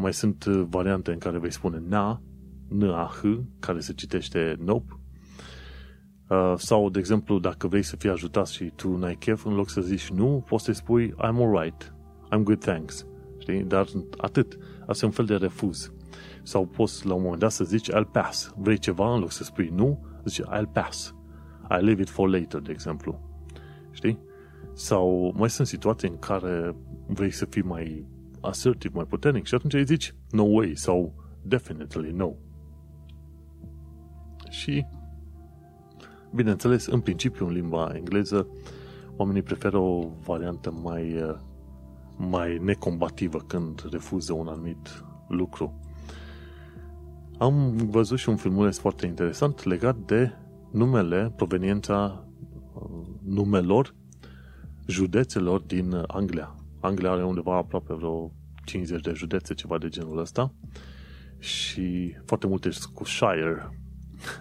Mai 0.00 0.12
sunt 0.12 0.44
eh, 0.46 0.64
variante 0.68 1.12
în 1.12 1.18
care 1.18 1.38
vei 1.38 1.52
spune 1.52 1.82
na, 1.88 2.22
n 2.68 2.82
a 2.82 3.10
h 3.20 3.22
care 3.58 3.80
se 3.80 3.92
citește 3.92 4.56
nope. 4.58 5.00
Uh, 6.28 6.54
sau, 6.56 6.90
de 6.90 6.98
exemplu, 6.98 7.38
dacă 7.38 7.66
vrei 7.66 7.82
să 7.82 7.96
fii 7.96 8.10
ajutat 8.10 8.46
și 8.46 8.72
tu 8.74 8.96
n-ai 8.96 9.14
chef, 9.14 9.44
în 9.44 9.54
loc 9.54 9.68
să 9.68 9.80
zici 9.80 10.10
nu, 10.10 10.44
poți 10.48 10.64
să 10.64 10.72
spui 10.72 11.12
I'm 11.12 11.36
alright, 11.36 11.94
I'm 12.34 12.42
good, 12.42 12.58
thanks. 12.58 13.06
Știi? 13.38 13.62
Dar 13.62 13.86
atât. 14.16 14.58
Asta 14.86 15.04
e 15.04 15.08
un 15.08 15.14
fel 15.14 15.24
de 15.24 15.34
refuz. 15.34 15.92
Sau 16.42 16.66
poți 16.66 17.06
la 17.06 17.14
un 17.14 17.22
moment 17.22 17.40
dat 17.40 17.50
să 17.50 17.64
zici 17.64 17.90
I'll 17.90 18.10
pass. 18.12 18.52
Vrei 18.56 18.78
ceva, 18.78 19.14
în 19.14 19.20
loc 19.20 19.30
să 19.30 19.44
spui 19.44 19.70
nu, 19.74 20.06
zici 20.24 20.46
I'll 20.46 20.72
pass. 20.72 21.14
I 21.70 21.84
leave 21.84 22.02
it 22.02 22.08
for 22.08 22.28
later, 22.28 22.60
de 22.60 22.72
exemplu. 22.72 23.20
Știi? 23.90 24.18
Sau 24.72 25.34
mai 25.36 25.50
sunt 25.50 25.66
situații 25.66 26.08
în 26.08 26.18
care 26.18 26.76
vrei 27.06 27.30
să 27.30 27.44
fii 27.44 27.62
mai 27.62 28.06
assertiv, 28.48 28.94
mai 28.94 29.04
puternic 29.04 29.46
și 29.46 29.54
atunci 29.54 29.74
îi 29.74 29.84
zici 29.84 30.14
no 30.30 30.42
way 30.42 30.72
sau 30.74 31.14
definitely 31.42 32.10
no. 32.10 32.30
Și, 34.50 34.86
bineînțeles, 36.34 36.86
în 36.86 37.00
principiu, 37.00 37.46
în 37.46 37.52
limba 37.52 37.92
engleză, 37.94 38.46
oamenii 39.16 39.42
preferă 39.42 39.78
o 39.78 40.08
variantă 40.24 40.70
mai, 40.82 41.36
mai 42.16 42.58
necombativă 42.58 43.38
când 43.38 43.88
refuză 43.90 44.32
un 44.32 44.46
anumit 44.46 45.04
lucru. 45.28 45.80
Am 47.38 47.76
văzut 47.76 48.18
și 48.18 48.28
un 48.28 48.36
filmuleț 48.36 48.76
foarte 48.78 49.06
interesant 49.06 49.64
legat 49.64 49.96
de 49.96 50.32
numele, 50.70 51.32
proveniența 51.36 52.24
numelor 53.22 53.94
județelor 54.86 55.60
din 55.60 56.02
Anglia. 56.06 56.54
Anglia 56.80 57.10
are 57.10 57.24
undeva 57.24 57.56
aproape 57.56 57.94
vreo 57.94 58.32
50 58.68 59.00
de 59.00 59.12
județe, 59.12 59.54
ceva 59.54 59.78
de 59.78 59.88
genul 59.88 60.18
ăsta. 60.18 60.54
Și 61.38 62.16
foarte 62.24 62.46
multe 62.46 62.68
cu 62.92 63.04
Shire. 63.04 63.80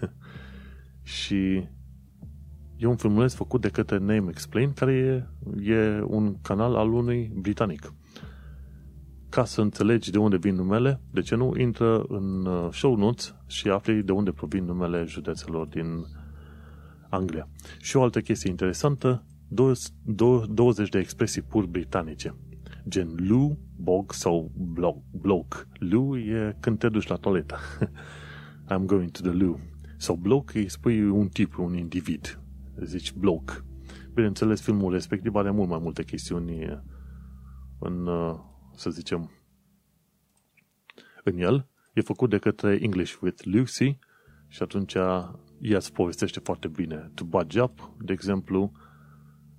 și 1.18 1.68
e 2.78 2.86
un 2.86 2.96
filmuleț 2.96 3.34
făcut 3.34 3.62
de 3.62 3.70
către 3.70 3.98
Name 3.98 4.26
Explain, 4.30 4.74
care 4.74 4.94
e, 4.94 5.26
e 5.72 6.02
un 6.02 6.42
canal 6.42 6.76
al 6.76 6.94
unui 6.94 7.32
britanic. 7.36 7.94
Ca 9.30 9.46
să 9.46 9.62
înțelegi 9.62 10.12
de 10.12 10.18
unde 10.18 10.38
vin 10.38 10.56
numele, 10.56 11.02
de 11.12 11.22
ce 11.22 11.36
nu, 11.36 11.54
intră 11.58 12.04
în 12.08 12.46
uh, 12.46 12.68
show 12.72 12.96
notes 12.96 13.36
și 13.48 13.68
afli 13.68 14.04
de 14.04 14.12
unde 14.12 14.32
provin 14.32 14.66
numele 14.66 15.04
județelor 15.08 15.68
din 15.68 16.06
Anglia. 17.10 17.50
Și 17.80 17.98
o 17.98 18.04
altă 18.04 18.22
chestie 18.22 18.50
interesantă, 18.50 19.26
20 19.48 20.90
de 20.90 21.00
expresii 21.00 21.42
pur 21.42 21.66
britanice, 21.66 22.36
gen 22.88 23.16
loo, 23.18 23.58
bog 23.76 24.14
sau 24.14 24.52
bloke. 25.12 25.58
Loo 25.80 26.18
e 26.18 26.58
când 26.60 26.80
te 26.80 26.90
duci 26.90 27.08
la 27.08 27.16
toaletă. 27.16 27.58
I'm 28.72 28.86
going 28.86 29.12
to 29.12 29.22
the 29.22 29.32
loo. 29.32 29.60
Sau 29.98 30.16
bloke 30.16 30.58
îi 30.58 30.70
spui 30.70 31.10
un 31.10 31.28
tip, 31.28 31.58
un 31.58 31.74
individ. 31.74 32.40
Zici 32.84 33.14
bloke. 33.14 33.54
Bineînțeles, 34.14 34.62
filmul 34.62 34.92
respectiv 34.92 35.36
are 35.36 35.52
mult 35.52 35.70
mai 35.70 35.80
multe 35.82 36.04
chestiuni 36.04 36.82
în, 37.80 38.10
să 38.76 38.90
zicem, 38.90 39.32
în 41.24 41.38
el. 41.38 41.68
E 41.94 42.02
făcut 42.02 42.30
de 42.30 42.38
către 42.38 42.78
English 42.82 43.16
with 43.22 43.44
Lucy 43.44 44.00
și 44.48 44.64
atunci 44.64 44.94
ea 44.94 45.40
îți 45.60 45.94
povestește 45.94 46.40
foarte 46.40 46.68
bine. 46.68 47.12
To 47.14 47.24
budge 47.24 47.62
up, 47.62 47.96
de 48.00 48.14
exemplu, 48.14 48.72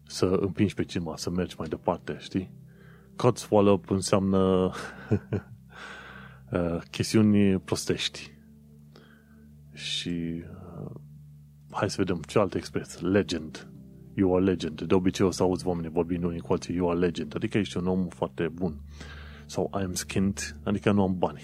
să 0.06 0.26
împingi 0.26 0.74
pe 0.74 0.84
cineva, 0.84 1.16
să 1.16 1.30
mergi 1.30 1.54
mai 1.58 1.68
departe, 1.68 2.16
știi? 2.18 2.52
Cod 3.18 3.36
swallow 3.36 3.74
up 3.74 3.90
înseamnă 3.90 4.38
uh, 6.52 6.78
chestiuni 6.90 7.58
prostești. 7.58 8.30
Și 9.72 10.42
uh, 10.78 10.90
hai 11.70 11.90
să 11.90 11.96
vedem 11.98 12.22
ce 12.26 12.38
alte 12.38 12.56
expresie. 12.58 13.08
Legend. 13.08 13.68
You 14.14 14.36
are 14.36 14.44
legend. 14.44 14.82
De 14.82 14.94
obicei 14.94 15.26
o 15.26 15.30
să 15.30 15.42
auzi 15.42 15.66
oamenii 15.66 15.90
vorbind 15.90 16.24
unii 16.24 16.40
cu 16.40 16.52
alții, 16.52 16.74
you 16.74 16.90
are 16.90 16.98
legend. 16.98 17.34
Adică 17.34 17.58
ești 17.58 17.76
un 17.76 17.86
om 17.86 18.08
foarte 18.08 18.48
bun. 18.48 18.80
Sau 19.46 19.70
I 19.74 19.82
am 19.82 19.94
skinned, 19.94 20.56
adică 20.64 20.92
nu 20.92 21.02
am 21.02 21.18
bani. 21.18 21.42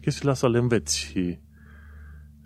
Chestiile 0.00 0.30
astea 0.30 0.48
le 0.48 0.58
înveți 0.58 0.98
și 0.98 1.38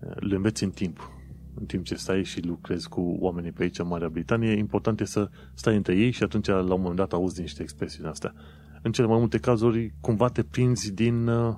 uh, 0.00 0.16
le 0.16 0.34
înveți 0.34 0.64
în 0.64 0.70
timp 0.70 1.12
în 1.60 1.66
timp 1.66 1.84
ce 1.84 1.94
stai 1.94 2.24
și 2.24 2.40
lucrezi 2.40 2.88
cu 2.88 3.16
oamenii 3.18 3.52
pe 3.52 3.62
aici 3.62 3.78
în 3.78 3.86
Marea 3.86 4.08
Britanie, 4.08 4.52
important 4.52 5.00
e 5.00 5.04
să 5.04 5.30
stai 5.54 5.76
între 5.76 5.96
ei 5.96 6.10
și 6.10 6.22
atunci 6.22 6.46
la 6.46 6.60
un 6.60 6.68
moment 6.68 6.96
dat 6.96 7.12
auzi 7.12 7.40
niște 7.40 7.62
expresii 7.62 7.98
din 7.98 8.08
astea. 8.08 8.34
În 8.82 8.92
cele 8.92 9.06
mai 9.06 9.18
multe 9.18 9.38
cazuri, 9.38 9.94
cumva 10.00 10.28
te 10.28 10.42
prinzi 10.42 10.92
din, 10.92 11.26
uh, 11.26 11.56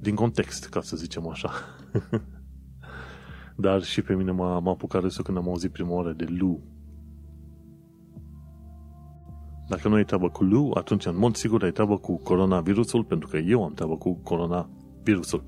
din 0.00 0.14
context, 0.14 0.68
ca 0.68 0.80
să 0.80 0.96
zicem 0.96 1.28
așa. 1.28 1.50
Dar 3.56 3.82
și 3.82 4.02
pe 4.02 4.14
mine 4.14 4.30
m-a, 4.30 4.58
m-a 4.58 4.70
apucat 4.70 5.02
râsul 5.02 5.24
când 5.24 5.36
am 5.36 5.48
auzit 5.48 5.72
prima 5.72 5.92
oară 5.92 6.12
de 6.12 6.26
Lu. 6.28 6.62
Dacă 9.68 9.88
nu 9.88 9.94
ai 9.94 10.04
treabă 10.04 10.28
cu 10.28 10.44
Lu, 10.44 10.70
atunci 10.74 11.06
în 11.06 11.18
mod 11.18 11.36
sigur 11.36 11.62
ai 11.62 11.72
treabă 11.72 11.98
cu 11.98 12.16
coronavirusul, 12.16 13.04
pentru 13.04 13.28
că 13.28 13.36
eu 13.36 13.64
am 13.64 13.72
treabă 13.74 13.96
cu 13.96 14.14
coronavirusul. 14.14 15.44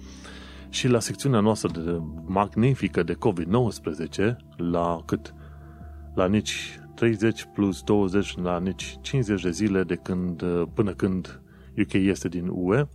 Și 0.69 0.89
la 0.89 1.01
secțiunea 1.01 1.41
noastră 1.41 1.83
de 1.83 2.01
magnifică 2.25 3.03
de 3.03 3.15
COVID-19, 3.15 4.37
la 4.57 5.03
cât? 5.05 5.35
La 6.15 6.27
nici 6.27 6.81
30 6.99 7.49
plus 7.55 7.83
20 7.83 8.37
la 8.37 8.59
nici 8.59 8.99
50 9.01 9.43
de 9.43 9.51
zile 9.51 9.83
de 9.83 9.95
când, 9.95 10.43
până 10.75 10.95
când 10.95 11.41
UK 11.79 11.93
este 11.93 12.29
din 12.29 12.49
UE, 12.51 12.89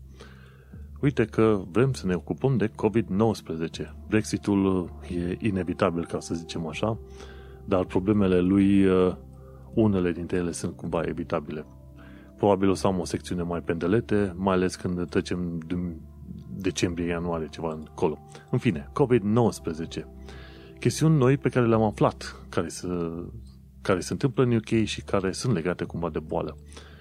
uite 1.01 1.25
că 1.25 1.61
vrem 1.71 1.93
să 1.93 2.07
ne 2.07 2.13
ocupăm 2.13 2.57
de 2.57 2.67
COVID-19. 2.67 3.93
Brexitul 4.07 4.91
e 5.09 5.37
inevitabil, 5.39 6.05
ca 6.05 6.19
să 6.19 6.33
zicem 6.35 6.67
așa, 6.67 6.99
dar 7.65 7.85
problemele 7.85 8.39
lui, 8.39 8.85
unele 9.73 10.11
dintre 10.11 10.37
ele 10.37 10.51
sunt 10.51 10.75
cumva 10.75 11.01
evitabile. 11.05 11.65
Probabil 12.37 12.69
o 12.69 12.73
să 12.73 12.87
am 12.87 12.99
o 12.99 13.05
secțiune 13.05 13.41
mai 13.41 13.61
pendelete, 13.61 14.33
mai 14.35 14.53
ales 14.53 14.75
când 14.75 15.09
trecem 15.09 15.59
din 15.67 16.01
decembrie, 16.57 17.07
ianuarie, 17.07 17.47
ceva 17.47 17.73
încolo. 17.73 18.19
În 18.49 18.57
fine, 18.57 18.91
COVID-19. 18.91 20.03
Chestiuni 20.79 21.17
noi 21.17 21.37
pe 21.37 21.49
care 21.49 21.67
le-am 21.67 21.83
aflat, 21.83 22.45
care, 22.49 22.67
se, 22.67 22.87
care 23.83 23.99
se 23.99 24.13
întâmplă 24.13 24.43
în 24.43 24.55
UK 24.55 24.85
și 24.85 25.01
care 25.01 25.31
sunt 25.31 25.53
legate 25.53 25.83
cumva 25.83 26.09
de 26.09 26.19
boală. 26.19 26.57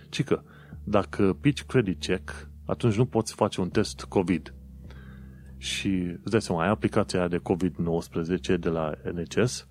Ci 0.08 0.24
că, 0.24 0.42
dacă 0.84 1.36
pici 1.40 1.64
credit 1.64 2.00
check, 2.00 2.48
atunci 2.66 2.94
nu 2.94 3.04
poți 3.04 3.34
face 3.34 3.60
un 3.60 3.68
test 3.68 4.04
COVID. 4.04 4.54
Și 5.56 5.88
îți 6.22 6.30
dai 6.30 6.42
seama, 6.42 6.62
ai 6.62 6.68
aplicația 6.68 7.28
de 7.28 7.38
COVID-19 7.38 8.58
de 8.58 8.68
la 8.68 8.92
NHS, 9.12 9.68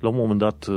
la 0.00 0.08
un 0.08 0.16
moment 0.16 0.38
dat 0.38 0.68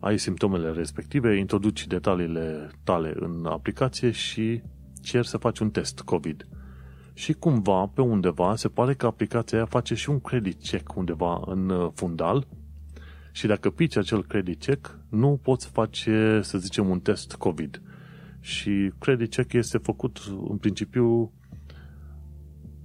ai 0.00 0.18
simptomele 0.18 0.70
respective, 0.70 1.36
introduci 1.36 1.86
detaliile 1.86 2.70
tale 2.84 3.12
în 3.16 3.46
aplicație 3.46 4.10
și 4.10 4.62
cer 5.02 5.24
să 5.24 5.36
faci 5.36 5.58
un 5.58 5.70
test 5.70 6.00
COVID. 6.00 6.46
Și 7.14 7.32
cumva, 7.32 7.86
pe 7.86 8.00
undeva, 8.00 8.56
se 8.56 8.68
pare 8.68 8.94
că 8.94 9.06
aplicația 9.06 9.58
aia 9.58 9.66
face 9.66 9.94
și 9.94 10.10
un 10.10 10.20
credit 10.20 10.62
check 10.62 10.96
undeva 10.96 11.42
în 11.46 11.68
uh, 11.68 11.90
fundal 11.94 12.46
și 13.32 13.46
dacă 13.46 13.70
pici 13.70 13.96
acel 13.96 14.24
credit 14.24 14.64
check, 14.64 14.98
nu 15.08 15.38
poți 15.42 15.68
face, 15.68 16.40
să 16.42 16.58
zicem, 16.58 16.88
un 16.88 17.00
test 17.00 17.34
COVID. 17.34 17.82
Și 18.40 18.92
credit 18.98 19.34
check 19.34 19.52
este 19.52 19.78
făcut, 19.78 20.18
în 20.48 20.56
principiu, 20.56 21.32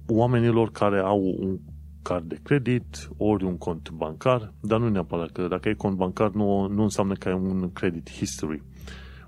oamenilor 0.06 0.70
care 0.70 0.98
au 0.98 1.36
un 1.38 1.58
card 2.02 2.28
de 2.28 2.38
credit, 2.42 3.10
ori 3.16 3.44
un 3.44 3.58
cont 3.58 3.90
bancar, 3.90 4.52
dar 4.60 4.80
nu 4.80 4.88
neapărat 4.88 5.30
că 5.30 5.48
dacă 5.48 5.68
ai 5.68 5.74
cont 5.74 5.96
bancar 5.96 6.30
nu, 6.30 6.66
nu 6.66 6.82
înseamnă 6.82 7.14
că 7.14 7.28
ai 7.28 7.34
un 7.34 7.72
credit 7.72 8.10
history. 8.10 8.62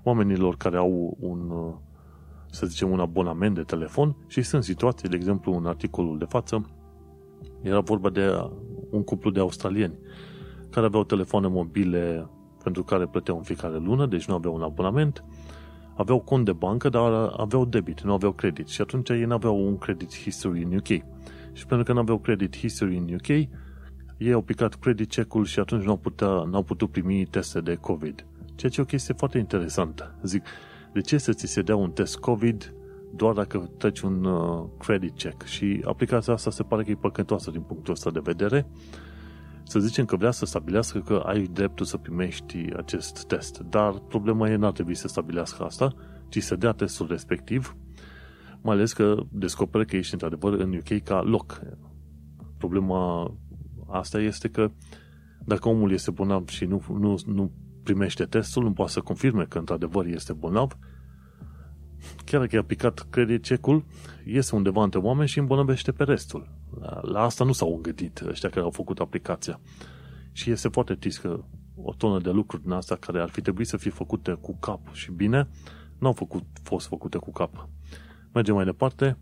Oamenilor 0.03 0.57
care 0.57 0.77
au 0.77 1.17
un, 1.19 1.51
să 2.49 2.65
zicem, 2.65 2.91
un 2.91 2.99
abonament 2.99 3.55
de 3.55 3.61
telefon 3.61 4.15
și 4.27 4.41
sunt 4.41 4.63
situații, 4.63 5.09
de 5.09 5.15
exemplu, 5.15 5.53
în 5.53 5.65
articolul 5.65 6.17
de 6.17 6.25
față, 6.25 6.69
era 7.61 7.79
vorba 7.79 8.09
de 8.09 8.49
un 8.89 9.03
cuplu 9.03 9.29
de 9.29 9.39
australieni 9.39 9.99
care 10.71 10.85
aveau 10.85 11.03
telefoane 11.03 11.47
mobile 11.47 12.29
pentru 12.63 12.83
care 12.83 13.07
plăteau 13.07 13.37
în 13.37 13.43
fiecare 13.43 13.77
lună, 13.77 14.05
deci 14.05 14.25
nu 14.25 14.33
aveau 14.33 14.53
un 14.53 14.61
abonament, 14.61 15.23
aveau 15.95 16.19
cont 16.19 16.45
de 16.45 16.51
bancă, 16.51 16.89
dar 16.89 17.33
aveau 17.37 17.65
debit, 17.65 18.01
nu 18.01 18.13
aveau 18.13 18.31
credit 18.31 18.67
și 18.67 18.81
atunci 18.81 19.09
ei 19.09 19.23
nu 19.23 19.33
aveau 19.33 19.65
un 19.65 19.77
credit 19.77 20.15
history 20.15 20.63
în 20.63 20.73
UK 20.75 20.87
și 21.53 21.65
pentru 21.65 21.85
că 21.85 21.93
nu 21.93 21.99
aveau 21.99 22.17
credit 22.17 22.57
history 22.57 22.97
în 22.97 23.13
UK, 23.13 23.27
ei 24.17 24.31
au 24.33 24.41
picat 24.41 24.75
credit 24.75 25.09
check-ul 25.09 25.45
și 25.45 25.59
atunci 25.59 25.83
nu 25.83 25.89
au, 25.89 25.97
putea, 25.97 26.27
n-au 26.27 26.63
putut 26.63 26.91
primi 26.91 27.25
teste 27.25 27.61
de 27.61 27.75
COVID. 27.75 28.25
Ceea 28.55 28.71
ce 28.71 28.79
e 28.79 28.83
o 28.83 28.85
chestie 28.85 29.13
foarte 29.13 29.37
interesantă. 29.37 30.15
Zic, 30.23 30.43
de 30.93 31.01
ce 31.01 31.17
să 31.17 31.33
ți 31.33 31.45
se 31.45 31.61
dea 31.61 31.75
un 31.75 31.91
test 31.91 32.17
COVID 32.17 32.73
doar 33.15 33.33
dacă 33.33 33.69
treci 33.77 33.99
un 33.99 34.23
uh, 34.23 34.65
credit 34.79 35.17
check? 35.17 35.43
Și 35.43 35.81
aplicația 35.85 36.33
asta 36.33 36.51
se 36.51 36.63
pare 36.63 36.83
că 36.83 36.91
e 36.91 36.95
păcătoasă 36.95 37.51
din 37.51 37.61
punctul 37.61 37.93
ăsta 37.93 38.11
de 38.11 38.19
vedere. 38.23 38.67
Să 39.63 39.79
zicem 39.79 40.05
că 40.05 40.15
vrea 40.15 40.31
să 40.31 40.45
stabilească 40.45 40.99
că 40.99 41.23
ai 41.25 41.43
dreptul 41.43 41.85
să 41.85 41.97
primești 41.97 42.67
acest 42.77 43.23
test. 43.23 43.59
Dar 43.59 43.93
problema 43.93 44.49
e 44.49 44.55
n-ar 44.55 44.71
trebui 44.71 44.95
să 44.95 45.07
stabilească 45.07 45.63
asta, 45.63 45.93
ci 46.29 46.43
să 46.43 46.55
dea 46.55 46.71
testul 46.71 47.07
respectiv 47.07 47.75
mai 48.61 48.75
ales 48.75 48.93
că 48.93 49.15
descoperi 49.29 49.85
că 49.85 49.95
ești 49.95 50.13
într-adevăr 50.13 50.53
în 50.53 50.73
UK 50.73 51.03
ca 51.03 51.21
loc. 51.21 51.61
Problema 52.57 53.33
asta 53.87 54.19
este 54.19 54.49
că 54.49 54.71
dacă 55.45 55.69
omul 55.69 55.91
este 55.91 56.11
bolnav 56.11 56.47
și 56.47 56.65
nu, 56.65 56.81
nu, 56.99 57.15
nu 57.25 57.51
primește 57.83 58.23
testul, 58.23 58.63
nu 58.63 58.71
poate 58.71 58.91
să 58.91 58.99
confirme 58.99 59.45
că 59.45 59.57
într-adevăr 59.57 60.05
este 60.05 60.33
bolnav, 60.33 60.77
chiar 62.25 62.41
dacă 62.41 62.55
i-a 62.55 62.63
picat 62.63 63.07
credit 63.09 63.41
check-ul, 63.47 63.85
iese 64.25 64.55
undeva 64.55 64.83
între 64.83 64.99
oameni 64.99 65.27
și 65.27 65.39
îmbolnăvește 65.39 65.91
pe 65.91 66.03
restul. 66.03 66.49
La, 66.79 66.99
la 67.01 67.21
asta 67.21 67.43
nu 67.43 67.51
s-au 67.51 67.79
gândit 67.81 68.21
ăștia 68.27 68.49
care 68.49 68.61
au 68.61 68.71
făcut 68.71 68.99
aplicația. 68.99 69.59
Și 70.31 70.51
este 70.51 70.67
foarte 70.67 70.93
trist 70.93 71.19
că 71.19 71.39
o 71.75 71.93
tonă 71.93 72.19
de 72.19 72.29
lucruri 72.29 72.63
din 72.63 72.71
asta 72.71 72.95
care 72.95 73.21
ar 73.21 73.29
fi 73.29 73.41
trebuit 73.41 73.67
să 73.67 73.77
fie 73.77 73.91
făcute 73.91 74.33
cu 74.33 74.57
cap 74.59 74.93
și 74.93 75.11
bine, 75.11 75.47
n-au 75.99 76.13
făcut, 76.13 76.43
fost 76.63 76.87
făcute 76.87 77.17
cu 77.17 77.31
cap. 77.31 77.69
Mergem 78.33 78.55
mai 78.55 78.65
departe. 78.65 79.17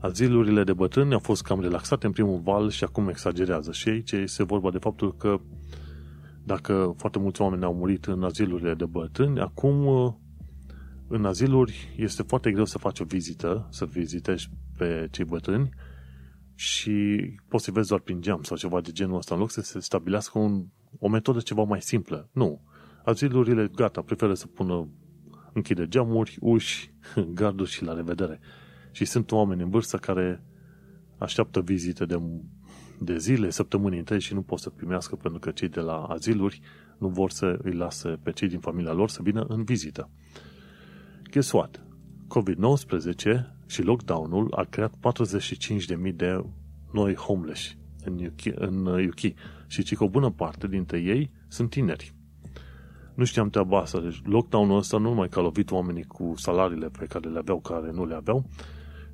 Azilurile 0.00 0.64
de 0.64 0.72
bătrâni 0.72 1.12
au 1.12 1.18
fost 1.18 1.42
cam 1.42 1.60
relaxate 1.60 2.06
în 2.06 2.12
primul 2.12 2.40
val 2.44 2.70
și 2.70 2.84
acum 2.84 3.08
exagerează. 3.08 3.72
Și 3.72 3.88
aici 3.88 4.12
este 4.12 4.44
vorba 4.44 4.70
de 4.70 4.78
faptul 4.78 5.16
că 5.16 5.40
dacă 6.44 6.94
foarte 6.96 7.18
mulți 7.18 7.40
oameni 7.40 7.64
au 7.64 7.74
murit 7.74 8.04
în 8.04 8.22
azilurile 8.22 8.74
de 8.74 8.84
bătrâni, 8.84 9.40
acum 9.40 9.84
în 11.12 11.24
aziluri 11.24 11.94
este 11.96 12.22
foarte 12.22 12.52
greu 12.52 12.64
să 12.64 12.78
faci 12.78 13.00
o 13.00 13.04
vizită, 13.04 13.68
să 13.70 13.84
vizitești 13.84 14.50
pe 14.76 15.08
cei 15.10 15.24
bătrâni 15.24 15.68
și 16.54 17.26
poți 17.48 17.64
să 17.64 17.70
vezi 17.70 17.88
doar 17.88 18.00
prin 18.00 18.20
geam 18.20 18.42
sau 18.42 18.56
ceva 18.56 18.80
de 18.80 18.90
genul 18.92 19.16
ăsta, 19.16 19.34
în 19.34 19.40
loc 19.40 19.50
să 19.50 19.60
se 19.60 19.80
stabilească 19.80 20.38
un, 20.38 20.66
o 20.98 21.08
metodă 21.08 21.40
ceva 21.40 21.62
mai 21.62 21.82
simplă. 21.82 22.28
Nu. 22.32 22.62
Azilurile, 23.04 23.68
gata, 23.74 24.00
preferă 24.00 24.34
să 24.34 24.46
pună 24.46 24.88
închide 25.52 25.88
geamuri, 25.88 26.36
uși, 26.40 26.92
garduri 27.40 27.70
și 27.70 27.84
la 27.84 27.94
revedere. 27.94 28.40
Și 28.90 29.04
sunt 29.04 29.32
oameni 29.32 29.62
în 29.62 29.70
vârstă 29.70 29.96
care 29.96 30.44
așteaptă 31.18 31.60
vizite 31.60 32.04
de, 32.04 32.20
de 33.00 33.18
zile, 33.18 33.50
săptămâni 33.50 33.98
întregi 33.98 34.26
și 34.26 34.34
nu 34.34 34.42
pot 34.42 34.58
să 34.58 34.70
primească 34.70 35.16
pentru 35.16 35.38
că 35.38 35.50
cei 35.50 35.68
de 35.68 35.80
la 35.80 36.02
aziluri 36.02 36.60
nu 36.98 37.08
vor 37.08 37.30
să 37.30 37.58
îi 37.62 37.74
lase 37.74 38.08
pe 38.22 38.30
cei 38.30 38.48
din 38.48 38.60
familia 38.60 38.92
lor 38.92 39.08
să 39.08 39.22
vină 39.22 39.44
în 39.48 39.64
vizită. 39.64 40.10
Guess 41.30 41.52
what? 41.52 41.82
COVID-19 42.26 43.46
și 43.66 43.82
lockdown-ul 43.82 44.52
a 44.56 44.62
creat 44.64 44.94
45.000 44.94 46.14
de 46.14 46.44
noi 46.92 47.14
homeless 47.14 47.76
în 48.04 48.24
UK, 48.24 48.54
în 48.54 48.86
UK 48.86 49.20
și 49.66 49.82
ci 49.82 49.94
că 49.94 50.04
o 50.04 50.08
bună 50.08 50.30
parte 50.30 50.66
dintre 50.68 50.98
ei 50.98 51.30
sunt 51.48 51.70
tineri 51.70 52.14
nu 53.20 53.26
știam 53.26 53.50
treaba 53.50 53.78
asta. 53.78 54.00
Deci 54.00 54.20
lockdown-ul 54.24 54.76
ăsta 54.76 54.98
nu 54.98 55.08
numai 55.08 55.28
că 55.28 55.38
a 55.38 55.42
lovit 55.42 55.70
oamenii 55.70 56.04
cu 56.04 56.32
salariile 56.36 56.88
pe 56.98 57.06
care 57.06 57.28
le 57.28 57.38
aveau, 57.38 57.60
care 57.60 57.90
nu 57.92 58.06
le 58.06 58.14
aveau, 58.14 58.44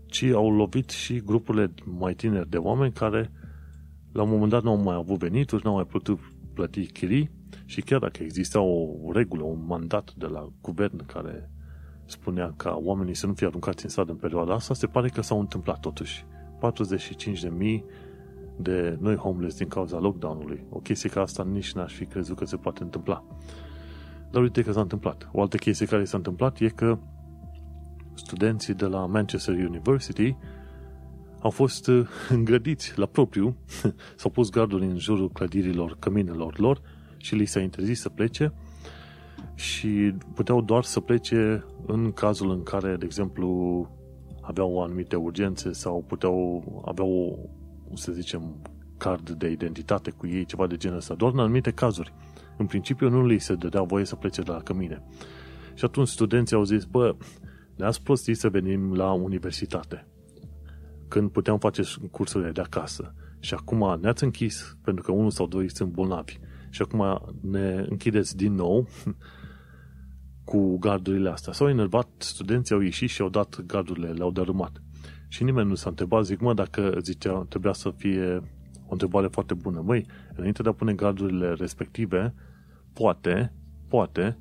ci 0.07 0.23
au 0.23 0.51
lovit 0.51 0.91
și 0.91 1.23
grupurile 1.25 1.75
mai 1.85 2.15
tineri 2.15 2.51
de 2.51 2.57
oameni 2.57 2.93
care 2.93 3.31
la 4.13 4.23
un 4.23 4.29
moment 4.29 4.51
dat 4.51 4.63
nu 4.63 4.71
au 4.71 4.77
mai 4.77 4.95
avut 4.95 5.19
venituri, 5.19 5.65
nu 5.65 5.71
au 5.71 5.77
mai 5.77 5.87
putut 5.87 6.19
plăti 6.55 6.87
chirii 6.87 7.31
și 7.65 7.81
chiar 7.81 7.99
dacă 7.99 8.23
exista 8.23 8.61
o 8.61 9.13
regulă, 9.13 9.43
un 9.43 9.65
mandat 9.67 10.13
de 10.17 10.27
la 10.27 10.49
guvern 10.61 11.07
care 11.07 11.51
spunea 12.07 12.55
ca 12.57 12.79
oamenii 12.83 13.15
să 13.15 13.27
nu 13.27 13.33
fie 13.33 13.47
aruncați 13.47 13.85
în 13.85 13.91
stradă 13.91 14.11
în 14.11 14.17
perioada 14.17 14.55
asta, 14.55 14.75
se 14.75 14.87
pare 14.87 15.09
că 15.09 15.21
s-au 15.21 15.41
întâmplat 15.41 15.81
totuși. 15.81 16.25
45.000 17.79 17.83
de 18.57 18.97
noi 19.01 19.15
homeless 19.15 19.57
din 19.57 19.69
cauza 19.69 19.99
lockdown-ului. 19.99 20.65
O 20.71 20.79
chestie 20.79 21.11
ca 21.11 21.21
asta 21.21 21.43
nici 21.53 21.73
n-aș 21.73 21.95
fi 21.95 22.05
crezut 22.05 22.37
că 22.37 22.45
se 22.45 22.57
poate 22.57 22.83
întâmpla. 22.83 23.25
Dar 24.31 24.43
uite 24.43 24.63
că 24.63 24.73
s-a 24.73 24.81
întâmplat. 24.81 25.29
O 25.33 25.41
altă 25.41 25.57
chestie 25.57 25.87
care 25.87 26.05
s-a 26.05 26.17
întâmplat 26.17 26.61
e 26.61 26.69
că 26.69 26.99
studenții 28.15 28.75
de 28.75 28.87
la 28.87 29.07
Manchester 29.07 29.55
University 29.55 30.37
au 31.41 31.51
fost 31.51 31.89
uh, 31.89 32.09
îngrădiți 32.29 32.99
la 32.99 33.07
propriu, 33.07 33.57
s-au 34.17 34.31
pus 34.31 34.51
garduri 34.51 34.85
în 34.85 34.99
jurul 34.99 35.31
clădirilor, 35.31 35.97
căminelor 35.99 36.59
lor 36.59 36.81
și 37.17 37.35
li 37.35 37.45
s-a 37.45 37.61
interzis 37.61 38.01
să 38.01 38.09
plece 38.09 38.53
și 39.57 40.15
puteau 40.35 40.63
doar 40.63 40.85
să 40.85 41.01
plece 41.01 41.65
în 41.87 42.13
cazul 42.13 42.51
în 42.51 42.63
care, 42.63 42.97
de 42.97 43.05
exemplu, 43.05 43.89
aveau 44.41 44.83
anumite 44.83 45.17
urgențe 45.17 45.73
sau 45.73 46.05
puteau 46.07 46.63
aveau, 46.87 47.39
să 47.95 48.13
zicem, 48.13 48.63
card 48.97 49.31
de 49.31 49.51
identitate 49.51 50.11
cu 50.11 50.27
ei, 50.27 50.45
ceva 50.45 50.67
de 50.67 50.77
genul 50.77 50.97
ăsta, 50.97 51.15
doar 51.15 51.33
în 51.33 51.39
anumite 51.39 51.71
cazuri 51.71 52.13
în 52.57 52.67
principiu 52.67 53.09
nu 53.09 53.27
li 53.27 53.39
se 53.39 53.55
dădea 53.55 53.83
voie 53.83 54.05
să 54.05 54.17
plece 54.17 54.43
de 54.43 54.51
la 54.51 54.61
cămine. 54.61 55.03
Și 55.75 55.85
atunci 55.85 56.09
studenții 56.09 56.57
au 56.57 56.65
zis, 56.65 56.85
bă, 56.85 57.17
ne-ați 57.77 58.03
prostit 58.03 58.37
să 58.37 58.49
venim 58.49 58.95
la 58.95 59.13
universitate, 59.13 60.07
când 61.09 61.31
puteam 61.31 61.59
face 61.59 61.83
cursurile 62.11 62.51
de 62.51 62.61
acasă. 62.61 63.15
Și 63.41 63.55
acum 63.55 63.99
ne-ați 64.01 64.25
închis, 64.25 64.77
pentru 64.85 65.03
că 65.03 65.13
unul 65.13 65.31
sau 65.31 65.47
doi 65.47 65.71
sunt 65.71 65.93
bolnavi. 65.93 66.39
Și 66.71 66.83
acum 66.83 67.21
ne 67.41 67.87
închideți 67.89 68.37
din 68.37 68.55
nou 68.55 68.87
cu 70.47 70.79
gardurile 70.79 71.29
astea. 71.29 71.53
S-au 71.53 71.69
enervat, 71.69 72.09
studenții 72.19 72.75
au 72.75 72.81
ieșit 72.81 73.09
și 73.09 73.23
au 73.23 73.29
dat 73.29 73.61
gardurile, 73.67 74.09
le-au 74.09 74.31
dărâmat. 74.31 74.83
Și 75.29 75.45
nimeni 75.45 75.69
nu 75.69 75.75
s-a 75.75 75.89
întrebat, 75.89 76.25
zic, 76.25 76.41
mă, 76.41 76.55
dacă 76.55 76.95
zicea, 77.03 77.47
trebuia 77.49 77.73
să 77.73 77.91
fie 77.97 78.37
o 78.87 78.91
întrebare 78.91 79.27
foarte 79.27 79.55
bună. 79.55 79.83
Măi, 79.85 80.07
înainte 80.35 80.63
de 80.63 80.69
a 80.69 80.73
pune 80.73 80.93
gardurile 80.93 81.53
respective, 81.53 82.35
poate, 82.93 83.53
poate, 83.89 84.39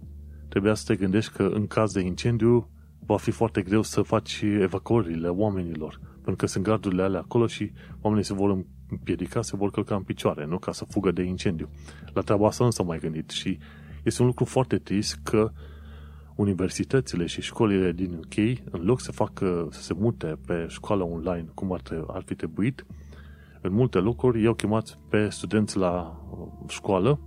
trebuia 0.49 0.73
să 0.73 0.83
te 0.87 0.95
gândești 0.95 1.31
că 1.31 1.43
în 1.43 1.67
caz 1.67 1.93
de 1.93 1.99
incendiu 1.99 2.69
va 3.05 3.17
fi 3.17 3.31
foarte 3.31 3.61
greu 3.61 3.81
să 3.81 4.01
faci 4.01 4.41
evacuările 4.41 5.27
oamenilor. 5.27 5.99
Pentru 6.13 6.35
că 6.35 6.45
sunt 6.45 6.63
gardurile 6.63 7.01
alea 7.01 7.19
acolo 7.19 7.47
și 7.47 7.71
oamenii 8.01 8.25
se 8.25 8.33
vor 8.33 8.65
împiedica, 8.89 9.41
se 9.41 9.55
vor 9.55 9.71
călca 9.71 9.95
în 9.95 10.03
picioare, 10.03 10.45
nu? 10.45 10.57
Ca 10.57 10.71
să 10.71 10.85
fugă 10.85 11.11
de 11.11 11.23
incendiu. 11.23 11.69
La 12.13 12.21
treaba 12.21 12.47
asta 12.47 12.63
nu 12.63 12.69
s-a 12.69 12.83
mai 12.83 12.99
gândit 12.99 13.29
și 13.29 13.57
este 14.03 14.21
un 14.21 14.27
lucru 14.27 14.45
foarte 14.45 14.77
trist 14.77 15.19
că 15.23 15.51
universitățile 16.35 17.25
și 17.25 17.41
școlile 17.41 17.91
din 17.91 18.13
UK, 18.13 18.59
în 18.71 18.81
loc 18.83 19.01
să 19.01 19.11
facă, 19.11 19.67
să 19.71 19.81
se 19.81 19.93
mute 19.93 20.37
pe 20.45 20.65
școală 20.69 21.03
online, 21.03 21.45
cum 21.53 21.73
ar, 21.73 21.81
ar 22.07 22.23
fi 22.25 22.35
trebuit, 22.35 22.85
în 23.61 23.73
multe 23.73 23.97
locuri 23.97 24.41
i-au 24.41 24.53
chemat 24.53 24.97
pe 25.09 25.29
studenți 25.29 25.77
la 25.77 26.21
școală 26.67 27.19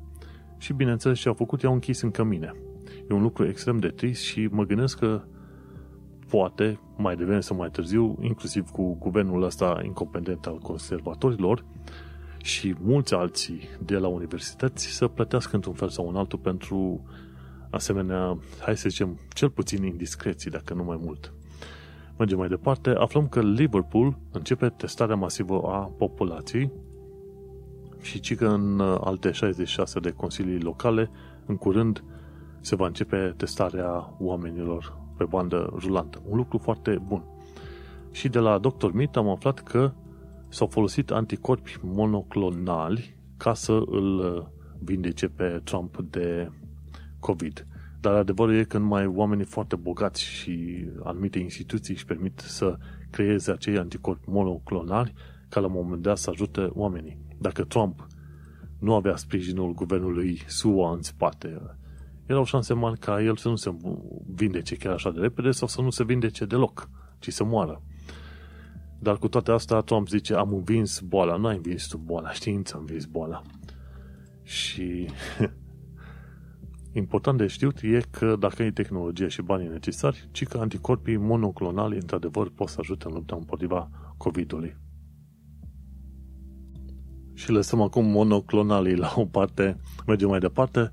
și, 0.59 0.73
bineînțeles, 0.73 1.19
ce 1.19 1.29
au 1.29 1.35
făcut, 1.35 1.63
i-au 1.63 1.73
închis 1.73 2.01
în 2.01 2.11
cămine. 2.11 2.53
E 3.11 3.15
un 3.15 3.23
lucru 3.23 3.47
extrem 3.47 3.79
de 3.79 3.89
trist 3.89 4.23
și 4.23 4.49
mă 4.51 4.65
gândesc 4.65 4.99
că 4.99 5.23
poate, 6.29 6.81
mai 6.97 7.17
devreme 7.17 7.41
sau 7.41 7.57
mai 7.57 7.71
târziu, 7.71 8.19
inclusiv 8.21 8.69
cu 8.71 8.97
guvernul 8.99 9.43
ăsta 9.43 9.81
incompetent 9.85 10.47
al 10.47 10.59
conservatorilor 10.59 11.65
și 12.43 12.75
mulți 12.81 13.15
alții 13.15 13.61
de 13.85 13.97
la 13.97 14.09
universități 14.09 14.87
să 14.87 15.09
plătească 15.09 15.57
într-un 15.57 15.75
fel 15.75 15.89
sau 15.89 16.07
un 16.07 16.17
altul 16.17 16.39
pentru 16.39 17.03
asemenea, 17.71 18.39
hai 18.61 18.77
să 18.77 18.89
zicem, 18.89 19.19
cel 19.29 19.51
puțin 19.51 19.85
indiscreții, 19.85 20.51
dacă 20.51 20.75
nu 20.75 20.85
mai 20.85 20.99
mult. 21.01 21.33
Mergem 22.19 22.39
mai 22.39 22.49
departe, 22.49 22.91
aflăm 22.91 23.29
că 23.29 23.41
Liverpool 23.41 24.19
începe 24.33 24.69
testarea 24.69 25.15
masivă 25.15 25.63
a 25.63 25.79
populației 25.79 26.71
și 28.01 28.21
ci 28.21 28.35
că 28.35 28.47
în 28.47 28.81
alte 28.81 29.31
66 29.31 30.01
de 30.01 30.11
consilii 30.11 30.61
locale, 30.61 31.11
în 31.47 31.57
curând, 31.57 32.05
se 32.61 32.77
va 32.77 32.87
începe 32.87 33.35
testarea 33.37 34.17
oamenilor 34.19 34.99
pe 35.17 35.25
bandă 35.25 35.73
rulantă. 35.77 36.23
Un 36.29 36.37
lucru 36.37 36.59
foarte 36.59 37.03
bun. 37.07 37.25
Și 38.11 38.29
de 38.29 38.39
la 38.39 38.59
Dr. 38.59 38.91
Mit 38.93 39.17
am 39.17 39.29
aflat 39.29 39.61
că 39.61 39.93
s-au 40.49 40.67
folosit 40.67 41.11
anticorpi 41.11 41.79
monoclonali 41.83 43.17
ca 43.37 43.55
să 43.55 43.73
îl 43.73 44.47
vindece 44.79 45.29
pe 45.29 45.61
Trump 45.65 45.99
de 46.11 46.51
COVID. 47.21 47.67
Dar 48.01 48.15
adevărul 48.15 48.55
e 48.55 48.65
că 48.65 48.79
numai 48.79 49.07
oamenii 49.07 49.45
foarte 49.45 49.77
bogați 49.77 50.23
și 50.23 50.85
anumite 51.03 51.39
instituții 51.39 51.95
își 51.95 52.05
permit 52.05 52.39
să 52.39 52.79
creeze 53.11 53.51
acei 53.51 53.79
anticorpi 53.79 54.29
monoclonali 54.29 55.13
ca 55.49 55.61
la 55.61 55.67
un 55.67 55.73
moment 55.73 56.03
dat 56.03 56.19
să 56.19 56.31
ajute 56.31 56.69
oamenii. 56.73 57.19
Dacă 57.39 57.65
Trump 57.65 58.07
nu 58.79 58.95
avea 58.95 59.17
sprijinul 59.17 59.75
guvernului 59.75 60.43
SUA 60.47 60.93
în 60.93 61.03
spate, 61.03 61.77
erau 62.27 62.45
șanse 62.45 62.75
mari 62.75 62.99
ca 62.99 63.23
el 63.23 63.37
să 63.37 63.49
nu 63.49 63.57
se 63.57 63.77
vindece 64.35 64.77
chiar 64.77 64.93
așa 64.93 65.11
de 65.11 65.21
repede 65.21 65.51
sau 65.51 65.69
să 65.69 65.81
nu 65.81 65.91
se 65.91 66.05
vindece 66.05 66.45
deloc, 66.45 66.91
ci 67.19 67.33
să 67.33 67.45
moară. 67.45 67.83
Dar 68.99 69.19
cu 69.19 69.29
toate 69.29 69.51
astea, 69.51 69.81
Trump 69.81 70.09
zice, 70.09 70.35
am 70.35 70.53
învins 70.53 71.01
boala. 71.01 71.37
Nu 71.37 71.47
ai 71.47 71.57
învins 71.57 71.87
tu 71.87 71.99
boala, 71.99 72.33
știința 72.33 72.77
a 72.77 72.81
învins 72.81 73.05
boala. 73.05 73.43
Și 74.43 75.09
important 76.93 77.39
de 77.39 77.47
știut 77.47 77.79
e 77.83 78.01
că 78.11 78.37
dacă 78.39 78.63
ai 78.63 78.71
tehnologie 78.71 79.29
și 79.29 79.43
banii 79.43 79.69
necesari, 79.69 80.29
ci 80.31 80.45
că 80.45 80.59
anticorpii 80.59 81.17
monoclonali, 81.17 81.97
într-adevăr, 81.97 82.51
pot 82.51 82.69
să 82.69 82.77
ajute 82.81 83.07
în 83.07 83.15
lupta 83.15 83.37
împotriva 83.37 83.91
COVID-ului. 84.17 84.77
Și 87.35 87.51
lăsăm 87.51 87.81
acum 87.81 88.05
monoclonalii 88.05 88.97
la 88.97 89.13
o 89.17 89.25
parte, 89.25 89.81
mergem 90.07 90.29
mai 90.29 90.39
departe, 90.39 90.93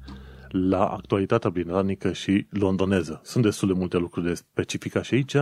la 0.50 0.86
actualitatea 0.86 1.50
britanică 1.50 2.12
și 2.12 2.48
londoneză. 2.50 3.22
Sunt 3.24 3.44
destul 3.44 3.68
de 3.68 3.74
multe 3.74 3.98
lucruri 3.98 4.26
de 4.26 4.34
specifica 4.34 5.02
și 5.02 5.14
aici, 5.14 5.36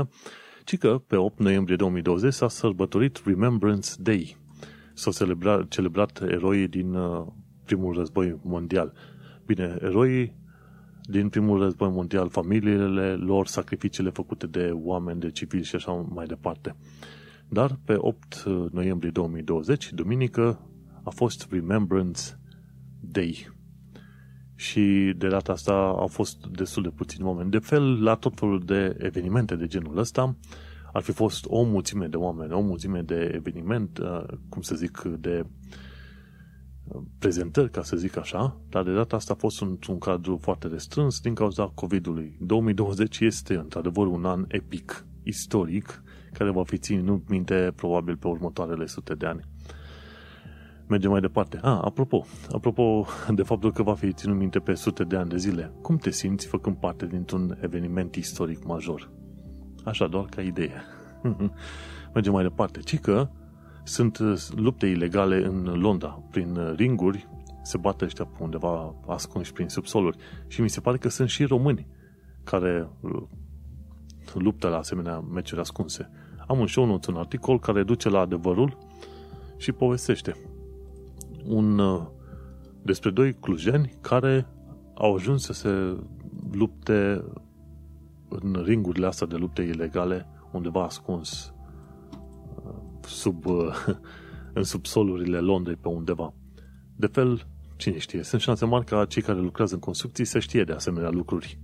ci 0.63 0.77
că 0.77 1.01
pe 1.07 1.15
8 1.15 1.39
noiembrie 1.39 1.75
2020 1.75 2.33
s-a 2.33 2.47
sărbătorit 2.47 3.21
Remembrance 3.25 3.89
Day. 3.97 4.37
S-au 4.93 5.13
celebrat, 5.13 5.67
celebrat 5.67 6.21
eroii 6.21 6.67
din 6.67 6.93
uh, 6.93 7.25
primul 7.65 7.93
război 7.93 8.39
mondial. 8.43 8.93
Bine, 9.45 9.77
eroii 9.81 10.41
din 11.05 11.29
primul 11.29 11.59
război 11.59 11.89
mondial, 11.89 12.29
familiile 12.29 13.15
lor, 13.15 13.47
sacrificiile 13.47 14.09
făcute 14.09 14.47
de 14.47 14.71
oameni, 14.73 15.19
de 15.19 15.31
civili 15.31 15.63
și 15.63 15.75
așa 15.75 15.91
mai 15.91 16.25
departe. 16.25 16.75
Dar 17.49 17.79
pe 17.85 17.95
8 17.97 18.43
noiembrie 18.71 19.11
2020, 19.11 19.91
duminică, 19.93 20.69
a 21.03 21.09
fost 21.09 21.47
Remembrance 21.49 22.21
Day. 22.99 23.51
Și 24.55 25.13
de 25.17 25.27
data 25.27 25.51
asta 25.51 25.73
au 25.73 26.07
fost 26.07 26.45
destul 26.45 26.83
de 26.83 26.89
puțini 26.89 27.27
oameni. 27.27 27.49
De 27.49 27.59
fel, 27.59 28.03
la 28.03 28.15
tot 28.15 28.39
felul 28.39 28.59
de 28.59 28.95
evenimente 28.97 29.55
de 29.55 29.67
genul 29.67 29.97
ăsta, 29.97 30.35
ar 30.93 31.01
fi 31.01 31.11
fost 31.11 31.45
o 31.47 31.63
mulțime 31.63 32.07
de 32.07 32.17
oameni, 32.17 32.53
o 32.53 32.61
mulțime 32.61 33.01
de 33.01 33.31
eveniment, 33.33 33.97
uh, 33.97 34.23
cum 34.49 34.61
să 34.61 34.75
zic, 34.75 35.01
de 35.19 35.45
prezentări, 37.19 37.71
ca 37.71 37.83
să 37.83 37.95
zic 37.95 38.17
așa, 38.17 38.61
dar 38.69 38.83
de 38.83 38.93
data 38.93 39.15
asta 39.15 39.33
a 39.33 39.39
fost 39.39 39.61
într-un 39.61 39.97
cadru 39.97 40.37
foarte 40.41 40.67
restrâns 40.67 41.19
din 41.19 41.33
cauza 41.33 41.71
COVID-ului. 41.75 42.37
2020 42.39 43.19
este 43.19 43.55
într-adevăr 43.55 44.07
un 44.07 44.25
an 44.25 44.45
epic, 44.47 45.05
istoric, 45.23 46.03
care 46.33 46.51
va 46.51 46.63
fi 46.63 46.77
ținut 46.77 47.29
minte 47.29 47.73
probabil 47.75 48.17
pe 48.17 48.27
următoarele 48.27 48.85
sute 48.85 49.13
de 49.13 49.25
ani. 49.25 49.43
Mergem 50.87 51.11
mai 51.11 51.21
departe. 51.21 51.59
Ah, 51.61 51.79
apropo, 51.81 52.25
apropo 52.51 53.05
de 53.35 53.43
faptul 53.43 53.71
că 53.71 53.83
va 53.83 53.93
fi 53.93 54.13
ținut 54.13 54.37
minte 54.37 54.59
pe 54.59 54.73
sute 54.73 55.03
de 55.03 55.15
ani 55.15 55.29
de 55.29 55.37
zile, 55.37 55.71
cum 55.81 55.97
te 55.97 56.11
simți 56.11 56.47
făcând 56.47 56.75
parte 56.75 57.05
dintr-un 57.05 57.57
eveniment 57.61 58.15
istoric 58.15 58.65
major? 58.65 59.11
Așa, 59.83 60.07
doar 60.07 60.25
ca 60.25 60.41
idee. 60.41 60.81
Mergem 62.13 62.33
mai 62.33 62.43
departe. 62.43 62.79
Ci 62.79 62.99
că 62.99 63.29
sunt 63.83 64.17
uh, 64.17 64.47
lupte 64.55 64.85
ilegale 64.85 65.45
în 65.45 65.63
Londra, 65.63 66.23
prin 66.31 66.55
uh, 66.55 66.73
ringuri, 66.75 67.27
se 67.61 67.77
bate 67.77 68.05
ăștia 68.05 68.25
pe 68.25 68.43
undeva 68.43 68.95
ascunși 69.07 69.53
prin 69.53 69.67
subsoluri. 69.67 70.17
Și 70.47 70.61
mi 70.61 70.69
se 70.69 70.79
pare 70.79 70.97
că 70.97 71.09
sunt 71.09 71.29
și 71.29 71.43
români 71.43 71.87
care 72.43 72.89
uh, 73.01 73.21
luptă 74.33 74.67
la 74.67 74.77
asemenea 74.77 75.19
meciuri 75.19 75.61
ascunse. 75.61 76.09
Am 76.47 76.59
un 76.59 76.67
show 76.67 76.85
notes, 76.85 77.07
un 77.07 77.15
articol 77.15 77.59
care 77.59 77.83
duce 77.83 78.09
la 78.09 78.19
adevărul 78.19 78.77
și 79.57 79.71
povestește 79.71 80.35
un, 81.45 81.81
despre 82.81 83.09
doi 83.09 83.33
clujeni 83.33 83.93
care 84.01 84.47
au 84.93 85.15
ajuns 85.15 85.43
să 85.43 85.53
se 85.53 85.97
lupte 86.51 87.23
în 88.29 88.61
ringurile 88.65 89.05
astea 89.05 89.27
de 89.27 89.35
lupte 89.35 89.61
ilegale 89.61 90.27
undeva 90.51 90.83
ascuns 90.83 91.52
sub, 93.05 93.45
în 94.53 94.63
subsolurile 94.63 95.39
Londrei 95.39 95.75
pe 95.75 95.87
undeva. 95.87 96.33
De 96.95 97.07
fel, 97.07 97.47
cine 97.75 97.97
știe, 97.97 98.23
sunt 98.23 98.41
șanse 98.41 98.65
mari 98.65 98.85
ca 98.85 99.05
cei 99.05 99.21
care 99.21 99.39
lucrează 99.39 99.73
în 99.73 99.79
construcții 99.79 100.25
să 100.25 100.39
știe 100.39 100.63
de 100.63 100.73
asemenea 100.73 101.09
lucruri. 101.09 101.59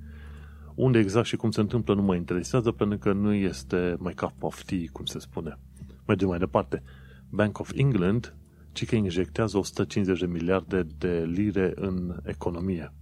Unde 0.75 0.99
exact 0.99 1.25
și 1.25 1.35
cum 1.35 1.51
se 1.51 1.59
întâmplă 1.59 1.95
nu 1.95 2.01
mă 2.01 2.15
interesează 2.15 2.71
pentru 2.71 2.97
că 2.97 3.13
nu 3.13 3.33
este 3.33 3.95
my 3.99 4.13
cup 4.13 4.43
of 4.43 4.63
tea, 4.63 4.77
cum 4.91 5.05
se 5.05 5.19
spune. 5.19 5.59
Mergem 6.07 6.27
mai 6.27 6.39
departe. 6.39 6.83
Bank 7.29 7.59
of 7.59 7.71
England 7.75 8.33
ci 8.71 8.85
că 8.85 8.95
injectează 8.95 9.57
150 9.57 10.19
de 10.19 10.25
miliarde 10.25 10.87
de 10.97 11.23
lire 11.25 11.71
în 11.75 12.19
economie. 12.23 12.93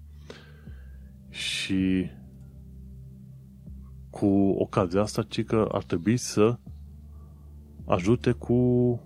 Și 1.30 2.10
cu 4.10 4.26
ocazia 4.58 5.02
asta, 5.02 5.22
ci 5.22 5.44
că 5.44 5.70
ar 5.72 5.84
trebui 5.84 6.18
să 6.18 6.60
ajute 7.88 8.32
cu 8.32 9.02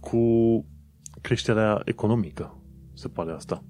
cu 0.00 0.64
creșterea 1.20 1.82
economică, 1.84 2.62
se 2.94 3.08
pare 3.08 3.32
asta. 3.32 3.64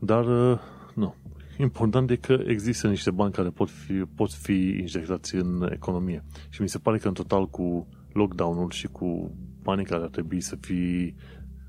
Dar, 0.00 0.26
uh, 0.26 0.58
nu. 0.94 1.14
Important 1.58 2.10
e 2.10 2.16
că 2.16 2.38
există 2.46 2.88
niște 2.88 3.10
bani 3.10 3.32
care 3.32 3.48
pot 3.48 3.70
fi, 3.70 3.92
pot 3.92 4.32
fi 4.32 4.76
injectați 4.80 5.34
în 5.34 5.68
economie. 5.72 6.24
Și 6.48 6.62
mi 6.62 6.68
se 6.68 6.78
pare 6.78 6.98
că 6.98 7.08
în 7.08 7.14
total 7.14 7.48
cu 7.48 7.88
lockdown-ul 8.12 8.70
și 8.70 8.86
cu 8.86 9.36
banii 9.62 9.84
care 9.84 10.02
ar 10.02 10.08
trebui 10.08 10.40
să 10.40 10.56
fi 10.60 11.14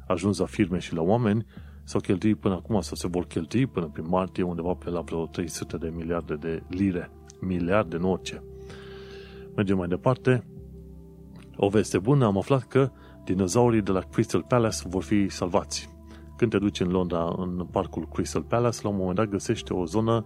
ajuns 0.07 0.37
la 0.37 0.45
firme 0.45 0.79
și 0.79 0.93
la 0.93 1.01
oameni, 1.01 1.45
s-au 1.83 2.01
cheltuit 2.01 2.37
până 2.37 2.53
acum 2.53 2.81
sau 2.81 2.95
se 2.95 3.07
vor 3.07 3.27
cheltui 3.27 3.67
până 3.67 3.87
prin 3.87 4.05
martie 4.07 4.43
undeva 4.43 4.73
pe 4.73 4.89
la 4.89 5.01
vreo 5.01 5.25
300 5.25 5.77
de 5.77 5.91
miliarde 5.95 6.35
de 6.35 6.63
lire. 6.69 7.11
Miliarde, 7.39 7.97
nu 7.97 8.11
orice. 8.11 8.43
Mergem 9.57 9.77
mai 9.77 9.87
departe. 9.87 10.43
O 11.55 11.69
veste 11.69 11.99
bună, 11.99 12.25
am 12.25 12.37
aflat 12.37 12.63
că 12.63 12.91
dinozaurii 13.23 13.81
de 13.81 13.91
la 13.91 13.99
Crystal 13.99 14.45
Palace 14.47 14.77
vor 14.87 15.03
fi 15.03 15.29
salvați. 15.29 15.89
Când 16.35 16.51
te 16.51 16.57
duci 16.57 16.79
în 16.79 16.89
Londra, 16.89 17.35
în 17.37 17.67
parcul 17.71 18.07
Crystal 18.07 18.43
Palace, 18.43 18.79
la 18.83 18.89
un 18.89 18.95
moment 18.95 19.15
dat 19.15 19.27
găsești 19.27 19.71
o 19.71 19.85
zonă 19.85 20.25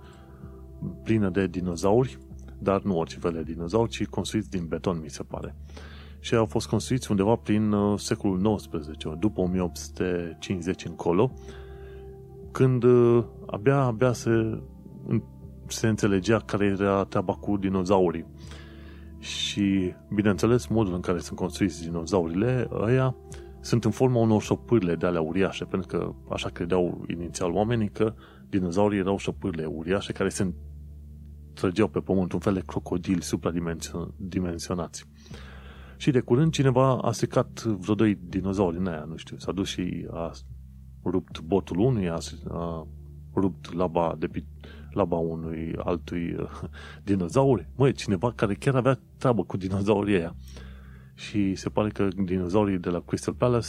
plină 1.04 1.30
de 1.30 1.48
dinozauri, 1.48 2.18
dar 2.60 2.82
nu 2.82 2.98
orice 2.98 3.20
fel 3.20 3.32
de 3.32 3.44
dinozauri, 3.44 3.90
ci 3.90 4.06
construiți 4.06 4.50
din 4.50 4.66
beton, 4.68 5.00
mi 5.02 5.10
se 5.10 5.24
pare. 5.24 5.56
Și 6.20 6.36
au 6.36 6.46
fost 6.46 6.68
construiți 6.68 7.12
undeva 7.12 7.36
prin 7.36 7.72
uh, 7.72 8.00
secolul 8.00 8.56
XIX, 8.56 8.98
după 9.20 9.42
1850 9.42 10.86
încolo, 10.86 11.34
când 12.52 12.84
uh, 12.84 13.24
abia, 13.46 13.78
abia 13.78 14.14
se, 14.14 14.62
se 15.68 15.88
înțelegea 15.88 16.40
care 16.40 16.66
era 16.66 17.04
treaba 17.04 17.34
cu 17.34 17.58
dinozaurii. 17.58 18.26
Și, 19.22 19.94
bineînțeles, 20.14 20.68
modul 20.68 20.94
în 20.94 21.00
care 21.00 21.20
sunt 21.20 21.38
construiți 21.40 21.82
dinozaurile, 21.82 22.68
ăia 22.72 23.16
sunt 23.60 23.86
în 23.86 23.92
forma 23.92 24.20
unor 24.20 24.42
șopârle 24.42 24.96
de 24.96 25.06
alea 25.06 25.22
uriașe, 25.22 25.66
pentru 25.66 25.88
că 25.88 26.14
așa 26.30 26.50
credeau 26.50 27.06
inițial 27.08 27.52
oamenii 27.52 27.90
că 27.90 28.14
dinozaurii 28.50 29.00
erau 29.00 29.18
șopârle 29.18 29.66
uriașe 29.66 30.12
care 30.12 30.30
se 30.30 30.54
trăgeau 31.54 31.88
pe 31.88 32.00
pământ, 32.00 32.34
un 32.34 32.40
fel 32.40 32.54
de 32.54 32.62
crocodili 32.66 33.22
supradimensionați. 33.22 35.06
Și 35.98 36.12
de 36.12 36.20
curând 36.20 36.52
cineva 36.52 36.98
a 36.98 37.12
secat 37.12 37.64
vreo 37.64 37.96
doi 37.96 38.18
dinozauri 38.24 38.78
în 38.78 38.88
aia, 38.88 39.04
nu 39.08 39.16
știu, 39.16 39.38
s-a 39.38 39.52
dus 39.52 39.68
și 39.68 40.08
a 40.12 40.32
rupt 41.06 41.42
botul 41.42 41.80
unui, 41.80 42.10
a, 42.10 42.18
a 42.50 42.88
rupt 43.36 43.74
laba, 43.74 44.16
de, 44.20 44.30
laba 44.94 45.16
unui 45.16 45.76
altui 45.78 46.36
uh, 46.40 46.50
dinozauri. 47.04 47.68
Măi, 47.76 47.94
cineva 47.94 48.32
care 48.32 48.54
chiar 48.54 48.76
avea 48.76 49.00
treabă 49.18 49.44
cu 49.44 49.58
dinozaurii 49.58 50.16
aia. 50.16 50.36
Și 51.14 51.56
se 51.56 51.70
pare 51.70 51.90
că 51.90 52.08
dinozaurii 52.26 52.78
de 52.78 52.90
la 52.90 53.00
Crystal 53.00 53.34
Palace 53.34 53.68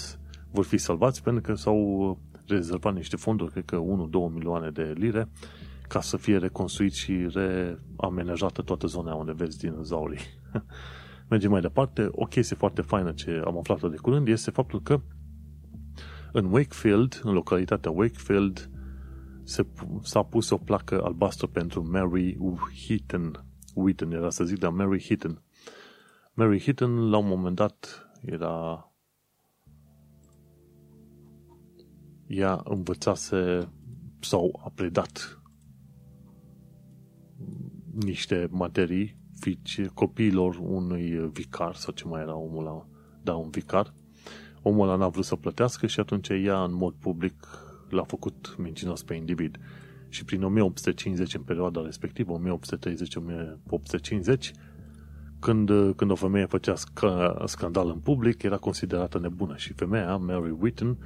vor 0.51 0.65
fi 0.65 0.77
salvați 0.77 1.23
pentru 1.23 1.43
că 1.43 1.55
s-au 1.55 2.19
rezervat 2.47 2.95
niște 2.95 3.17
fonduri, 3.17 3.51
cred 3.51 3.65
că 3.65 3.77
1-2 3.77 3.83
milioane 4.33 4.71
de 4.71 4.93
lire, 4.97 5.29
ca 5.89 6.01
să 6.01 6.17
fie 6.17 6.37
reconstruit 6.37 6.93
și 6.93 7.29
reamenajată 7.33 8.63
toată 8.63 8.87
zona 8.87 9.15
unde 9.15 9.33
vezi 9.33 9.59
dinozaurii. 9.59 10.21
Mergem 11.31 11.51
mai 11.51 11.61
departe. 11.61 12.09
O 12.11 12.25
chestie 12.25 12.57
foarte 12.57 12.83
faină 12.83 13.13
ce 13.13 13.43
am 13.45 13.59
aflat 13.59 13.91
de 13.91 13.97
curând 13.97 14.29
este 14.29 14.51
faptul 14.51 14.83
că 14.83 15.01
în 16.33 16.45
Wakefield, 16.45 17.21
în 17.23 17.33
localitatea 17.33 17.91
Wakefield, 17.91 18.71
se, 19.45 19.67
s-a 20.03 20.23
pus 20.23 20.51
o 20.51 20.57
placă 20.57 21.03
albastră 21.03 21.47
pentru 21.47 21.91
Mary 21.91 22.39
Heaton. 22.87 23.45
Wheaton 23.75 24.13
era 24.13 24.31
să 24.31 24.45
zic, 24.45 24.59
dar 24.59 24.71
Mary 24.71 25.01
Heaton. 25.01 25.43
Mary 26.35 26.61
Heaton, 26.61 27.11
la 27.11 27.17
un 27.17 27.27
moment 27.27 27.57
dat, 27.57 28.11
era... 28.21 28.87
Ea 32.27 32.61
învățase 32.65 33.69
sau 34.21 34.61
a 34.65 34.71
predat 34.75 35.43
niște 38.05 38.49
materii 38.51 39.17
fici 39.39 39.87
copiilor 39.87 40.57
unui 40.57 41.31
vicar 41.33 41.75
sau 41.75 41.93
ce 41.93 42.07
mai 42.07 42.21
era 42.21 42.37
omul 42.37 42.67
ăla, 42.67 42.87
da, 43.23 43.35
un 43.35 43.51
vicar. 43.51 43.95
Omul 44.63 44.89
ăla 44.89 44.97
n-a 44.97 45.09
vrut 45.09 45.25
să 45.25 45.37
plătească 45.37 45.87
și 45.87 46.01
atunci 46.01 46.29
ea 46.29 46.63
în 46.63 46.75
mod 46.75 46.95
public 46.95 47.47
l-a 47.93 48.05
făcut 48.05 48.55
mincinos 48.59 49.03
pe 49.03 49.15
individ. 49.15 49.59
Și 50.09 50.25
prin 50.25 50.43
1850, 50.43 51.35
în 51.35 51.43
perioada 51.43 51.83
respectivă, 51.83 52.41
1830-1850, 52.41 52.43
când, 55.39 55.71
când 55.97 56.11
o 56.11 56.15
femeie 56.15 56.47
făcea 56.47 56.75
sc- 56.75 57.45
scandal 57.45 57.89
în 57.89 57.99
public, 57.99 58.43
era 58.43 58.57
considerată 58.57 59.19
nebună 59.19 59.57
și 59.57 59.73
femeia, 59.73 60.17
Mary 60.17 60.57
Whitten, 60.61 60.99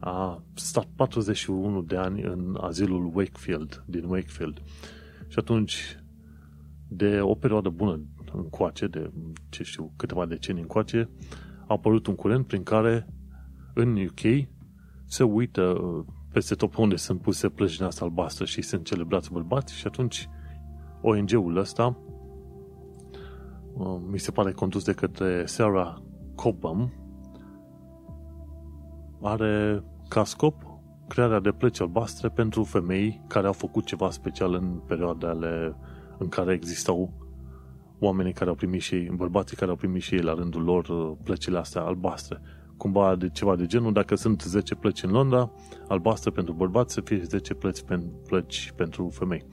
a 0.00 0.42
stat 0.54 0.86
41 0.96 1.82
de 1.82 1.96
ani 1.96 2.22
în 2.22 2.58
azilul 2.60 3.10
Wakefield, 3.14 3.84
din 3.86 4.04
Wakefield. 4.04 4.62
Și 5.28 5.38
atunci, 5.38 5.98
de 6.88 7.20
o 7.20 7.34
perioadă 7.34 7.68
bună 7.68 8.00
încoace, 8.32 8.86
de, 8.86 9.10
ce 9.48 9.62
știu, 9.62 9.92
câteva 9.96 10.26
decenii 10.26 10.62
încoace, 10.62 11.08
a 11.60 11.64
apărut 11.66 12.06
un 12.06 12.14
curent 12.14 12.46
prin 12.46 12.62
care 12.62 13.06
în 13.74 13.96
UK 13.96 14.48
se 15.06 15.22
uită 15.22 15.62
uh, 15.62 16.04
peste 16.34 16.54
tot 16.54 16.76
unde 16.76 16.96
sunt 16.96 17.20
puse 17.20 17.48
plăjina 17.48 17.86
asta 17.86 18.04
albastră 18.04 18.44
și 18.44 18.62
sunt 18.62 18.84
celebrați 18.84 19.32
bărbați 19.32 19.74
și 19.74 19.86
atunci 19.86 20.28
ONG-ul 21.02 21.56
ăsta 21.56 21.96
uh, 23.74 24.00
mi 24.10 24.18
se 24.18 24.30
pare 24.30 24.52
condus 24.52 24.84
de 24.84 24.92
către 24.92 25.46
Sarah 25.46 25.94
Cobham 26.34 26.92
are 29.22 29.84
ca 30.08 30.24
scop 30.24 30.62
crearea 31.08 31.40
de 31.40 31.50
plăci 31.50 31.80
albastre 31.80 32.28
pentru 32.28 32.62
femei 32.62 33.24
care 33.28 33.46
au 33.46 33.52
făcut 33.52 33.84
ceva 33.84 34.10
special 34.10 34.54
în 34.54 34.80
perioadele 34.86 35.76
în 36.18 36.28
care 36.28 36.52
existau 36.52 37.12
oamenii 37.98 38.32
care 38.32 38.50
au 38.50 38.56
primit 38.56 38.80
și 38.80 38.94
ei, 38.94 39.10
bărbații 39.16 39.56
care 39.56 39.70
au 39.70 39.76
primit 39.76 40.02
și 40.02 40.14
ei 40.14 40.22
la 40.22 40.34
rândul 40.34 40.62
lor 40.62 40.88
uh, 40.88 41.16
plăcile 41.22 41.58
astea 41.58 41.82
albastre. 41.82 42.40
Cumva 42.76 43.16
de 43.16 43.28
ceva 43.28 43.56
de 43.56 43.66
genul, 43.66 43.92
dacă 43.92 44.14
sunt 44.14 44.42
10 44.42 44.74
plăci 44.74 45.02
în 45.02 45.10
Londra, 45.10 45.50
albastre 45.88 46.30
pentru 46.30 46.54
bărbați, 46.54 46.94
să 46.94 47.00
fie 47.00 47.22
10 47.22 47.54
plăci, 47.54 47.82
pen, 47.82 48.10
plăci 48.26 48.72
pentru 48.76 49.08
femei. 49.08 49.46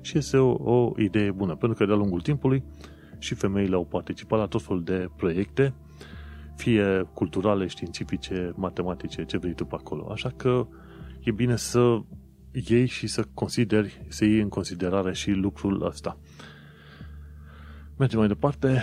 Și 0.00 0.18
este 0.18 0.36
o, 0.36 0.72
o 0.72 0.92
idee 0.96 1.30
bună, 1.30 1.54
pentru 1.54 1.78
că 1.78 1.86
de-a 1.86 1.94
lungul 1.94 2.20
timpului 2.20 2.64
și 3.18 3.34
femeile 3.34 3.74
au 3.74 3.84
participat 3.84 4.38
la 4.38 4.46
tot 4.46 4.62
felul 4.62 4.82
de 4.82 5.08
proiecte, 5.16 5.74
fie 6.56 7.08
culturale, 7.12 7.66
științifice, 7.66 8.52
matematice, 8.56 9.24
ce 9.24 9.38
vrei 9.38 9.54
tu 9.54 9.64
pe 9.64 9.74
acolo. 9.74 10.10
Așa 10.10 10.32
că 10.36 10.66
e 11.20 11.30
bine 11.30 11.56
să 11.56 11.98
iei 12.52 12.86
și 12.86 13.06
să 13.06 13.24
consideri, 13.34 14.06
să 14.08 14.24
iei 14.24 14.40
în 14.40 14.48
considerare 14.48 15.12
și 15.12 15.30
lucrul 15.30 15.86
ăsta. 15.86 16.18
Mergem 17.96 18.18
mai 18.18 18.28
departe. 18.28 18.82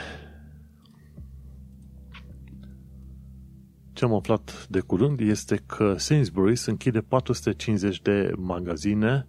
Ce 4.03 4.09
am 4.09 4.15
aflat 4.15 4.67
de 4.69 4.79
curând 4.79 5.19
este 5.19 5.55
că 5.55 5.95
Sainsbury's 5.95 6.65
închide 6.65 7.01
450 7.01 8.01
de 8.01 8.31
magazine, 8.37 9.27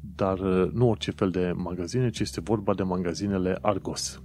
dar 0.00 0.38
uh, 0.38 0.70
nu 0.72 0.88
orice 0.88 1.10
fel 1.10 1.30
de 1.30 1.52
magazine, 1.56 2.10
ci 2.10 2.20
este 2.20 2.40
vorba 2.40 2.74
de 2.74 2.82
magazinele 2.82 3.58
Argos. 3.62 4.22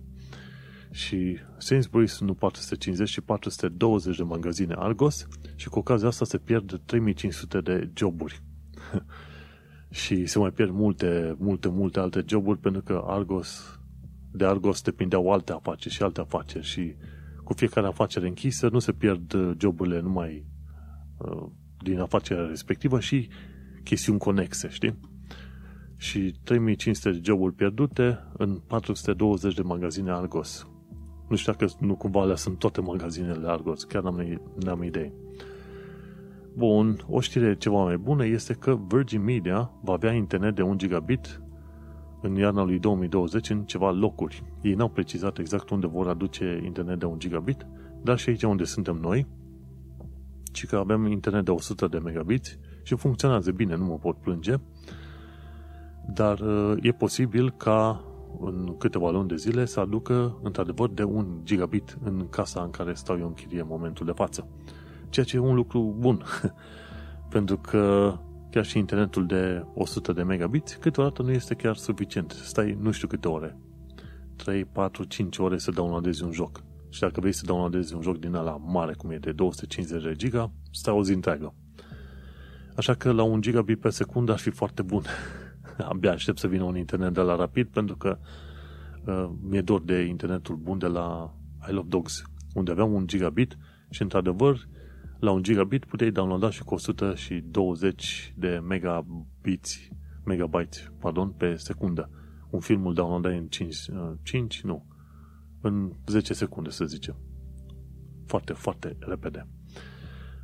Și 0.91 1.37
Sainsbury's 1.57 2.17
nu 2.19 2.33
450, 2.33 3.09
ci 3.09 3.19
420 3.19 4.17
de 4.17 4.23
magazine 4.23 4.73
Argos 4.77 5.27
și 5.55 5.69
cu 5.69 5.79
ocazia 5.79 6.07
asta 6.07 6.25
se 6.25 6.37
pierd 6.37 6.81
3500 6.85 7.61
de 7.61 7.89
joburi. 7.95 8.41
și 10.01 10.25
se 10.25 10.39
mai 10.39 10.51
pierd 10.51 10.71
multe, 10.71 11.35
multe, 11.39 11.67
multe 11.67 11.99
alte 11.99 12.23
joburi 12.27 12.59
pentru 12.59 12.81
că 12.81 13.03
Argos, 13.07 13.79
de 14.31 14.45
Argos 14.45 14.81
depindeau 14.81 15.31
alte 15.31 15.51
afaceri 15.51 15.93
și 15.93 16.03
alte 16.03 16.19
afaceri 16.19 16.65
și 16.65 16.95
cu 17.47 17.53
fiecare 17.53 17.87
afacere 17.87 18.27
închisă 18.27 18.69
nu 18.71 18.79
se 18.79 18.91
pierd 18.91 19.37
joburile 19.59 19.99
numai 19.99 20.45
uh, 21.17 21.45
din 21.83 21.99
afacerea 21.99 22.45
respectivă 22.45 22.99
și 22.99 23.29
chestiuni 23.83 24.19
conexe, 24.19 24.69
știi? 24.69 24.99
Și 25.97 26.35
3500 26.43 27.11
de 27.11 27.19
joburi 27.23 27.53
pierdute 27.53 28.23
în 28.37 28.59
420 28.67 29.55
de 29.55 29.61
magazine 29.61 30.11
Argos. 30.11 30.67
Nu 31.29 31.35
știu 31.35 31.51
dacă 31.51 31.73
nu 31.79 31.95
cumva 31.95 32.21
alea 32.21 32.35
sunt 32.35 32.59
toate 32.59 32.81
magazinele 32.81 33.49
Argos, 33.49 33.83
chiar 33.83 34.03
n-am, 34.03 34.41
n-am 34.63 34.83
idee. 34.83 35.13
Bun, 36.55 37.05
o 37.09 37.19
știre 37.19 37.55
ceva 37.55 37.83
mai 37.83 37.97
bună 37.97 38.25
este 38.25 38.53
că 38.53 38.79
Virgin 38.87 39.23
Media 39.23 39.71
va 39.81 39.93
avea 39.93 40.11
internet 40.11 40.55
de 40.55 40.61
1 40.61 40.75
gigabit 40.75 41.41
în 42.21 42.35
iarna 42.35 42.63
lui 42.63 42.79
2020 42.79 43.49
în 43.49 43.63
ceva 43.63 43.91
locuri. 43.91 44.43
Ei 44.61 44.73
n-au 44.73 44.89
precizat 44.89 45.37
exact 45.37 45.69
unde 45.69 45.87
vor 45.87 46.07
aduce 46.07 46.61
internet 46.65 46.99
de 46.99 47.05
1 47.05 47.17
gigabit, 47.17 47.65
dar 48.03 48.17
și 48.17 48.29
aici 48.29 48.43
unde 48.43 48.63
suntem 48.63 48.95
noi, 48.95 49.27
ci 50.43 50.65
că 50.65 50.75
avem 50.75 51.05
internet 51.05 51.45
de 51.45 51.51
100 51.51 51.87
de 51.87 51.97
megabit 51.97 52.59
și 52.83 52.95
funcționează 52.95 53.51
bine, 53.51 53.75
nu 53.75 53.85
mă 53.85 53.97
pot 53.97 54.17
plânge, 54.17 54.55
dar 56.13 56.39
uh, 56.39 56.77
e 56.81 56.91
posibil 56.91 57.51
ca 57.51 58.03
în 58.39 58.75
câteva 58.77 59.09
luni 59.09 59.27
de 59.27 59.35
zile 59.35 59.65
să 59.65 59.79
aducă 59.79 60.39
într-adevăr 60.43 60.89
de 60.89 61.03
1 61.03 61.41
gigabit 61.43 61.97
în 62.03 62.27
casa 62.29 62.61
în 62.61 62.69
care 62.69 62.93
stau 62.93 63.17
eu 63.19 63.27
în 63.27 63.33
chirie 63.33 63.59
în 63.59 63.67
momentul 63.69 64.05
de 64.05 64.11
față. 64.11 64.47
Ceea 65.09 65.25
ce 65.25 65.35
e 65.35 65.39
un 65.39 65.55
lucru 65.55 65.95
bun, 65.97 66.23
pentru 67.33 67.57
că 67.57 68.13
chiar 68.57 68.65
și 68.65 68.77
internetul 68.77 69.25
de 69.25 69.65
100 69.73 70.13
de 70.13 70.23
megabit 70.23 70.77
câteodată 70.79 71.21
nu 71.21 71.31
este 71.31 71.55
chiar 71.55 71.75
suficient. 71.75 72.31
Stai 72.31 72.77
nu 72.81 72.91
știu 72.91 73.07
câte 73.07 73.27
ore. 73.27 73.57
3, 74.35 74.65
4, 74.65 75.03
5 75.03 75.37
ore 75.37 75.57
să 75.57 75.71
downloadezi 75.71 76.23
un 76.23 76.31
joc. 76.31 76.63
Și 76.89 76.99
dacă 76.99 77.19
vrei 77.19 77.31
să 77.31 77.45
downloadezi 77.45 77.95
un 77.95 78.01
joc 78.01 78.17
din 78.17 78.33
ăla 78.33 78.57
mare, 78.57 78.93
cum 78.93 79.11
e 79.11 79.17
de 79.17 79.31
250 79.31 80.03
de 80.03 80.13
giga, 80.15 80.51
stai 80.71 80.93
o 80.93 81.03
zi 81.03 81.13
întreagă. 81.13 81.53
Așa 82.75 82.93
că 82.93 83.11
la 83.11 83.23
un 83.23 83.41
gigabit 83.41 83.79
pe 83.79 83.89
secundă 83.89 84.31
ar 84.31 84.39
fi 84.39 84.49
foarte 84.49 84.81
bun. 84.81 85.03
Abia 85.89 86.11
aștept 86.11 86.37
să 86.37 86.47
vină 86.47 86.63
un 86.63 86.77
internet 86.77 87.13
de 87.13 87.21
la 87.21 87.35
rapid, 87.35 87.67
pentru 87.67 87.95
că 87.97 88.19
uh, 89.05 89.29
mi-e 89.41 89.61
dor 89.61 89.81
de 89.81 90.01
internetul 90.01 90.55
bun 90.55 90.77
de 90.77 90.87
la 90.87 91.33
I 91.69 91.71
Love 91.71 91.87
Dogs, 91.89 92.23
unde 92.53 92.71
aveam 92.71 92.93
un 92.93 93.07
gigabit 93.07 93.57
și, 93.89 94.01
într-adevăr, 94.01 94.67
la 95.19 95.31
un 95.31 95.43
gigabit 95.43 95.85
puteai 95.85 96.11
downloada 96.11 96.49
și 96.49 96.63
cu 96.63 96.73
120 96.73 98.33
de 98.37 98.61
megabits, 98.67 99.79
megabytes 100.25 100.91
pardon, 100.99 101.29
pe 101.29 101.55
secundă. 101.55 102.09
Un 102.49 102.59
film 102.59 102.85
îl 102.85 102.93
downloadai 102.93 103.37
în 103.37 103.47
5, 103.47 103.75
5, 104.23 104.61
nu, 104.61 104.85
în 105.61 105.91
10 106.07 106.33
secunde, 106.33 106.69
să 106.69 106.85
zicem. 106.85 107.15
Foarte, 108.25 108.53
foarte 108.53 108.97
repede. 108.99 109.47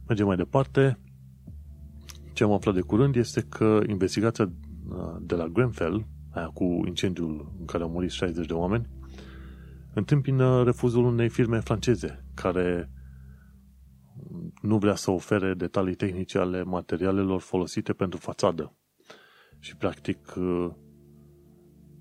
Mergem 0.07 0.25
mai 0.25 0.35
departe. 0.35 0.99
Ce 2.33 2.43
am 2.43 2.51
aflat 2.51 2.73
de 2.73 2.81
curând 2.81 3.15
este 3.15 3.41
că 3.41 3.79
investigația 3.87 4.51
uh, 4.89 5.15
de 5.21 5.35
la 5.35 5.47
Grenfell, 5.47 6.07
aia 6.31 6.47
cu 6.47 6.63
incendiul 6.85 7.53
în 7.59 7.65
care 7.65 7.83
au 7.83 7.89
murit 7.89 8.09
60 8.09 8.45
de 8.45 8.53
oameni, 8.53 8.89
întâmpină 9.93 10.63
refuzul 10.63 11.05
unei 11.05 11.29
firme 11.29 11.59
franceze 11.59 12.25
care 12.33 12.89
nu 14.61 14.77
vrea 14.77 14.95
să 14.95 15.11
ofere 15.11 15.53
detalii 15.53 15.95
tehnice 15.95 16.37
ale 16.37 16.63
materialelor 16.63 17.41
folosite 17.41 17.93
pentru 17.93 18.19
fațadă. 18.19 18.75
Și, 19.59 19.75
practic, 19.75 20.33
uh, 20.37 20.69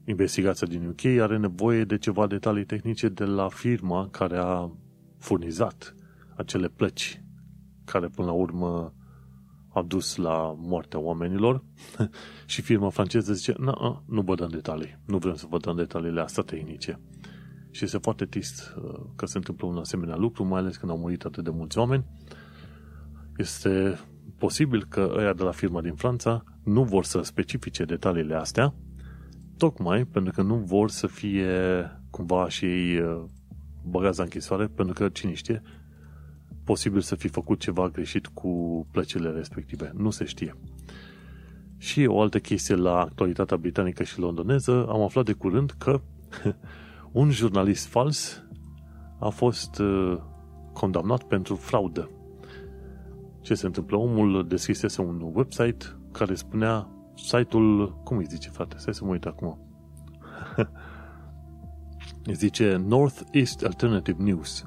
investigația 0.04 0.66
din 0.66 0.86
UK 0.86 1.04
are 1.20 1.38
nevoie 1.38 1.84
de 1.84 1.98
ceva 1.98 2.26
detalii 2.26 2.64
tehnice 2.64 3.08
de 3.08 3.24
la 3.24 3.48
firma 3.48 4.08
care 4.08 4.36
a 4.36 4.70
furnizat 5.18 5.94
acele 6.36 6.68
plăci 6.68 7.22
care, 7.84 8.08
până 8.08 8.26
la 8.26 8.32
urmă, 8.32 8.94
a 9.68 9.82
dus 9.82 10.16
la 10.16 10.54
moartea 10.58 10.98
oamenilor 10.98 11.64
și 12.46 12.62
firma 12.62 12.88
franceză 12.88 13.32
zice, 13.32 13.54
nu, 13.58 14.02
nu 14.06 14.22
vă 14.22 14.34
dăm 14.34 14.48
detalii, 14.48 14.98
nu 15.06 15.18
vrem 15.18 15.34
să 15.34 15.46
vă 15.48 15.58
dăm 15.58 15.76
detaliile 15.76 16.20
astea 16.20 16.42
tehnice. 16.42 17.00
Și 17.72 17.84
este 17.84 17.98
foarte 17.98 18.24
trist 18.24 18.74
uh, 18.76 19.00
că 19.16 19.26
se 19.26 19.36
întâmplă 19.36 19.66
un 19.66 19.76
asemenea 19.76 20.16
lucru, 20.16 20.44
mai 20.44 20.60
ales 20.60 20.76
când 20.76 20.90
au 20.90 20.98
murit 20.98 21.24
atât 21.24 21.44
de 21.44 21.50
mulți 21.50 21.78
oameni. 21.78 22.04
Este 23.36 23.98
posibil 24.38 24.84
că 24.84 25.14
ăia 25.16 25.32
de 25.32 25.42
la 25.42 25.50
firma 25.50 25.80
din 25.80 25.94
Franța 25.94 26.44
nu 26.64 26.84
vor 26.84 27.04
să 27.04 27.22
specifice 27.22 27.84
detaliile 27.84 28.34
astea, 28.34 28.74
tocmai 29.56 30.04
pentru 30.04 30.32
că 30.32 30.42
nu 30.42 30.54
vor 30.54 30.90
să 30.90 31.06
fie 31.06 31.50
cumva 32.10 32.48
și 32.48 32.64
ei 32.64 32.98
uh, 32.98 33.24
băgați 33.84 34.18
la 34.18 34.24
închisoare, 34.24 34.66
pentru 34.66 34.94
că, 34.94 35.08
cine 35.08 35.34
știe, 35.34 35.62
posibil 36.64 37.00
să 37.00 37.14
fi 37.14 37.28
făcut 37.28 37.60
ceva 37.60 37.88
greșit 37.88 38.26
cu 38.26 38.86
plăcile 38.90 39.30
respective. 39.30 39.92
Nu 39.94 40.10
se 40.10 40.24
știe. 40.24 40.56
Și 41.78 42.06
o 42.06 42.20
altă 42.20 42.38
chestie 42.38 42.74
la 42.74 43.00
actualitatea 43.00 43.56
britanică 43.56 44.02
și 44.02 44.18
londoneză, 44.18 44.86
am 44.88 45.02
aflat 45.02 45.24
de 45.24 45.32
curând 45.32 45.70
că 45.70 46.00
un 47.12 47.30
jurnalist 47.30 47.86
fals 47.86 48.42
a 49.18 49.28
fost 49.28 49.78
uh, 49.78 50.18
condamnat 50.72 51.22
pentru 51.22 51.54
fraudă. 51.54 52.10
Ce 53.40 53.54
se 53.54 53.66
întâmplă? 53.66 53.96
Omul 53.96 54.46
deschisese 54.48 55.00
un 55.00 55.30
website 55.34 55.84
care 56.12 56.34
spunea 56.34 56.88
site-ul, 57.14 58.00
cum 58.04 58.16
îi 58.16 58.24
zice, 58.24 58.48
frate? 58.48 58.76
Stai 58.78 58.94
să 58.94 59.04
mă 59.04 59.10
uit 59.10 59.24
acum. 59.24 59.58
îi 62.24 62.34
zice 62.34 62.82
North 62.86 63.20
East 63.30 63.64
Alternative 63.64 64.22
News. 64.22 64.66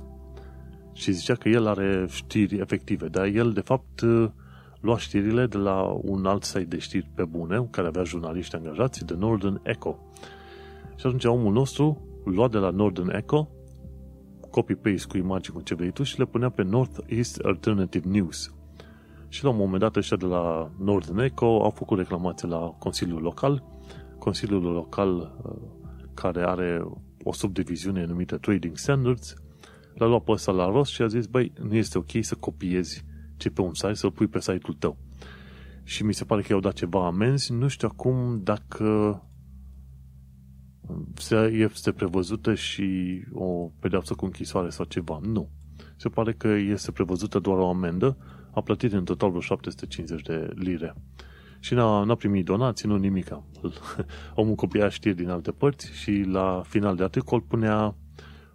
Și 0.93 1.11
zicea 1.11 1.35
că 1.35 1.49
el 1.49 1.67
are 1.67 2.05
știri 2.09 2.57
efective, 2.57 3.07
dar 3.07 3.25
el, 3.25 3.51
de 3.51 3.61
fapt, 3.61 4.01
uh, 4.01 4.29
lua 4.79 4.97
știrile 4.97 5.45
de 5.45 5.57
la 5.57 5.81
un 6.01 6.25
alt 6.25 6.43
site 6.43 6.63
de 6.63 6.77
știri 6.77 7.11
pe 7.15 7.23
bune, 7.23 7.67
care 7.71 7.87
avea 7.87 8.03
jurnaliști 8.03 8.55
angajați, 8.55 9.05
de 9.05 9.13
Northern 9.13 9.59
Echo. 9.63 9.99
Și 10.95 11.05
atunci 11.05 11.25
omul 11.25 11.53
nostru 11.53 12.14
lua 12.25 12.47
de 12.47 12.57
la 12.57 12.69
Northern 12.69 13.15
Echo, 13.15 13.49
copy-paste 14.49 15.07
cu 15.07 15.17
imagini, 15.17 15.55
cu 15.55 15.61
ce 15.61 15.75
vrei 15.75 15.91
tu, 15.91 16.03
și 16.03 16.19
le 16.19 16.25
punea 16.25 16.49
pe 16.49 16.63
North 16.63 16.99
East 17.07 17.39
Alternative 17.43 18.07
News. 18.07 18.53
Și 19.27 19.43
la 19.43 19.49
un 19.49 19.57
moment 19.57 19.79
dat 19.79 19.95
ăștia 19.95 20.17
de 20.17 20.25
la 20.25 20.71
Northern 20.77 21.19
Echo 21.19 21.45
au 21.45 21.69
făcut 21.69 21.97
reclamație 21.97 22.47
la 22.47 22.57
Consiliul 22.57 23.21
Local. 23.21 23.63
Consiliul 24.19 24.63
Local, 24.63 25.39
uh, 25.43 25.55
care 26.13 26.43
are 26.43 26.87
o 27.23 27.33
subdiviziune 27.33 28.05
numită 28.05 28.37
Trading 28.37 28.77
Standards, 28.77 29.35
l-a 29.93 30.05
luat 30.05 30.23
pe 30.23 30.31
ăsta 30.31 30.51
la 30.51 30.65
rost 30.65 30.91
și 30.91 31.01
a 31.01 31.07
zis, 31.07 31.25
băi, 31.25 31.53
nu 31.61 31.75
este 31.75 31.97
ok 31.97 32.11
să 32.21 32.35
copiezi 32.35 33.05
ce 33.37 33.49
pe 33.49 33.61
un 33.61 33.73
site, 33.73 33.93
să-l 33.93 34.11
pui 34.11 34.27
pe 34.27 34.39
site-ul 34.39 34.75
tău. 34.79 34.97
Și 35.83 36.03
mi 36.03 36.13
se 36.13 36.25
pare 36.25 36.41
că 36.41 36.47
i-au 36.49 36.59
dat 36.59 36.73
ceva 36.73 37.05
amenzi, 37.05 37.53
nu 37.53 37.67
știu 37.67 37.87
acum 37.91 38.39
dacă 38.43 39.21
este 41.51 41.91
prevăzută 41.91 42.53
și 42.53 43.19
o 43.33 43.71
pedeapsă 43.79 44.13
cu 44.13 44.25
închisoare 44.25 44.69
sau 44.69 44.85
ceva. 44.85 45.19
Nu. 45.23 45.49
Se 45.95 46.09
pare 46.09 46.33
că 46.33 46.47
este 46.47 46.91
prevăzută 46.91 47.39
doar 47.39 47.57
o 47.57 47.69
amendă, 47.69 48.17
a 48.53 48.61
plătit 48.61 48.93
în 48.93 49.03
total 49.03 49.29
vreo 49.29 49.41
750 49.41 50.21
de 50.21 50.49
lire. 50.55 50.95
Și 51.59 51.73
n-a, 51.73 52.03
n-a 52.03 52.15
primit 52.15 52.45
donații, 52.45 52.87
nu 52.89 52.95
nimic. 52.95 53.27
Omul 54.35 54.55
copia 54.55 54.89
știri 54.89 55.15
din 55.15 55.29
alte 55.29 55.51
părți 55.51 55.91
și 55.91 56.23
la 56.27 56.61
final 56.65 56.95
de 56.95 57.03
articol 57.03 57.41
punea 57.41 57.95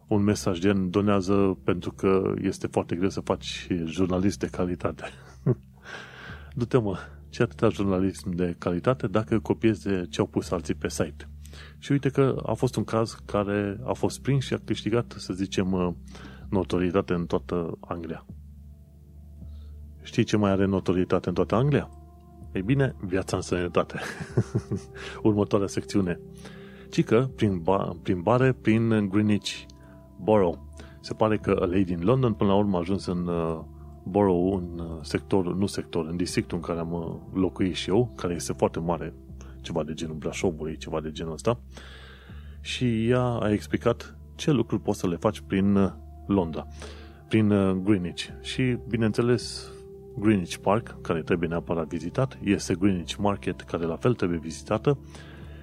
un 0.07 0.23
mesaj 0.23 0.59
gen 0.59 0.91
donează 0.91 1.59
pentru 1.65 1.93
că 1.93 2.35
este 2.43 2.67
foarte 2.67 2.97
greu 2.97 3.09
să 3.09 3.21
faci 3.21 3.67
jurnalist 3.85 4.39
de 4.39 4.47
calitate. 4.47 5.05
Du-te 6.55 6.79
mă, 6.79 6.99
ce 7.29 7.43
atâta 7.43 7.69
jurnalism 7.69 8.35
de 8.35 8.55
calitate 8.59 9.07
dacă 9.07 9.39
copiezi 9.39 9.83
de 9.83 10.07
ce 10.11 10.21
au 10.21 10.27
pus 10.27 10.51
alții 10.51 10.75
pe 10.75 10.89
site. 10.89 11.29
Și 11.79 11.93
uite 11.93 12.09
că 12.09 12.43
a 12.47 12.53
fost 12.53 12.77
un 12.77 12.85
caz 12.85 13.17
care 13.25 13.81
a 13.85 13.93
fost 13.93 14.21
prins 14.21 14.45
și 14.45 14.55
a 14.55 14.61
câștigat, 14.65 15.15
să 15.19 15.33
zicem, 15.33 15.97
notorietate 16.51 17.13
în 17.13 17.27
toată 17.27 17.79
Anglia. 17.81 18.27
Știi 20.03 20.25
ce 20.25 20.37
mai 20.37 20.51
are 20.51 20.65
notorietate 20.65 21.29
în 21.29 21.35
toată 21.35 21.55
Anglia? 21.55 21.91
Ei 22.53 22.63
bine, 22.63 22.95
viața 23.01 23.37
în 23.37 23.43
sănătate. 23.43 24.01
Următoarea 25.23 25.67
secțiune. 25.67 26.21
Ci 26.91 27.05
că 27.05 27.29
prin, 27.37 27.59
ba, 27.59 27.97
prin 28.03 28.21
bare 28.21 28.53
prin 28.53 29.09
Greenwich 29.09 29.51
Borough. 30.21 30.59
Se 31.01 31.15
pare 31.15 31.39
că 31.39 31.51
a 31.61 31.65
lady 31.65 31.85
din 31.85 32.01
London 32.03 32.33
până 32.33 32.51
la 32.51 32.57
urmă 32.57 32.77
a 32.77 32.81
ajuns 32.81 33.07
în 33.07 33.27
uh, 33.27 33.61
borough, 34.05 34.63
în 34.63 34.79
uh, 34.79 34.99
sector, 35.03 35.55
nu 35.55 35.67
sector, 35.67 36.07
în 36.07 36.17
districtul 36.17 36.57
în 36.57 36.63
care 36.63 36.79
am 36.79 36.93
uh, 36.93 37.41
locuit 37.41 37.75
și 37.75 37.91
eu, 37.91 38.13
care 38.17 38.35
este 38.35 38.53
foarte 38.53 38.79
mare, 38.79 39.15
ceva 39.61 39.83
de 39.83 39.93
genul 39.93 40.15
Brașovului, 40.15 40.77
ceva 40.77 41.01
de 41.01 41.11
genul 41.11 41.33
ăsta. 41.33 41.61
Și 42.61 43.09
ea 43.09 43.23
a 43.23 43.51
explicat 43.51 44.19
ce 44.35 44.51
lucruri 44.51 44.83
poți 44.83 44.99
să 44.99 45.09
le 45.09 45.17
faci 45.17 45.41
prin 45.41 45.75
uh, 45.75 45.91
Londra, 46.27 46.67
prin 47.29 47.51
uh, 47.51 47.77
Greenwich. 47.85 48.27
Și, 48.43 48.79
bineînțeles, 48.89 49.71
Greenwich 50.19 50.57
Park, 50.57 51.01
care 51.01 51.23
trebuie 51.23 51.49
neapărat 51.49 51.87
vizitat, 51.87 52.39
este 52.45 52.75
Greenwich 52.75 53.15
Market, 53.15 53.61
care 53.61 53.85
la 53.85 53.97
fel 53.97 54.15
trebuie 54.15 54.39
vizitată, 54.39 54.99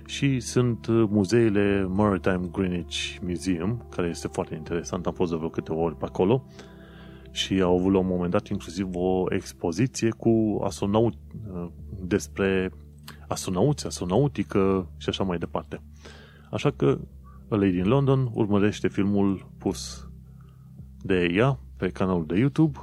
și 0.06 0.40
sunt 0.40 0.88
uh, 0.88 1.04
muzeile 1.10 1.88
Maritime 1.90 2.50
Greenwich 2.52 3.16
Museum, 3.22 3.86
care 3.90 4.08
este 4.08 4.28
foarte 4.28 4.56
interesant, 4.56 5.06
am 5.06 5.14
fost 5.14 5.32
de 5.32 5.38
vreo 5.38 5.50
câteva 5.50 5.80
ori 5.80 5.98
pe 5.98 6.06
acolo 6.06 6.46
și 7.32 7.62
au 7.62 7.78
avut 7.78 7.92
la 7.92 8.00
un 8.00 8.08
moment 8.08 8.32
dat 8.32 8.48
inclusiv 8.48 8.90
o 8.94 9.26
expoziție 9.30 10.10
cu 10.10 10.62
astronaut, 10.64 11.14
uh, 11.54 11.68
despre 12.04 12.72
astronauți, 13.28 13.86
astronautică 13.86 14.90
și 14.98 15.10
așa 15.10 15.24
mai 15.24 15.38
departe. 15.38 15.82
Așa 16.52 16.72
că 16.72 17.00
A 17.50 17.56
Lady 17.56 17.78
in 17.78 17.88
London 17.88 18.30
urmărește 18.34 18.88
filmul 18.88 19.50
pus 19.58 20.10
de 21.02 21.30
ea 21.34 21.60
pe 21.78 21.90
canalul 21.90 22.26
de 22.26 22.38
YouTube 22.38 22.80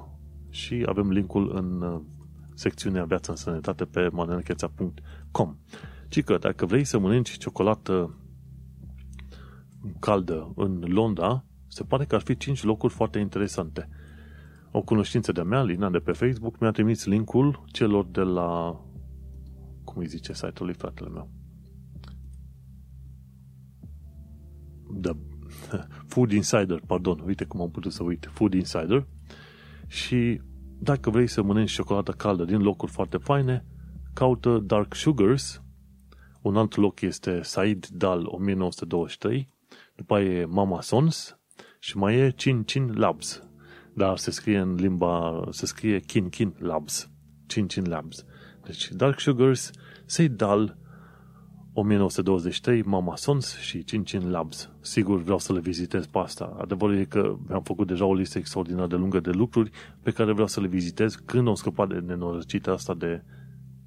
și 0.51 0.85
avem 0.87 1.11
linkul 1.11 1.57
în 1.57 1.83
uh, 1.83 2.01
secțiunea 2.55 3.05
Viața 3.05 3.33
în 3.33 3.39
Sănătate 3.39 3.85
pe 3.85 4.09
manelcheța.com. 4.13 5.57
Ci 6.09 6.23
că 6.23 6.39
dacă 6.39 6.67
vrei 6.67 6.85
să 6.85 6.99
mănânci 6.99 7.37
ciocolată 7.39 8.19
caldă 9.99 10.53
în 10.57 10.85
Londra, 10.87 11.45
se 11.67 11.83
pare 11.83 12.05
că 12.05 12.15
ar 12.15 12.21
fi 12.21 12.37
5 12.37 12.63
locuri 12.63 12.93
foarte 12.93 13.19
interesante. 13.19 13.89
O 14.71 14.83
cunoștință 14.83 15.33
de-a 15.33 15.45
mea, 15.45 15.63
Lina 15.63 15.91
de 15.91 15.99
pe 15.99 16.13
Facebook, 16.13 16.59
mi-a 16.59 16.71
trimis 16.71 17.05
linkul 17.05 17.65
celor 17.67 18.07
de 18.07 18.21
la 18.21 18.81
cum 19.95 20.03
îi 20.03 20.09
zice 20.09 20.33
site-ul 20.33 20.67
lui 20.67 20.75
fratele 20.75 21.09
meu? 21.09 21.31
The 25.01 25.13
Food 26.13 26.33
Insider, 26.33 26.81
pardon, 26.87 27.23
uite 27.27 27.45
cum 27.45 27.61
am 27.61 27.71
putut 27.71 27.93
să 27.93 28.03
uit, 28.03 28.29
Food 28.33 28.55
Insider. 28.55 29.07
Și 29.87 30.41
dacă 30.79 31.11
vrei 31.11 31.27
să 31.27 31.43
mănânci 31.43 31.73
ciocolată 31.73 32.13
caldă 32.13 32.45
din 32.45 32.63
locuri 32.63 32.93
foarte 32.93 33.17
faine, 33.17 33.65
caută 34.13 34.59
Dark 34.59 34.95
Sugars 34.95 35.65
un 36.45 36.57
alt 36.57 36.77
loc 36.77 37.01
este 37.01 37.43
Said 37.43 37.87
Dal 37.87 38.25
1923, 38.27 39.49
după 39.97 40.15
aia 40.15 40.31
e 40.31 40.45
Mama 40.45 40.81
Sons 40.81 41.39
și 41.79 41.97
mai 41.97 42.17
e 42.17 42.33
Chin 42.37 42.63
Chin 42.63 42.93
Labs. 42.95 43.43
Dar 43.95 44.17
se 44.17 44.31
scrie 44.31 44.59
în 44.59 44.75
limba, 44.75 45.45
se 45.51 45.67
scrie 45.67 46.01
Kin 46.01 46.29
Kin 46.29 46.55
Labs. 46.59 47.11
Chin 47.47 47.67
Chin 47.67 47.85
Labs. 47.85 48.25
Deci 48.65 48.89
Dark 48.89 49.21
Sugars, 49.21 49.71
Said 50.07 50.37
Dal 50.37 50.77
1923, 51.73 52.83
Mama 52.83 53.17
Sons 53.17 53.59
și 53.59 53.79
Chin 53.79 54.03
Chin 54.03 54.31
Labs. 54.31 54.71
Sigur 54.81 55.23
vreau 55.23 55.39
să 55.39 55.53
le 55.53 55.61
vizitez 55.61 56.07
pe 56.07 56.19
asta. 56.19 56.57
Adevărul 56.61 56.97
e 56.97 57.05
că 57.05 57.37
am 57.51 57.63
făcut 57.63 57.87
deja 57.87 58.05
o 58.05 58.15
listă 58.15 58.39
extraordinar 58.39 58.87
de 58.87 58.97
lungă 58.97 59.21
de 59.21 59.31
lucruri 59.31 59.71
pe 60.03 60.11
care 60.11 60.33
vreau 60.33 60.47
să 60.47 60.61
le 60.61 60.67
vizitez 60.67 61.15
când 61.15 61.47
o 61.47 61.55
scăpat 61.55 61.89
de 61.89 61.99
nenorăcită 61.99 62.73
asta 62.73 62.95
de 62.95 63.23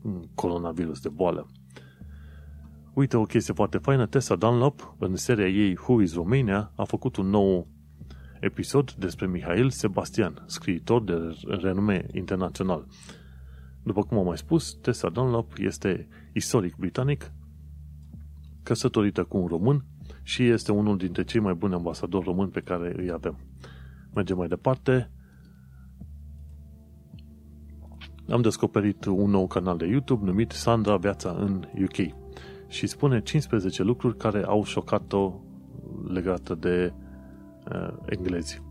mm, 0.01 0.29
coronavirus, 0.35 0.99
de 0.99 1.09
boală. 1.09 1.47
Uite 2.93 3.17
o 3.17 3.23
chestie 3.23 3.53
foarte 3.53 3.77
faină, 3.77 4.05
Tessa 4.05 4.35
Dunlop, 4.35 4.95
în 4.99 5.15
seria 5.15 5.47
ei 5.47 5.77
Who 5.87 6.01
is 6.01 6.13
Romania, 6.13 6.71
a 6.75 6.83
făcut 6.83 7.15
un 7.15 7.27
nou 7.27 7.67
episod 8.39 8.91
despre 8.91 9.27
Mihail 9.27 9.69
Sebastian, 9.69 10.43
scriitor 10.45 11.03
de 11.03 11.37
renume 11.43 12.05
internațional. 12.13 12.85
După 13.87 14.03
cum 14.03 14.17
am 14.17 14.25
mai 14.25 14.37
spus, 14.37 14.73
Tessa 14.73 15.09
Dunlop 15.09 15.53
este 15.57 16.07
istoric 16.33 16.75
britanic, 16.75 17.31
căsătorită 18.63 19.23
cu 19.23 19.37
un 19.37 19.47
român 19.47 19.85
și 20.23 20.47
este 20.47 20.71
unul 20.71 20.97
dintre 20.97 21.23
cei 21.23 21.39
mai 21.39 21.53
buni 21.53 21.73
ambasadori 21.73 22.25
români 22.25 22.51
pe 22.51 22.59
care 22.59 22.93
îi 22.97 23.11
avem. 23.11 23.37
Mergem 24.13 24.37
mai 24.37 24.47
departe. 24.47 25.11
Am 28.29 28.41
descoperit 28.41 29.05
un 29.05 29.29
nou 29.29 29.47
canal 29.47 29.77
de 29.77 29.85
YouTube 29.85 30.25
numit 30.25 30.51
Sandra 30.51 30.97
Viața 30.97 31.35
în 31.39 31.67
UK 31.81 32.15
și 32.67 32.87
spune 32.87 33.21
15 33.21 33.83
lucruri 33.83 34.17
care 34.17 34.43
au 34.43 34.63
șocat-o 34.63 35.41
legată 36.07 36.55
de 36.55 36.93
uh, 37.71 37.93
englezi. 38.05 38.66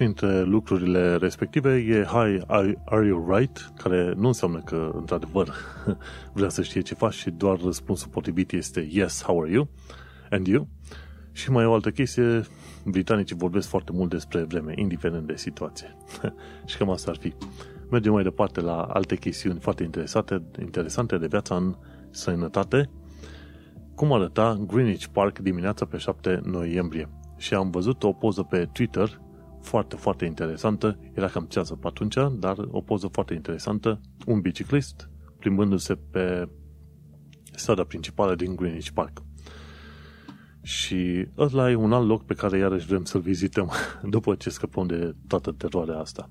Printre 0.00 0.42
lucrurile 0.42 1.16
respective 1.16 1.74
e 1.74 2.04
Hi, 2.04 2.42
are 2.84 3.06
you 3.06 3.36
right? 3.36 3.72
Care 3.76 4.12
nu 4.16 4.26
înseamnă 4.26 4.60
că, 4.60 4.92
într-adevăr, 4.94 5.54
vrea 6.32 6.48
să 6.48 6.62
știe 6.62 6.80
ce 6.80 6.94
faci 6.94 7.12
și 7.12 7.30
doar 7.30 7.60
răspunsul 7.60 8.08
potrivit 8.08 8.52
este 8.52 8.88
Yes, 8.90 9.22
how 9.22 9.40
are 9.42 9.50
you? 9.50 9.68
And 10.30 10.46
you? 10.46 10.68
Și 11.32 11.50
mai 11.50 11.62
e 11.62 11.66
o 11.66 11.72
altă 11.72 11.90
chestie, 11.90 12.42
britanicii 12.84 13.36
vorbesc 13.36 13.68
foarte 13.68 13.92
mult 13.92 14.10
despre 14.10 14.42
vreme, 14.42 14.72
indiferent 14.76 15.26
de 15.26 15.36
situație. 15.36 15.96
și 16.66 16.76
cam 16.76 16.90
asta 16.90 17.10
ar 17.10 17.16
fi. 17.16 17.34
Mergem 17.90 18.12
mai 18.12 18.22
departe 18.22 18.60
la 18.60 18.82
alte 18.82 19.16
chestiuni 19.16 19.58
foarte 19.58 19.82
interesante, 19.82 20.42
interesante 20.60 21.18
de 21.18 21.26
viața 21.26 21.56
în 21.56 21.76
sănătate. 22.10 22.90
Cum 23.94 24.12
arăta 24.12 24.60
Greenwich 24.66 25.06
Park 25.12 25.38
dimineața 25.38 25.84
pe 25.84 25.96
7 25.96 26.40
noiembrie? 26.44 27.08
Și 27.36 27.54
am 27.54 27.70
văzut 27.70 28.02
o 28.02 28.12
poză 28.12 28.42
pe 28.42 28.68
Twitter 28.72 29.20
foarte, 29.60 29.96
foarte 29.96 30.24
interesantă. 30.24 30.98
Era 31.14 31.26
cam 31.26 31.44
ceasă 31.44 31.74
pe 31.74 31.86
atunci, 31.86 32.16
dar 32.32 32.56
o 32.70 32.80
poză 32.80 33.06
foarte 33.06 33.34
interesantă. 33.34 34.00
Un 34.26 34.40
biciclist 34.40 35.10
plimbându-se 35.38 35.94
pe 35.94 36.48
strada 37.52 37.84
principală 37.84 38.34
din 38.34 38.56
Greenwich 38.56 38.90
Park. 38.94 39.22
Și 40.62 41.28
ăla 41.38 41.70
e 41.70 41.74
un 41.74 41.92
alt 41.92 42.06
loc 42.06 42.24
pe 42.24 42.34
care 42.34 42.58
iarăși 42.58 42.86
vrem 42.86 43.04
să-l 43.04 43.20
vizităm 43.20 43.70
după 44.14 44.34
ce 44.34 44.50
scăpăm 44.50 44.86
de 44.86 45.14
toată 45.26 45.52
teroarea 45.52 45.98
asta. 45.98 46.30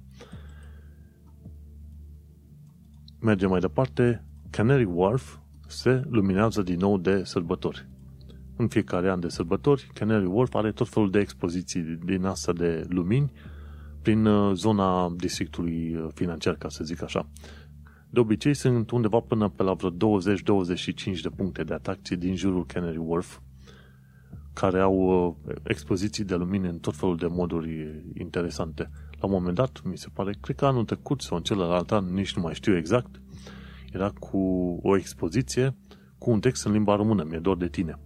Mergem 3.22 3.50
mai 3.50 3.60
departe. 3.60 4.26
Canary 4.50 4.84
Wharf 4.84 5.38
se 5.68 6.02
luminează 6.10 6.62
din 6.62 6.78
nou 6.78 6.98
de 6.98 7.24
sărbători. 7.24 7.88
În 8.62 8.68
fiecare 8.68 9.10
an 9.10 9.20
de 9.20 9.28
sărbători, 9.28 9.90
Canary 9.94 10.26
Wharf 10.26 10.54
are 10.54 10.72
tot 10.72 10.90
felul 10.90 11.12
de 11.12 11.20
expoziții 11.20 11.82
din 11.82 12.24
asta 12.26 12.54
de 12.54 12.86
lumini 12.90 13.32
prin 14.02 14.26
uh, 14.26 14.56
zona 14.56 15.14
districtului 15.18 15.96
uh, 15.96 16.08
financiar, 16.14 16.56
ca 16.56 16.70
să 16.70 16.84
zic 16.84 17.04
așa. 17.04 17.30
De 18.10 18.20
obicei 18.20 18.54
sunt 18.54 18.92
undeva 18.92 19.20
până 19.20 19.50
pe 19.50 19.64
la 19.64 19.74
vreo 19.74 19.92
20-25 19.92 19.94
de 21.22 21.30
puncte 21.36 21.64
de 21.64 21.74
atracție 21.74 22.16
din 22.16 22.36
jurul 22.36 22.66
Canary 22.66 22.98
Wharf, 22.98 23.40
care 24.54 24.80
au 24.80 24.96
uh, 24.96 25.56
expoziții 25.64 26.24
de 26.24 26.36
lumini 26.36 26.68
în 26.68 26.80
tot 26.80 26.96
felul 26.96 27.18
de 27.18 27.28
moduri 27.28 28.04
interesante. 28.18 28.90
La 29.20 29.26
un 29.26 29.32
moment 29.32 29.56
dat, 29.56 29.82
mi 29.84 29.98
se 29.98 30.08
pare, 30.14 30.36
cred 30.42 30.56
că 30.56 30.66
anul 30.66 30.86
trecut 30.86 31.22
sau 31.22 31.38
în 31.38 31.44
celălalt 31.44 31.92
an, 31.92 32.14
nici 32.14 32.36
nu 32.36 32.42
mai 32.42 32.54
știu 32.54 32.78
exact, 32.78 33.22
era 33.94 34.10
cu 34.10 34.38
o 34.82 34.98
expoziție 34.98 35.76
cu 36.18 36.32
un 36.32 36.40
text 36.40 36.66
în 36.66 36.72
limba 36.72 36.96
română, 36.96 37.24
mi-e 37.24 37.40
dor 37.40 37.58
de 37.58 37.68
tine 37.68 38.00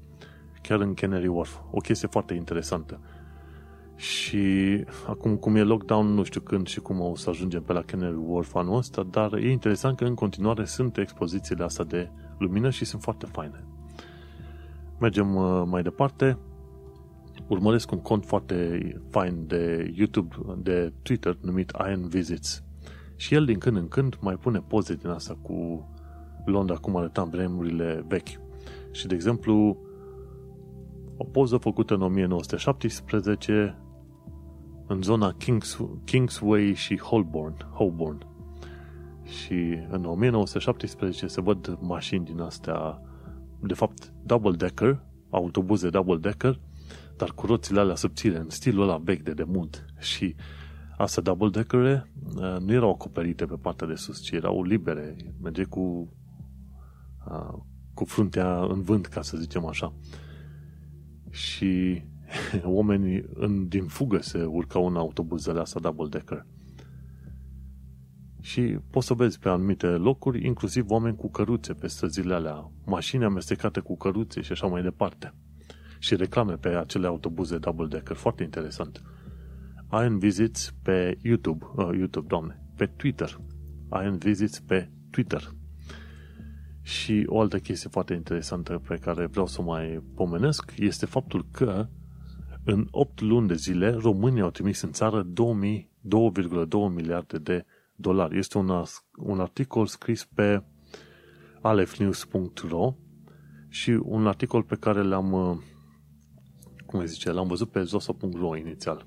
chiar 0.64 0.80
în 0.80 0.94
Canary 0.94 1.28
Wharf. 1.28 1.60
O 1.72 1.80
chestie 1.80 2.08
foarte 2.08 2.34
interesantă. 2.34 3.00
Și 3.96 4.86
acum 5.08 5.36
cum 5.36 5.56
e 5.56 5.62
lockdown, 5.62 6.08
nu 6.08 6.24
știu 6.24 6.42
când 6.42 6.68
și 6.68 6.80
cum 6.80 7.00
o 7.00 7.16
să 7.16 7.30
ajungem 7.30 7.62
pe 7.62 7.74
la 7.74 7.82
Canary 7.82 8.18
Wharf 8.26 8.56
anul 8.56 8.78
ăsta, 8.78 9.04
dar 9.04 9.34
e 9.34 9.52
interesant 9.52 9.98
că 9.98 10.06
în 10.06 10.14
continuare 10.14 10.66
sunt 10.66 10.98
expozițiile 10.98 11.64
astea 11.64 11.86
de 11.86 12.10
lumină 12.38 12.70
și 12.70 12.86
sunt 12.86 13.02
foarte 13.02 13.26
faine. 13.26 13.64
Mergem 15.00 15.36
uh, 15.36 15.64
mai 15.66 15.82
departe. 15.82 16.38
Urmăresc 17.48 17.92
un 17.92 18.02
cont 18.02 18.26
foarte 18.26 18.80
fain 19.10 19.44
de 19.48 19.94
YouTube, 19.96 20.36
de 20.58 20.94
Twitter, 21.02 21.38
numit 21.42 21.72
Iron 21.80 22.08
Visits. 22.08 22.64
Și 23.16 23.34
el 23.34 23.46
din 23.46 23.58
când 23.58 23.78
în 23.78 23.88
când 23.88 24.18
mai 24.22 24.36
pune 24.36 24.60
poze 24.68 24.96
din 24.96 25.10
asta 25.10 25.38
cu 25.42 25.88
Londra, 26.46 26.76
cum 26.76 26.96
arăta 26.96 27.24
vremurile 27.24 28.06
vechi. 28.08 28.40
Și, 28.92 29.08
de 29.08 29.16
exemplu, 29.16 29.78
o 31.18 31.24
poză 31.24 31.58
făcută 31.58 31.94
în 31.94 32.02
1917 32.02 33.78
în 34.88 35.02
zona 35.02 35.32
Kings, 35.32 35.80
Kingsway 36.04 36.74
și 36.74 37.00
Holborn, 37.00 37.58
Holborn. 37.74 38.28
Și 39.24 39.78
în 39.90 40.06
1917 40.06 41.28
se 41.28 41.42
văd 41.42 41.78
mașini 41.82 42.26
din 42.26 42.40
astea, 42.40 43.02
de 43.60 43.74
fapt 43.74 44.14
double-decker, 44.24 45.04
autobuze 45.30 45.90
double-decker, 45.90 46.60
dar 47.18 47.32
cu 47.32 47.46
roțile 47.46 47.80
alea 47.80 47.96
subțire, 47.96 48.38
în 48.38 48.50
stilul 48.50 48.84
ăla 48.84 48.98
vechi 48.98 49.24
de 49.24 49.34
demult. 49.34 49.86
Și 50.00 50.36
astea 50.98 51.24
double-decker 51.24 51.86
eh, 51.86 52.04
nu 52.60 52.74
erau 52.74 52.90
acoperite 52.90 53.46
pe 53.46 53.56
partea 53.62 53.88
de 53.88 53.96
sus, 53.96 54.22
ci 54.22 54.32
erau 54.32 54.64
libere. 54.64 55.16
Merge 55.42 55.64
cu, 55.64 56.14
ah, 57.28 57.54
cu 57.94 58.06
fruntea 58.06 58.60
în 58.60 58.82
vânt, 58.82 59.06
ca 59.06 59.22
să 59.22 59.38
zicem 59.38 59.66
așa 59.66 59.94
și 61.34 62.04
oamenii 62.64 63.26
în, 63.34 63.68
din 63.68 63.86
fugă 63.86 64.22
se 64.22 64.44
urcau 64.44 64.88
în 64.88 64.96
autobuzele 64.96 65.60
astea 65.60 65.82
double-decker. 65.82 66.46
Și 68.42 68.78
poți 68.90 69.08
să 69.08 69.14
vezi 69.14 69.40
pe 69.40 69.50
anumite 69.50 69.88
locuri, 69.88 70.46
inclusiv 70.46 70.90
oameni 70.90 71.16
cu 71.16 71.30
căruțe 71.30 71.74
pe 71.74 71.88
străzile 71.88 72.34
alea, 72.34 72.72
mașini 72.86 73.24
amestecate 73.24 73.80
cu 73.80 73.98
căruțe 73.98 74.42
și 74.42 74.52
așa 74.52 74.68
mai 74.68 74.82
departe. 74.82 75.34
Și 76.00 76.16
reclame 76.16 76.54
pe 76.54 76.68
acele 76.68 77.08
autobuze 77.08 77.58
double-decker. 77.58 78.16
Foarte 78.16 78.44
interesant. 78.44 79.04
Iron 79.92 80.20
Visits 80.20 80.74
pe 80.82 81.18
YouTube, 81.22 81.66
uh, 81.76 81.90
YouTube, 81.98 82.28
doamne, 82.28 82.60
pe 82.76 82.86
Twitter. 82.86 83.40
Iron 84.02 84.18
Visits 84.18 84.60
pe 84.60 84.90
Twitter. 85.10 85.54
Și 86.84 87.24
o 87.28 87.40
altă 87.40 87.60
chestie 87.60 87.90
foarte 87.90 88.14
interesantă 88.14 88.82
pe 88.88 88.96
care 88.96 89.26
vreau 89.26 89.48
să 89.48 89.62
o 89.62 89.64
mai 89.64 90.04
pomenesc 90.16 90.74
este 90.78 91.06
faptul 91.06 91.46
că 91.52 91.88
în 92.64 92.88
8 92.92 93.22
luni 93.22 93.48
de 93.48 93.54
zile 93.54 93.90
România 93.92 94.44
au 94.44 94.50
trimis 94.50 94.82
în 94.82 94.92
țară 94.92 95.24
2,2 95.24 95.34
miliarde 96.94 97.38
de 97.38 97.66
dolari. 97.96 98.38
Este 98.38 98.58
un, 98.58 98.84
un 99.18 99.40
articol 99.40 99.86
scris 99.86 100.26
pe 100.26 100.64
alefnews.ro 101.62 102.96
și 103.68 103.90
un 103.90 104.28
articol 104.28 104.64
pe 104.64 104.76
care 104.76 105.02
l-am 105.02 105.62
cum 106.94 107.06
zice, 107.06 107.32
l-am 107.32 107.48
văzut 107.48 107.70
pe 107.70 107.82
zoso.ro 107.82 108.58
inițial. 108.58 109.06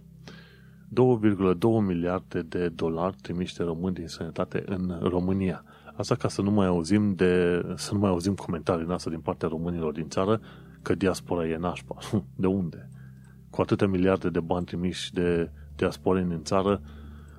2,2 0.89 1.59
miliarde 1.87 2.43
de 2.43 2.68
dolari 2.68 3.16
trimiște 3.22 3.62
români 3.62 3.95
din 3.95 4.07
sănătate 4.07 4.62
în 4.66 4.99
România. 5.03 5.64
Asta 5.97 6.14
ca 6.14 6.28
să 6.28 6.42
nu 6.42 6.51
mai 6.51 6.66
auzim 6.66 7.14
de, 7.14 7.62
să 7.74 7.92
nu 7.92 7.99
mai 7.99 8.11
auzim 8.11 8.34
comentarii 8.34 8.84
în 8.84 8.90
asta 8.90 9.11
din 9.11 9.20
partea 9.20 9.49
românilor 9.49 9.92
din 9.92 10.09
țară 10.09 10.40
că 10.82 10.94
diaspora 10.94 11.49
e 11.49 11.57
nașpa. 11.57 11.97
De 12.36 12.47
unde? 12.47 12.88
Cu 13.51 13.61
atâtea 13.61 13.86
miliarde 13.86 14.30
de 14.30 14.40
bani 14.40 14.64
trimiși 14.64 15.12
de 15.12 15.51
diasporeni 15.76 16.32
în 16.32 16.42
țară, 16.42 16.80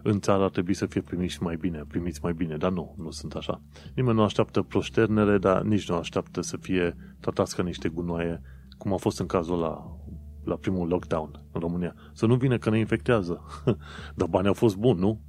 în 0.04 0.20
țară 0.20 0.44
ar 0.44 0.50
trebui 0.50 0.74
să 0.74 0.86
fie 0.86 1.02
primiți 1.02 1.44
mai 1.44 1.56
bine, 1.56 1.84
primiți 1.88 2.20
mai 2.24 2.34
bine, 2.34 2.58
dar 2.58 2.72
nu, 2.72 2.96
nu 2.98 3.12
sunt 3.12 3.34
așa. 3.34 3.62
Nimeni 3.96 4.18
nu 4.18 4.24
așteaptă 4.24 4.62
proșternere, 4.62 5.38
dar 5.38 5.62
nici 5.62 5.90
nu 5.90 5.96
așteaptă 5.96 6.42
să 6.42 6.58
fie 6.58 6.96
tratați 7.20 7.56
ca 7.56 7.64
niște 7.64 7.90
gunoaie, 7.90 8.42
cum 8.78 8.94
a 8.94 8.98
fost 8.98 9.20
în 9.20 9.26
cazul 9.26 9.60
la, 9.60 9.98
la 10.44 10.56
primul 10.56 10.88
lockdown 10.88 11.46
în 11.52 11.62
România. 11.62 11.96
Să 12.14 12.26
nu 12.26 12.36
vină 12.36 12.58
că 12.58 12.70
ne 12.70 12.80
infectează. 12.80 13.42
dar 14.16 14.28
banii 14.28 14.48
au 14.48 14.54
fost 14.54 14.78
buni, 14.78 15.00
nu? 15.00 15.22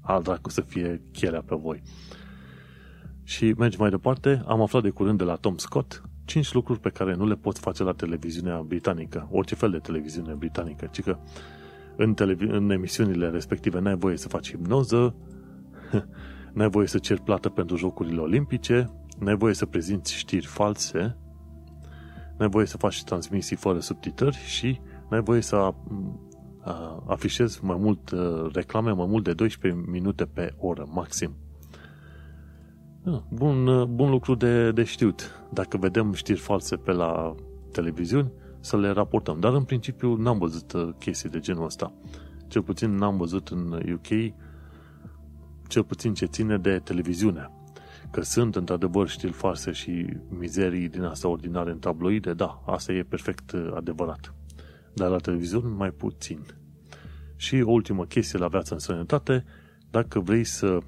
Al 0.00 0.22
dracu 0.22 0.50
să 0.50 0.60
fie 0.60 1.02
chierea 1.12 1.42
pe 1.42 1.54
voi. 1.54 1.82
Și 3.26 3.54
mergi 3.58 3.80
mai 3.80 3.90
departe, 3.90 4.42
am 4.46 4.60
aflat 4.60 4.82
de 4.82 4.90
curând 4.90 5.18
de 5.18 5.24
la 5.24 5.34
Tom 5.34 5.56
Scott 5.56 6.02
5 6.24 6.52
lucruri 6.52 6.80
pe 6.80 6.90
care 6.90 7.14
nu 7.14 7.26
le 7.26 7.34
poți 7.34 7.60
face 7.60 7.82
la 7.82 7.92
televiziunea 7.92 8.62
britanică, 8.62 9.28
orice 9.30 9.54
fel 9.54 9.70
de 9.70 9.78
televiziune 9.78 10.32
britanică, 10.32 10.88
ci 10.92 11.02
că 11.02 11.18
în, 11.96 12.14
televi- 12.14 12.50
în 12.50 12.70
emisiunile 12.70 13.28
respective 13.28 13.80
n-ai 13.80 13.96
voie 13.96 14.16
să 14.16 14.28
faci 14.28 14.50
hipnoză, 14.50 15.14
n-ai 16.54 16.68
voie 16.68 16.86
să 16.86 16.98
ceri 16.98 17.20
plată 17.20 17.48
pentru 17.48 17.76
Jocurile 17.76 18.20
Olimpice, 18.20 18.90
n-ai 19.18 19.36
voie 19.36 19.54
să 19.54 19.66
prezinți 19.66 20.14
știri 20.14 20.46
false, 20.46 21.16
n-ai 22.38 22.48
voie 22.48 22.66
să 22.66 22.76
faci 22.76 23.04
transmisii 23.04 23.56
fără 23.56 23.78
subtitări 23.78 24.36
și 24.36 24.80
n-ai 25.10 25.20
voie 25.20 25.40
să 25.40 25.74
afișezi 27.06 27.64
mai 27.64 27.76
mult 27.80 28.14
reclame, 28.52 28.90
mai 28.90 29.06
mult 29.08 29.24
de 29.24 29.32
12 29.32 29.90
minute 29.90 30.24
pe 30.24 30.54
oră, 30.58 30.86
maxim. 30.92 31.36
Da, 33.08 33.24
bun, 33.28 33.84
bun 33.94 34.10
lucru 34.10 34.34
de, 34.34 34.72
de 34.72 34.84
știut. 34.84 35.46
Dacă 35.52 35.76
vedem 35.76 36.12
știri 36.12 36.38
false 36.38 36.76
pe 36.76 36.92
la 36.92 37.34
televiziuni, 37.72 38.32
să 38.60 38.76
le 38.76 38.90
raportăm. 38.90 39.40
Dar 39.40 39.52
în 39.52 39.64
principiu 39.64 40.14
n-am 40.14 40.38
văzut 40.38 40.72
uh, 40.72 40.88
chestii 40.98 41.28
de 41.28 41.38
genul 41.38 41.64
ăsta. 41.64 41.92
Cel 42.48 42.62
puțin 42.62 42.94
n-am 42.94 43.16
văzut 43.16 43.48
în 43.48 43.82
UK, 43.92 44.34
cel 45.68 45.84
puțin 45.84 46.14
ce 46.14 46.26
ține 46.26 46.58
de 46.58 46.78
televiziune. 46.78 47.50
Că 48.10 48.20
sunt 48.20 48.56
într-adevăr 48.56 49.08
știri 49.08 49.32
false 49.32 49.72
și 49.72 50.06
mizerii 50.28 50.88
din 50.88 51.02
asta 51.02 51.28
ordinare 51.28 51.70
în 51.70 51.78
tabloide, 51.78 52.32
da, 52.32 52.62
asta 52.66 52.92
e 52.92 53.02
perfect 53.02 53.52
uh, 53.52 53.70
adevărat. 53.74 54.34
Dar 54.94 55.10
la 55.10 55.18
televiziune 55.18 55.68
mai 55.68 55.90
puțin. 55.90 56.46
Și 57.36 57.60
o 57.60 57.70
ultimă 57.70 58.04
chestie 58.04 58.38
la 58.38 58.48
viața 58.48 58.74
în 58.74 58.80
sănătate, 58.80 59.44
dacă 59.90 60.20
vrei 60.20 60.44
să 60.44 60.78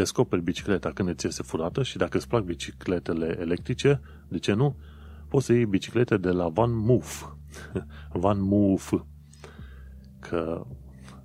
descoperi 0.00 0.42
bicicleta 0.42 0.90
când 0.90 1.08
îți 1.08 1.26
este 1.26 1.42
furată 1.42 1.82
și 1.82 1.96
dacă 1.96 2.16
îți 2.16 2.28
plac 2.28 2.42
bicicletele 2.42 3.36
electrice, 3.40 4.00
de 4.28 4.38
ce 4.38 4.52
nu? 4.52 4.76
Poți 5.28 5.46
să 5.46 5.52
iei 5.52 5.66
biciclete 5.66 6.16
de 6.16 6.30
la 6.30 6.48
Van 6.48 6.76
Moof. 6.76 7.24
Van 8.22 8.42
Moof. 8.42 8.92
Că 10.20 10.66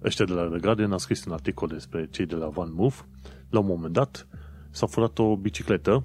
ăștia 0.03 0.25
de 0.25 0.33
la 0.33 0.47
The 0.47 0.59
Guardian 0.59 0.91
au 0.91 0.97
scris 0.97 1.25
un 1.25 1.31
articol 1.31 1.67
despre 1.67 2.07
cei 2.07 2.25
de 2.25 2.35
la 2.35 2.47
Van 2.47 2.73
Moof. 2.73 3.03
La 3.49 3.59
un 3.59 3.65
moment 3.65 3.93
dat 3.93 4.27
s-a 4.69 4.85
furat 4.85 5.19
o 5.19 5.35
bicicletă 5.35 6.03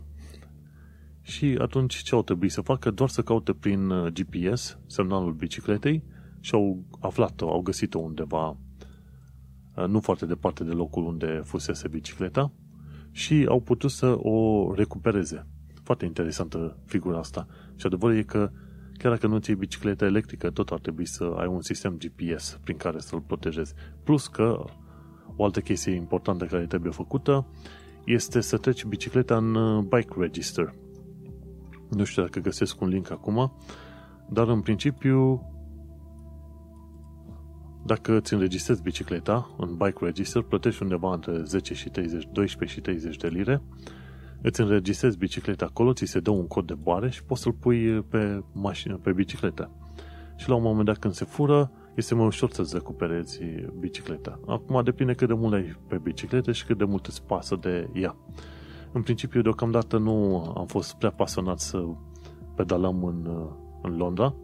și 1.23 1.57
atunci 1.61 1.95
ce 1.95 2.15
au 2.15 2.23
trebuit 2.23 2.53
să 2.53 2.61
facă? 2.61 2.91
Doar 2.91 3.09
să 3.09 3.23
caute 3.23 3.53
prin 3.53 3.91
uh, 3.91 4.13
GPS 4.13 4.79
semnalul 4.87 5.33
bicicletei 5.33 6.03
și 6.41 6.55
au 6.55 6.85
aflat-o, 7.01 7.51
au 7.51 7.61
găsit-o 7.61 7.99
undeva 7.99 8.57
uh, 9.77 9.87
nu 9.87 10.01
foarte 10.01 10.27
departe 10.27 10.65
de 10.65 10.73
locul 10.73 11.05
unde 11.05 11.41
fusese 11.45 11.89
bicicleta 11.89 12.53
și 13.11 13.47
au 13.49 13.61
putut 13.61 13.91
să 13.91 14.17
o 14.19 14.71
recupereze. 14.75 15.47
Foarte 15.83 16.05
interesantă 16.05 16.79
figura 16.85 17.19
asta. 17.19 17.47
Și 17.77 17.87
adevărul 17.87 18.17
e 18.17 18.23
că 18.23 18.51
chiar 18.97 19.13
dacă 19.13 19.27
nu 19.27 19.39
ți 19.39 19.53
bicicleta 19.53 20.05
electrică, 20.05 20.51
tot 20.51 20.69
ar 20.69 20.79
trebui 20.79 21.07
să 21.07 21.35
ai 21.37 21.47
un 21.47 21.61
sistem 21.61 21.99
GPS 21.99 22.59
prin 22.65 22.77
care 22.77 22.99
să-l 22.99 23.21
protejezi. 23.21 23.75
Plus 24.05 24.27
că 24.27 24.65
o 25.37 25.45
altă 25.45 25.61
chestie 25.61 25.93
importantă 25.93 26.45
care 26.45 26.67
trebuie 26.67 26.93
făcută 26.93 27.47
este 28.05 28.41
să 28.41 28.57
treci 28.57 28.85
bicicleta 28.85 29.37
în 29.37 29.55
uh, 29.55 29.83
Bike 29.83 30.15
Register. 30.19 30.75
Nu 31.91 32.05
știu 32.05 32.23
dacă 32.23 32.41
găsesc 32.41 32.81
un 32.81 32.89
link 32.89 33.11
acum, 33.11 33.53
dar 34.29 34.49
în 34.49 34.61
principiu 34.61 35.43
dacă 37.87 38.17
îți 38.17 38.33
înregistrezi 38.33 38.83
bicicleta 38.83 39.55
în 39.57 39.77
Bike 39.77 40.05
Register, 40.05 40.43
plătești 40.43 40.83
undeva 40.83 41.13
între 41.13 41.43
10 41.43 41.75
și 41.75 41.89
30, 41.89 42.29
12 42.33 42.77
și 42.77 42.83
30 42.83 43.17
de 43.17 43.29
lire, 43.29 43.63
îți 44.43 44.61
înregistrezi 44.61 45.19
bicicleta 45.19 45.65
acolo, 45.65 45.93
ți 45.93 46.05
se 46.05 46.21
dă 46.21 46.31
un 46.31 46.47
cod 46.47 46.67
de 46.67 46.75
boare 46.75 47.11
și 47.11 47.25
poți 47.25 47.43
să-l 47.43 47.53
pui 47.53 48.03
pe 48.03 48.43
mașină, 48.53 48.97
pe 48.97 49.13
bicicletă. 49.13 49.71
Și 50.37 50.49
la 50.49 50.55
un 50.55 50.63
moment 50.63 50.87
dat 50.87 50.99
când 50.99 51.15
se 51.15 51.25
fură, 51.25 51.71
este 51.95 52.15
mai 52.15 52.27
ușor 52.27 52.51
să-ți 52.51 52.75
recuperezi 52.75 53.41
bicicleta. 53.79 54.41
Acum 54.47 54.83
depinde 54.85 55.15
cât 55.15 55.29
de 55.29 55.35
mult 55.35 55.53
ai 55.53 55.77
pe 55.87 55.99
bicicletă 55.99 56.53
și 56.53 56.67
cât 56.67 56.79
de 56.79 56.85
mult 56.85 57.07
îți 57.07 57.23
pasă 57.23 57.57
de 57.61 57.89
ea. 57.93 58.17
În 58.93 59.03
principiu, 59.03 59.43
deocamdată 59.43 59.99
nu 59.99 60.45
am 60.57 60.67
fost 60.67 60.95
prea 60.95 61.11
pasionat 61.11 61.59
să 61.59 61.85
pedalăm 62.57 63.05
în, 63.05 63.49
în 63.83 63.97
Londra, 63.97 64.35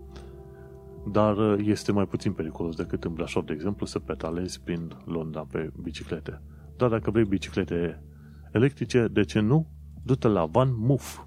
dar 1.11 1.59
este 1.59 1.92
mai 1.92 2.07
puțin 2.07 2.32
periculos 2.32 2.76
decât 2.76 3.04
în 3.04 3.12
Brașov, 3.12 3.44
de 3.44 3.52
exemplu, 3.52 3.86
să 3.86 3.98
pedalezi 3.98 4.61
prin 4.61 4.92
Londra 5.04 5.46
pe 5.50 5.70
biciclete. 5.82 6.42
Dar 6.76 6.88
dacă 6.88 7.11
vrei 7.11 7.24
biciclete 7.24 8.02
electrice, 8.52 9.09
de 9.12 9.24
ce 9.24 9.40
nu? 9.40 9.66
Du-te 10.02 10.28
la 10.28 10.44
Van 10.44 10.68
Moof. 10.76 11.18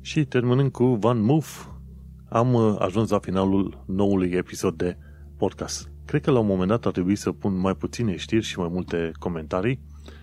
Și 0.00 0.24
terminând 0.24 0.70
cu 0.70 0.84
Van 0.84 1.22
Moof, 1.22 1.66
am 2.28 2.54
uh, 2.54 2.76
ajuns 2.78 3.10
la 3.10 3.18
finalul 3.18 3.84
noului 3.86 4.30
episod 4.30 4.74
de 4.74 4.96
podcast. 5.36 5.90
Cred 6.04 6.22
că 6.22 6.30
la 6.30 6.38
un 6.38 6.46
moment 6.46 6.68
dat 6.68 6.86
ar 6.86 6.92
trebui 6.92 7.16
să 7.16 7.32
pun 7.32 7.58
mai 7.58 7.74
puține 7.74 8.16
știri 8.16 8.44
și 8.44 8.58
mai 8.58 8.68
multe 8.70 9.10
comentarii. 9.18 9.80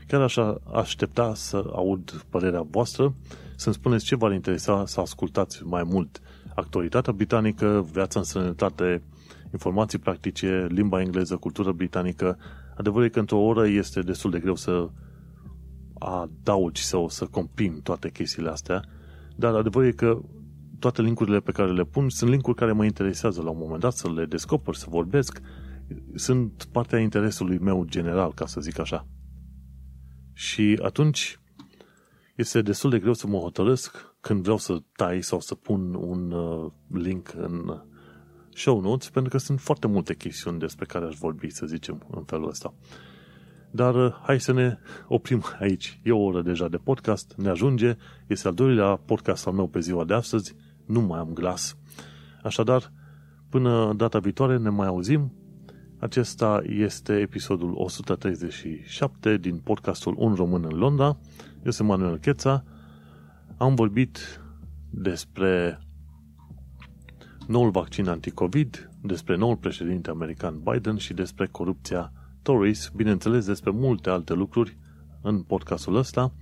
Chiar 0.07 0.22
așa 0.22 0.61
aștepta 0.74 1.34
să 1.34 1.63
aud 1.72 2.26
părerea 2.30 2.61
voastră, 2.61 3.15
să-mi 3.55 3.76
spuneți 3.76 4.05
ce 4.05 4.15
v-ar 4.15 4.34
interesa 4.34 4.86
să 4.86 4.99
ascultați 4.99 5.65
mai 5.65 5.84
mult. 5.84 6.22
Actualitatea 6.60 7.14
britanică, 7.14 7.88
viața 7.91 8.20
în 8.20 8.26
sănătate, 8.26 9.03
informații 9.51 9.97
practice, 9.97 10.68
limba 10.70 11.01
engleză, 11.01 11.36
cultură 11.36 11.72
britanică. 11.72 12.38
Adevărul 12.78 13.05
e 13.05 13.10
că 13.10 13.20
într-o 13.20 13.39
oră 13.39 13.68
este 13.68 14.01
destul 14.01 14.32
de 14.32 14.39
greu 14.39 14.55
să 14.55 14.89
adaugi 15.99 16.84
sau 16.84 17.10
să 17.10 17.26
comprim 17.26 17.80
toate 17.84 18.10
chestiile 18.10 18.49
astea, 18.49 18.84
dar 19.36 19.55
adevărul 19.55 19.88
e 19.88 19.91
că 19.91 20.22
toate 20.80 21.01
linkurile 21.01 21.39
pe 21.39 21.51
care 21.51 21.72
le 21.72 21.84
pun 21.84 22.10
sunt 22.10 22.30
linkuri 22.30 22.55
care 22.55 22.72
mă 22.72 22.86
interesează 22.86 23.41
la 23.41 23.49
un 23.49 23.58
moment 23.60 23.82
dat, 23.82 23.93
să 23.93 24.12
le 24.12 24.26
descoper, 24.26 24.74
să 24.74 24.86
vorbesc. 24.89 25.41
Sunt 26.16 26.68
partea 26.72 26.99
interesului 26.99 27.60
meu 27.60 27.86
general, 27.86 28.34
ca 28.34 28.45
să 28.45 28.62
zic 28.62 28.80
așa. 28.80 29.08
Și 30.34 30.80
atunci 30.84 31.39
este 32.38 32.61
destul 32.61 32.89
de 32.89 32.99
greu 32.99 33.13
să 33.13 33.27
mă 33.27 33.38
hotărăsc 33.38 34.15
când 34.19 34.41
vreau 34.41 34.57
să 34.57 34.81
tai 34.95 35.21
sau 35.21 35.39
să 35.39 35.55
pun 35.55 35.93
un 35.93 36.31
uh, 36.31 36.71
link 36.88 37.33
în 37.38 37.81
show 38.53 38.81
notes, 38.81 39.09
pentru 39.09 39.31
că 39.31 39.38
sunt 39.38 39.59
foarte 39.59 39.88
multe 39.88 40.15
chestiuni 40.15 40.59
despre 40.59 40.85
care 40.85 41.05
aș 41.05 41.15
vorbi, 41.15 41.49
să 41.49 41.65
zicem, 41.65 42.07
în 42.11 42.23
felul 42.23 42.49
ăsta. 42.49 42.73
Dar 43.71 43.95
uh, 43.95 44.13
hai 44.23 44.39
să 44.39 44.51
ne 44.51 44.77
oprim 45.07 45.43
aici. 45.59 45.99
E 46.03 46.11
o 46.11 46.23
oră 46.23 46.41
deja 46.41 46.67
de 46.67 46.77
podcast, 46.77 47.33
ne 47.38 47.49
ajunge. 47.49 47.97
Este 48.27 48.47
al 48.47 48.53
doilea 48.53 48.95
podcast 48.95 49.47
al 49.47 49.53
meu 49.53 49.67
pe 49.67 49.79
ziua 49.79 50.03
de 50.03 50.13
astăzi. 50.13 50.55
Nu 50.85 51.01
mai 51.01 51.19
am 51.19 51.33
glas. 51.33 51.77
Așadar, 52.43 52.91
până 53.49 53.93
data 53.95 54.19
viitoare 54.19 54.57
ne 54.57 54.69
mai 54.69 54.88
auzim. 54.88 55.31
Acesta 55.99 56.61
este 56.67 57.13
episodul 57.13 57.73
137 57.75 59.38
din 59.38 59.57
podcastul 59.57 60.15
Un 60.17 60.33
Român 60.33 60.63
în 60.71 60.77
Londra. 60.77 61.17
Eu 61.68 61.74
sunt 61.74 61.88
Manuel 61.88 62.18
Cheța. 62.18 62.63
Am 63.57 63.76
vorbit 63.76 64.41
despre 64.89 65.80
noul 67.47 67.70
vaccin 67.70 68.07
anticovid, 68.07 68.89
despre 69.01 69.36
noul 69.36 69.55
președinte 69.55 70.09
american 70.09 70.61
Biden 70.72 70.97
și 70.97 71.13
despre 71.13 71.47
corupția 71.47 72.11
Tories, 72.41 72.91
bineînțeles 72.95 73.45
despre 73.45 73.72
multe 73.72 74.09
alte 74.09 74.34
lucruri 74.34 74.78
în 75.22 75.41
podcastul 75.41 75.95
ăsta 75.95 76.34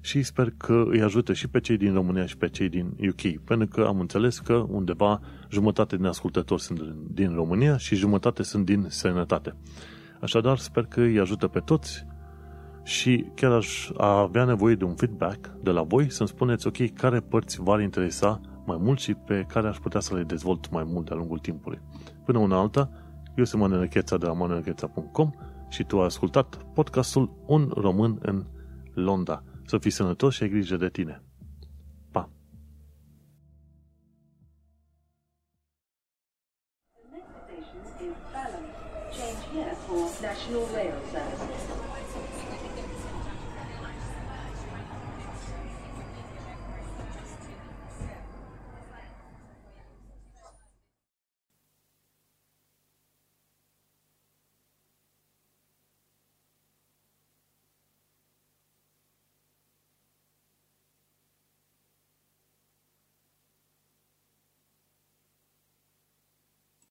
și 0.00 0.22
sper 0.22 0.52
că 0.56 0.84
îi 0.86 1.02
ajută 1.02 1.32
și 1.32 1.48
pe 1.48 1.60
cei 1.60 1.76
din 1.76 1.92
România 1.92 2.26
și 2.26 2.36
pe 2.36 2.48
cei 2.48 2.68
din 2.68 2.96
UK, 3.08 3.44
pentru 3.44 3.68
că 3.68 3.86
am 3.86 4.00
înțeles 4.00 4.38
că 4.38 4.54
undeva 4.54 5.20
jumătate 5.50 5.96
din 5.96 6.04
ascultători 6.04 6.62
sunt 6.62 6.80
din 7.10 7.34
România 7.34 7.76
și 7.76 7.94
jumătate 7.94 8.42
sunt 8.42 8.64
din 8.64 8.86
sănătate. 8.88 9.54
Așadar, 10.20 10.58
sper 10.58 10.84
că 10.84 11.00
îi 11.00 11.20
ajută 11.20 11.46
pe 11.48 11.60
toți 11.60 12.06
și 12.88 13.30
chiar 13.34 13.52
aș 13.52 13.90
avea 13.96 14.44
nevoie 14.44 14.74
de 14.74 14.84
un 14.84 14.94
feedback 14.94 15.48
de 15.62 15.70
la 15.70 15.82
voi 15.82 16.10
să-mi 16.10 16.28
spuneți, 16.28 16.66
ok, 16.66 16.92
care 16.94 17.20
părți 17.20 17.60
v-ar 17.60 17.80
interesa 17.80 18.40
mai 18.66 18.76
mult 18.80 18.98
și 18.98 19.14
pe 19.14 19.44
care 19.48 19.68
aș 19.68 19.76
putea 19.76 20.00
să 20.00 20.14
le 20.14 20.22
dezvolt 20.22 20.70
mai 20.70 20.84
mult 20.84 21.06
de-a 21.06 21.16
lungul 21.16 21.38
timpului. 21.38 21.80
Până 22.24 22.38
una 22.38 22.58
alta, 22.58 22.90
eu 23.36 23.44
sunt 23.44 23.62
Manuel 23.62 23.88
Cheța 23.88 24.16
de 24.16 24.26
la 24.26 24.32
manuelcheța.com 24.32 25.30
și 25.68 25.84
tu 25.84 25.98
ai 25.98 26.04
ascultat 26.04 26.58
podcastul 26.74 27.30
Un 27.46 27.70
Român 27.74 28.18
în 28.22 28.44
Londra. 28.94 29.42
Să 29.66 29.78
fii 29.78 29.90
sănătos 29.90 30.34
și 30.34 30.42
ai 30.42 30.48
grijă 30.48 30.76
de 30.76 30.88
tine. 30.88 31.22
Pa! 32.10 32.30
The 36.92 37.08
next 37.12 37.28
station 37.44 37.80
is 38.08 38.16
Balham. 38.32 38.64
Change 39.16 39.42
here 39.52 39.74
for 39.84 40.00
National 40.28 40.64
Rail 40.74 40.92
Services. 40.92 40.97